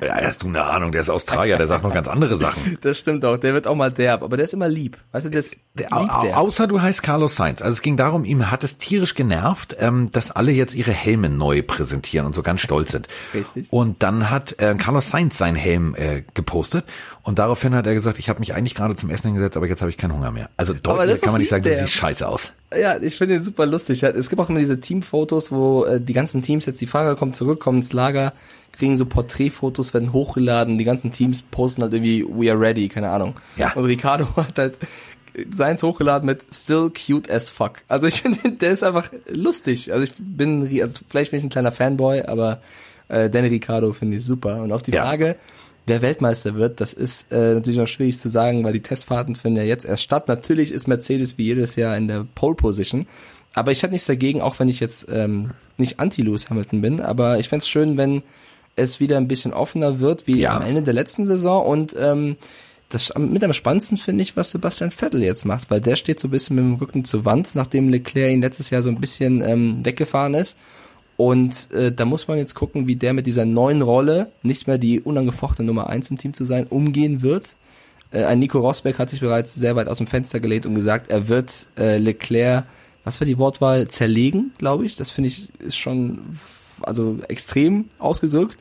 [0.01, 2.79] Ja, hast du eine Ahnung, der ist Australier, der sagt noch ganz andere Sachen.
[2.81, 4.99] Das stimmt auch, der wird auch mal derb, aber der ist immer lieb.
[5.12, 6.39] Weißt du, das Der, der.
[6.39, 7.61] außer du heißt Carlos Sainz.
[7.62, 11.29] Also es ging darum, ihm hat es tierisch genervt, ähm, dass alle jetzt ihre Helme
[11.29, 13.09] neu präsentieren und so ganz stolz sind.
[13.35, 13.73] Richtig.
[13.73, 16.85] Und dann hat äh, Carlos Sainz seinen Helm äh, gepostet
[17.23, 19.83] und daraufhin hat er gesagt, ich habe mich eigentlich gerade zum Essen hingesetzt, aber jetzt
[19.83, 20.51] habe ich keinen Hunger mehr.
[20.57, 21.87] Also deutlich kann man nicht sagen, lieb, du der.
[21.87, 22.53] siehst scheiße aus.
[22.79, 24.03] Ja, ich finde den super lustig.
[24.03, 27.35] Es gibt auch immer diese Teamfotos, wo äh, die ganzen Teams jetzt, die Fahrer kommen
[27.35, 28.33] zurück, kommen ins Lager,
[28.73, 33.11] kriegen so Porträtfotos, werden hochgeladen, die ganzen Teams posten halt irgendwie, we are ready, keine
[33.11, 33.35] Ahnung.
[33.57, 33.73] Ja.
[33.73, 34.79] Und Ricardo hat halt
[35.51, 37.83] seins hochgeladen mit still cute as fuck.
[37.89, 39.93] Also ich finde, der ist einfach lustig.
[39.93, 42.61] Also ich bin, also vielleicht bin ich ein kleiner Fanboy, aber
[43.09, 44.62] äh, Danny Ricardo finde ich super.
[44.62, 45.03] Und auf die Ja.
[45.03, 45.37] Frage,
[45.91, 49.59] wer Weltmeister wird, das ist äh, natürlich noch schwierig zu sagen, weil die Testfahrten finden
[49.59, 50.28] ja jetzt erst statt.
[50.28, 53.07] Natürlich ist Mercedes wie jedes Jahr in der Pole Position.
[53.53, 57.01] Aber ich hätte nichts dagegen, auch wenn ich jetzt ähm, nicht anti-Lewis Hamilton bin.
[57.01, 58.22] Aber ich fänd's schön, wenn
[58.76, 60.57] es wieder ein bisschen offener wird, wie Ja.
[60.57, 61.66] am Ende der letzten Saison.
[61.66, 62.36] Und ähm,
[62.88, 66.28] das mit am spannendsten finde ich, was Sebastian Vettel jetzt macht, weil der steht so
[66.28, 69.43] ein bisschen mit dem Rücken zur Wand, nachdem Leclerc ihn letztes Jahr so ein bisschen
[69.43, 70.57] ähm, weggefahren ist.
[71.21, 74.79] Und äh, da muss man jetzt gucken, wie der mit dieser neuen Rolle, nicht mehr
[74.79, 77.57] die unangefochtene Nummer eins im Team zu sein, umgehen wird.
[78.11, 81.11] Äh, ein Nico Rosberg hat sich bereits sehr weit aus dem Fenster gelehnt und gesagt,
[81.11, 82.64] er wird äh, Leclerc,
[83.05, 84.97] was war die Wortwahl, zerlegen, glaube ich.
[84.97, 86.21] Das finde ich ist schon
[86.81, 88.57] also extrem ausgedrückt.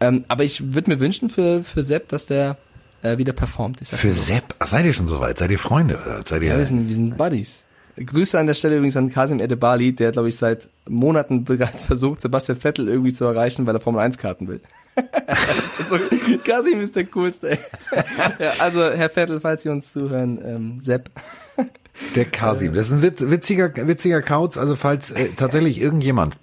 [0.00, 2.58] Ähm, aber ich würde mir wünschen für, für Sepp, dass der
[3.00, 3.80] äh, wieder performt.
[3.80, 4.20] Ich sag Für so.
[4.20, 5.38] Sepp, seid ihr schon soweit?
[5.38, 6.22] Seid ihr Freunde?
[6.26, 7.64] Seid ihr, Ja, wir sind, wir sind Buddies.
[7.96, 12.20] Grüße an der Stelle übrigens an Kasim Edebali, der, glaube ich, seit Monaten bereits versucht,
[12.20, 14.60] Sebastian Vettel irgendwie zu erreichen, weil er Formel 1 Karten will.
[15.78, 15.98] also,
[16.44, 17.58] Kasim ist der coolste.
[18.38, 21.10] Ja, also, Herr Vettel, falls Sie uns zuhören, ähm, Sepp.
[22.16, 24.56] Der Kasim, das ist ein witz, witziger, witziger Kauz.
[24.56, 26.36] Also falls äh, tatsächlich irgendjemand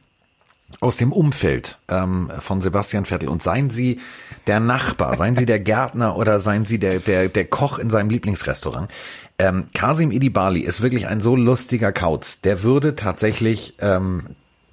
[0.80, 4.00] aus dem Umfeld ähm, von Sebastian Vettel und seien Sie
[4.48, 8.10] der Nachbar, seien Sie der Gärtner oder seien Sie der, der, der Koch in seinem
[8.10, 8.90] Lieblingsrestaurant.
[9.38, 12.42] Ähm, Kasim Idibali ist wirklich ein so lustiger Kauz.
[12.42, 14.28] Der würde tatsächlich ähm,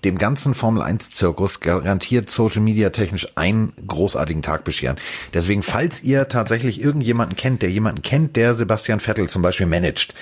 [0.05, 4.97] dem ganzen Formel 1 Zirkus garantiert Social Media technisch einen großartigen Tag bescheren.
[5.35, 10.15] Deswegen, falls ihr tatsächlich irgendjemanden kennt, der jemanden kennt, der Sebastian Vettel zum Beispiel managt,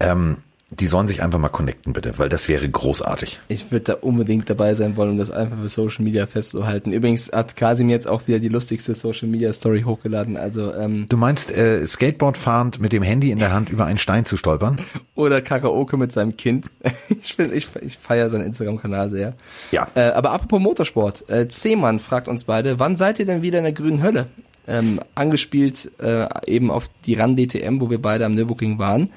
[0.00, 0.38] ähm,
[0.80, 3.40] die sollen sich einfach mal connecten, bitte, weil das wäre großartig.
[3.48, 6.92] Ich würde da unbedingt dabei sein wollen, um das einfach für Social Media festzuhalten.
[6.92, 10.36] Übrigens hat Kasim jetzt auch wieder die lustigste Social Media Story hochgeladen.
[10.36, 13.98] Also, ähm, Du meinst, äh, Skateboard fahrend mit dem Handy in der Hand über einen
[13.98, 14.80] Stein zu stolpern?
[15.14, 16.66] oder Karaoke mit seinem Kind.
[17.22, 19.34] Ich finde, ich, ich feiere seinen Instagram-Kanal sehr.
[19.70, 19.86] Ja.
[19.94, 23.64] Äh, aber apropos Motorsport, äh, C-Mann fragt uns beide, wann seid ihr denn wieder in
[23.64, 24.26] der grünen Hölle?
[24.66, 29.10] Ähm, angespielt äh, eben auf die RAN DTM, wo wir beide am Nürburgring waren.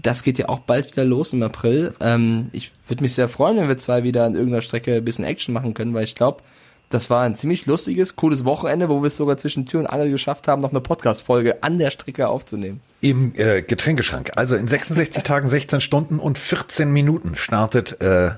[0.00, 1.94] Das geht ja auch bald wieder los im April.
[2.00, 5.24] Ähm, ich würde mich sehr freuen, wenn wir zwei wieder an irgendeiner Strecke ein bisschen
[5.24, 6.42] Action machen können, weil ich glaube,
[6.90, 10.10] Das war ein ziemlich lustiges, cooles Wochenende, wo wir es sogar zwischen Tür und Angel
[10.10, 12.80] geschafft haben, noch eine Podcast-Folge an der Strecke aufzunehmen.
[13.02, 14.30] Im äh, Getränkeschrank.
[14.36, 18.30] Also in 66 Tagen, 16 Stunden und 14 Minuten startet äh,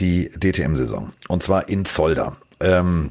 [0.00, 1.12] die DTM-Saison.
[1.28, 2.36] Und zwar in Zolder.
[2.60, 3.10] Ähm,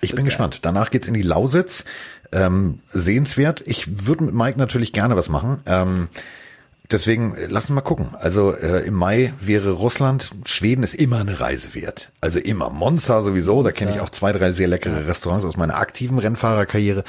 [0.00, 0.60] ich bin gespannt.
[0.62, 1.84] Danach geht's in die Lausitz.
[2.30, 3.64] Ähm, sehenswert.
[3.66, 5.60] Ich würde mit Mike natürlich gerne was machen.
[5.66, 6.08] Ähm,
[6.90, 8.14] Deswegen äh, lassen wir mal gucken.
[8.14, 12.12] Also äh, im Mai wäre Russland, Schweden ist immer eine Reise wert.
[12.20, 12.68] Also immer.
[12.68, 15.06] Monza sowieso, da kenne ich auch zwei, drei sehr leckere.
[15.06, 17.04] Restaurants aus meiner aktiven Rennfahrerkarriere.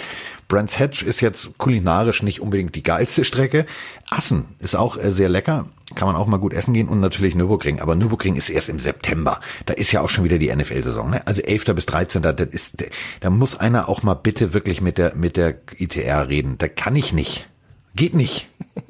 [0.47, 3.65] Brands Hatch ist jetzt kulinarisch nicht unbedingt die geilste Strecke.
[4.09, 7.35] Assen ist auch äh, sehr lecker, kann man auch mal gut essen gehen und natürlich
[7.35, 7.81] Nürburgring.
[7.81, 9.41] Aber Nürburgring ist erst im September.
[9.65, 11.09] Da ist ja auch schon wieder die NFL-Saison.
[11.09, 11.27] Ne?
[11.27, 11.65] Also 11.
[11.75, 12.21] bis 13.
[12.21, 12.85] Da, das ist,
[13.19, 16.57] da muss einer auch mal bitte wirklich mit der mit der ITR reden.
[16.57, 17.49] Da kann ich nicht.
[17.95, 18.49] Geht nicht.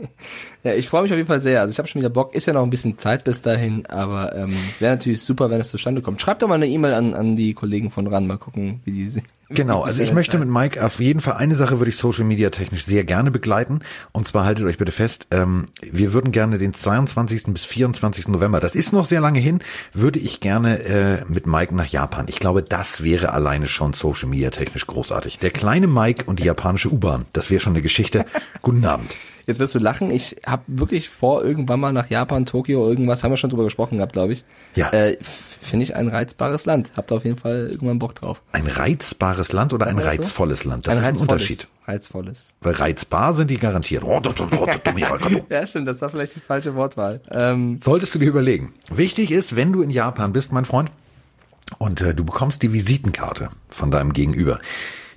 [0.66, 1.62] Ja, ich freue mich auf jeden Fall sehr.
[1.62, 2.34] Also ich habe schon wieder Bock.
[2.34, 5.70] Ist ja noch ein bisschen Zeit bis dahin, aber ähm, wäre natürlich super, wenn es
[5.70, 6.20] zustande kommt.
[6.20, 9.08] Schreibt doch mal eine E-Mail an, an die Kollegen von RAN, mal gucken, wie die
[9.08, 9.26] sehen.
[9.50, 12.50] Genau, also ich möchte mit Mike auf jeden Fall eine Sache würde ich Social Media
[12.50, 13.82] technisch sehr gerne begleiten.
[14.12, 17.54] Und zwar haltet euch bitte fest, ähm, wir würden gerne den 22.
[17.54, 18.30] bis 24.
[18.30, 19.60] November, das ist noch sehr lange hin,
[19.94, 22.26] würde ich gerne äh, mit Mike nach Japan.
[22.28, 25.38] Ich glaube, das wäre alleine schon Social Media technisch großartig.
[25.38, 28.26] Der kleine Mike und die japanische U-Bahn, das wäre schon eine Geschichte.
[28.64, 29.16] Guten Abend.
[29.46, 30.12] Jetzt wirst du lachen.
[30.12, 33.98] Ich habe wirklich vor, irgendwann mal nach Japan, Tokio, irgendwas, haben wir schon drüber gesprochen
[33.98, 34.44] gehabt, glaube ich.
[34.76, 34.90] Ja.
[34.92, 36.92] Äh, Finde ich ein reizbares Land.
[36.96, 38.42] Habt auf jeden Fall irgendwann Bock drauf.
[38.52, 40.70] Ein reizbares Land oder ein reizvolles so?
[40.70, 40.88] Land?
[40.88, 41.70] Das ein ist ein Unterschied.
[41.88, 42.54] Reizvolles.
[42.62, 44.04] Weil reizbar sind die garantiert.
[44.04, 44.22] Oh,
[45.50, 47.22] ja, stimmt, das war vielleicht die falsche Wortwahl.
[47.32, 48.74] Ähm, Solltest du dir überlegen.
[48.90, 50.92] Wichtig ist, wenn du in Japan bist, mein Freund,
[51.78, 54.60] und äh, du bekommst die Visitenkarte von deinem Gegenüber.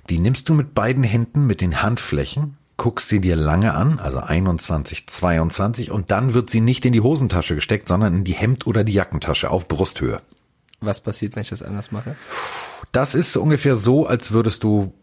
[0.09, 4.17] Die nimmst du mit beiden Händen mit den Handflächen guckst sie dir lange an, also
[4.17, 8.65] 21, 22, und dann wird sie nicht in die Hosentasche gesteckt, sondern in die Hemd-
[8.65, 10.21] oder die Jackentasche auf Brusthöhe.
[10.79, 12.15] Was passiert, wenn ich das anders mache?
[12.91, 14.93] Das ist ungefähr so, als würdest du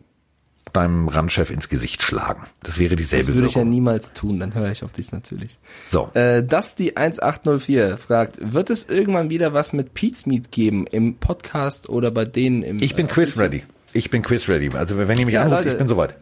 [0.73, 2.43] deinem Randchef ins Gesicht schlagen.
[2.63, 5.59] Das wäre dieselbe Das würde ich ja niemals tun, dann höre ich auf dich natürlich.
[5.89, 6.11] So.
[6.15, 11.17] Äh, das die 1804 fragt, wird es irgendwann wieder was mit Pete's Meat geben im
[11.17, 13.65] Podcast oder bei denen im Ich bin äh, quiz ready.
[13.93, 14.71] Ich bin quiz ready.
[14.75, 16.17] Also wenn ihr mich ja, anruft, Leute, ich bin soweit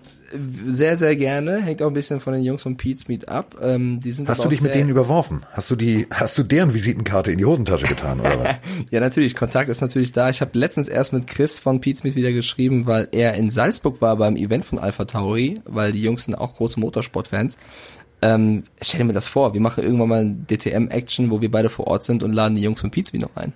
[0.67, 1.63] sehr, sehr gerne.
[1.63, 3.57] Hängt auch ein bisschen von den Jungs von Pete's Meet ab.
[3.61, 5.45] Ähm, die sind hast du dich mit denen überworfen?
[5.53, 8.57] Hast du die, hast du deren Visitenkarte in die Hosentasche getan oder was?
[8.91, 9.35] ja, natürlich.
[9.35, 10.31] Kontakt ist natürlich da.
[10.31, 14.01] Ich habe letztens erst mit Chris von Pete's Meet wieder geschrieben, weil er in Salzburg
[14.01, 17.57] war beim Event von Alpha Tauri, weil die Jungs sind auch große Motorsportfans.
[18.23, 21.69] Ähm, stell dir mir das vor, wir machen irgendwann mal ein DTM-Action, wo wir beide
[21.69, 23.53] vor Ort sind und laden die Jungs von Pete's Meet noch ein.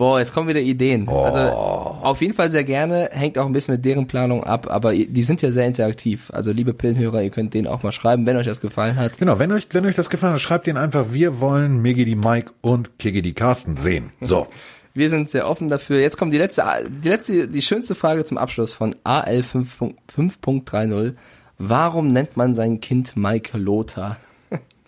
[0.00, 1.06] Boah, jetzt kommen wieder Ideen.
[1.06, 1.24] Oh.
[1.24, 4.94] Also auf jeden Fall sehr gerne, hängt auch ein bisschen mit deren Planung ab, aber
[4.94, 6.30] die sind ja sehr interaktiv.
[6.32, 9.18] Also liebe Pillenhörer, ihr könnt denen auch mal schreiben, wenn euch das gefallen hat.
[9.18, 12.16] Genau, wenn euch, wenn euch das gefallen hat, schreibt denen einfach, wir wollen Migi die
[12.16, 14.10] Mike und Kiki die Carsten sehen.
[14.22, 14.46] So.
[14.92, 16.00] Wir sind sehr offen dafür.
[16.00, 21.14] Jetzt kommt die letzte, die letzte, die schönste Frage zum Abschluss von AL 5.30.
[21.58, 24.16] Warum nennt man sein Kind Mike Lothar?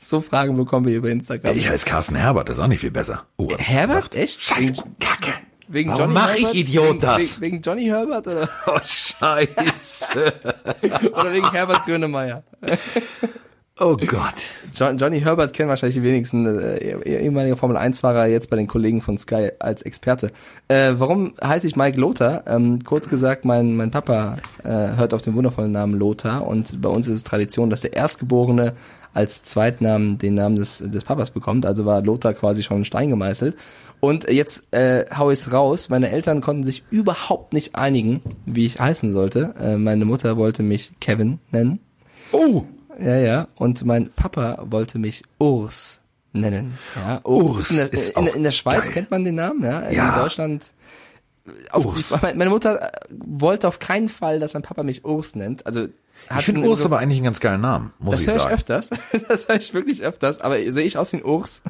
[0.02, 1.56] So Fragen bekommen wir über Instagram.
[1.56, 3.24] Ich heiße Carsten Herbert, das ist auch nicht viel besser.
[3.36, 4.14] Oh, Herbert?
[4.14, 4.40] Echt?
[4.40, 5.32] Scheiße, Kacke.
[5.68, 7.18] Wegen Warum Johnny mach ich Idiot wegen, das?
[7.20, 8.48] Wegen, wegen, Johnny Herbert oder?
[8.66, 10.32] Oh, scheiße.
[11.12, 12.42] oder wegen Herbert Grönemeyer.
[13.80, 14.34] Oh Gott.
[14.74, 19.00] John, Johnny Herbert kennen wahrscheinlich die wenigsten, äh, ehemaliger Formel 1-Fahrer, jetzt bei den Kollegen
[19.00, 20.30] von Sky als Experte.
[20.68, 22.44] Äh, warum heiße ich Mike Lothar?
[22.46, 26.90] Ähm, kurz gesagt, mein, mein Papa äh, hört auf den wundervollen Namen Lothar und bei
[26.90, 28.74] uns ist es Tradition, dass der Erstgeborene
[29.14, 31.64] als Zweitnamen den Namen des, des Papas bekommt.
[31.64, 33.56] Also war Lothar quasi schon ein Stein gemeißelt.
[34.00, 35.88] Und jetzt äh, hau ich's raus.
[35.88, 39.54] Meine Eltern konnten sich überhaupt nicht einigen, wie ich heißen sollte.
[39.58, 41.80] Äh, meine Mutter wollte mich Kevin nennen.
[42.32, 42.64] Oh!
[43.02, 43.48] Ja, ja.
[43.56, 46.00] Und mein Papa wollte mich Urs
[46.32, 46.78] nennen.
[46.96, 48.92] Ja, Urs, Urs in, der, in, in, der Schweiz geil.
[48.92, 49.80] kennt man den Namen, ja.
[49.80, 50.22] In ja.
[50.22, 50.72] Deutschland.
[51.74, 52.16] Urs.
[52.22, 55.66] meine Mutter wollte auf keinen Fall, dass mein Papa mich Urs nennt.
[55.66, 55.88] Also
[56.38, 58.38] ich finde Urs aber eigentlich einen ganz geilen Namen, muss ich sagen.
[58.38, 58.90] Das höre ich öfters.
[59.28, 60.40] Das höre ich wirklich öfters.
[60.40, 61.62] Aber sehe ich aus wie ein Urs?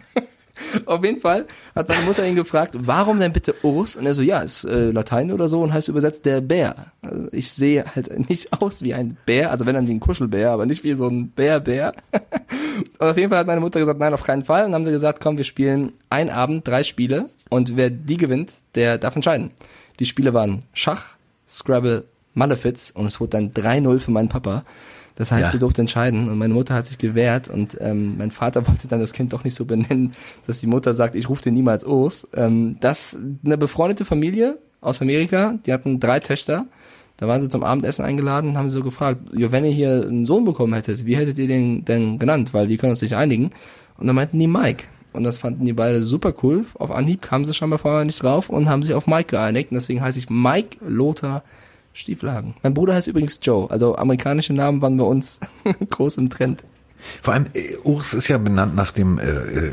[0.86, 3.96] Auf jeden Fall hat meine Mutter ihn gefragt, warum denn bitte Urs?
[3.96, 6.92] Und er so, ja, ist äh, Latein oder so und heißt übersetzt der Bär.
[7.02, 10.50] Also ich sehe halt nicht aus wie ein Bär, also wenn dann wie ein Kuschelbär,
[10.50, 11.92] aber nicht wie so ein Bär-Bär.
[12.98, 14.64] auf jeden Fall hat meine Mutter gesagt, nein, auf keinen Fall.
[14.64, 18.16] Und dann haben sie gesagt, komm, wir spielen ein Abend, drei Spiele und wer die
[18.16, 19.50] gewinnt, der darf entscheiden.
[19.98, 21.16] Die Spiele waren Schach,
[21.48, 22.04] Scrabble,
[22.34, 24.64] Malefiz und es wurde dann 3-0 für meinen Papa.
[25.14, 25.50] Das heißt, ja.
[25.52, 29.00] sie durfte entscheiden und meine Mutter hat sich gewehrt und ähm, mein Vater wollte dann
[29.00, 30.12] das Kind doch nicht so benennen,
[30.46, 32.26] dass die Mutter sagt, ich rufe den niemals Urs.
[32.34, 36.66] Ähm, das eine befreundete Familie aus Amerika, die hatten drei Töchter.
[37.18, 40.06] Da waren sie zum Abendessen eingeladen und haben sie so gefragt, ja, wenn ihr hier
[40.08, 42.52] einen Sohn bekommen hättet, wie hättet ihr den denn genannt?
[42.52, 43.52] Weil wir können uns nicht einigen.
[43.98, 44.84] Und dann meinten die Mike.
[45.12, 46.64] und das fanden die beide super cool.
[46.74, 49.70] Auf Anhieb kamen sie schon mal vorher nicht drauf und haben sich auf Mike geeinigt
[49.70, 51.44] und deswegen heiße ich Mike Lothar
[51.92, 52.54] Stieflagen.
[52.62, 55.40] Mein Bruder heißt übrigens Joe, also amerikanische Namen waren bei uns
[55.90, 56.64] groß im Trend.
[57.22, 59.72] Vor allem, äh, Urs ist ja benannt nach dem äh, äh,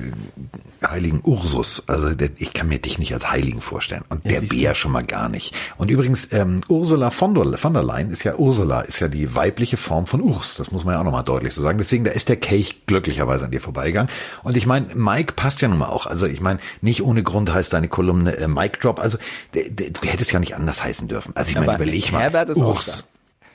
[0.85, 1.83] heiligen Ursus.
[1.87, 4.03] Also der, ich kann mir dich nicht als Heiligen vorstellen.
[4.09, 5.55] Und der Bär schon mal gar nicht.
[5.77, 9.35] Und übrigens, ähm, Ursula von der, von der Leyen ist ja Ursula, ist ja die
[9.35, 10.55] weibliche Form von Urs.
[10.55, 11.77] Das muss man ja auch nochmal deutlich so sagen.
[11.77, 14.11] Deswegen, da ist der Kelch glücklicherweise an dir vorbeigegangen.
[14.43, 16.05] Und ich meine, Mike passt ja nun mal auch.
[16.05, 18.99] Also ich meine, nicht ohne Grund heißt deine Kolumne äh, Mike Drop.
[18.99, 19.17] Also
[19.53, 21.35] du hättest ja nicht anders heißen dürfen.
[21.35, 22.21] Also ich meine, überleg mal.
[22.21, 23.03] Herbert ist Urs.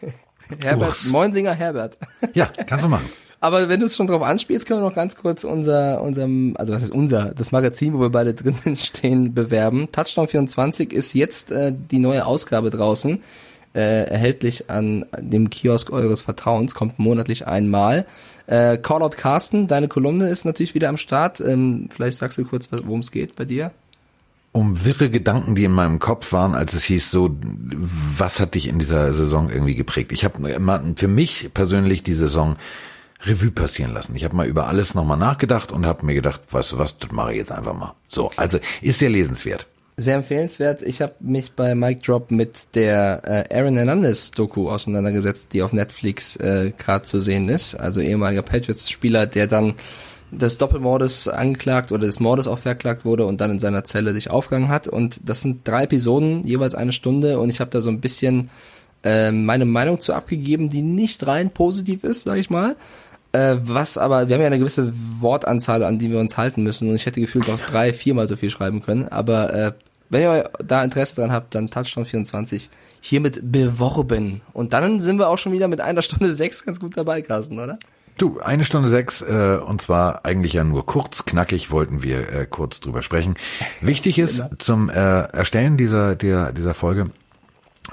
[0.61, 1.05] Herbert, Urs.
[1.07, 1.99] Moinsinger Herbert.
[2.35, 3.09] Ja, kannst du machen.
[3.45, 6.73] Aber wenn du es schon drauf anspielst, können wir noch ganz kurz unser, unserem, also
[6.73, 9.93] was ist unser, das Magazin, wo wir beide drinnen stehen, bewerben.
[9.93, 13.23] Touchdown 24 ist jetzt äh, die neue Ausgabe draußen,
[13.75, 18.07] äh, erhältlich an dem Kiosk eures Vertrauens, kommt monatlich einmal.
[18.47, 21.39] Äh, Callout Carsten, deine Kolumne ist natürlich wieder am Start.
[21.41, 23.73] Ähm, vielleicht sagst du kurz, worum es geht bei dir.
[24.53, 27.37] um wirre Gedanken, die in meinem Kopf waren, als es hieß, so,
[28.17, 30.13] was hat dich in dieser Saison irgendwie geprägt?
[30.13, 32.57] Ich habe für mich persönlich die Saison
[33.27, 34.15] Revue passieren lassen.
[34.17, 37.11] Ich habe mal über alles nochmal nachgedacht und habe mir gedacht, weißt du was, das
[37.13, 37.95] mache ich jetzt einfach mal.
[38.09, 39.67] So, also ist sehr lesenswert.
[39.97, 40.83] Sehr empfehlenswert.
[40.83, 45.73] Ich habe mich bei Mike Drop mit der äh, Aaron Hernandez Doku auseinandergesetzt, die auf
[45.73, 47.77] Netflix äh, gerade zu sehen ist.
[47.77, 49.75] Also ehemaliger Patriots-Spieler, der dann
[50.33, 54.31] des Doppelmordes angeklagt oder des Mordes auch verklagt wurde und dann in seiner Zelle sich
[54.31, 54.89] aufgegangen hat.
[54.89, 57.39] Und das sind drei Episoden, jeweils eine Stunde.
[57.39, 58.51] Und ich habe da so ein bisschen
[59.05, 62.75] äh, meine Meinung zu abgegeben, die nicht rein positiv ist, sage ich mal.
[63.35, 66.89] Äh, was aber, wir haben ja eine gewisse Wortanzahl, an die wir uns halten müssen.
[66.89, 69.09] Und ich hätte gefühlt auch drei, viermal so viel schreiben können.
[69.09, 69.73] Aber äh,
[70.09, 72.71] wenn ihr da Interesse dran habt, dann Touchdown 24
[73.01, 74.41] hiermit beworben.
[74.53, 77.59] Und dann sind wir auch schon wieder mit einer Stunde sechs ganz gut dabei, Carsten,
[77.59, 77.77] oder?
[78.19, 82.47] Du, eine Stunde sechs, äh, und zwar eigentlich ja nur kurz, knackig wollten wir äh,
[82.49, 83.35] kurz drüber sprechen.
[83.81, 87.11] Wichtig ist zum äh, Erstellen dieser, der, dieser Folge,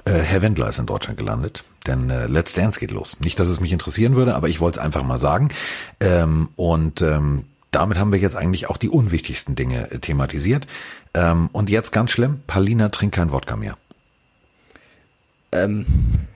[0.06, 3.20] äh, Herr Wendler ist in Deutschland gelandet, denn äh, Let's Dance geht los.
[3.20, 5.50] Nicht, dass es mich interessieren würde, aber ich wollte es einfach mal sagen.
[6.00, 10.68] Ähm, und ähm, damit haben wir jetzt eigentlich auch die unwichtigsten Dinge äh, thematisiert.
[11.14, 13.78] Ähm, und jetzt ganz schlimm, Palina trinkt kein Wodka mehr.
[15.52, 15.86] Ähm,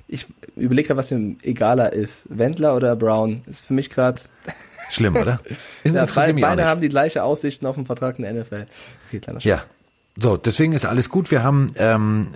[0.07, 2.27] ich überlege gerade, was mir egaler ist.
[2.29, 3.41] Wendler oder Brown?
[3.47, 4.21] Ist für mich gerade.
[4.89, 5.39] Schlimm, oder?
[5.83, 8.67] Ja, beide beide haben die gleiche Aussichten auf einen Vertrag in der NFL.
[9.07, 9.57] Okay, kleiner Ja.
[9.57, 9.69] Spaß.
[10.17, 11.31] So, deswegen ist alles gut.
[11.31, 12.27] Wir haben ähm,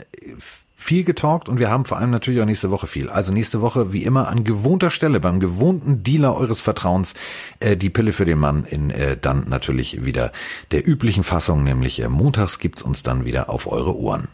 [0.79, 3.09] viel getalkt und wir haben vor allem natürlich auch nächste Woche viel.
[3.09, 7.13] Also nächste Woche wie immer an gewohnter Stelle beim gewohnten Dealer eures Vertrauens
[7.59, 10.31] äh, die Pille für den Mann in äh, dann natürlich wieder
[10.71, 14.29] der üblichen Fassung, nämlich äh, montags gibt's uns dann wieder auf eure Ohren.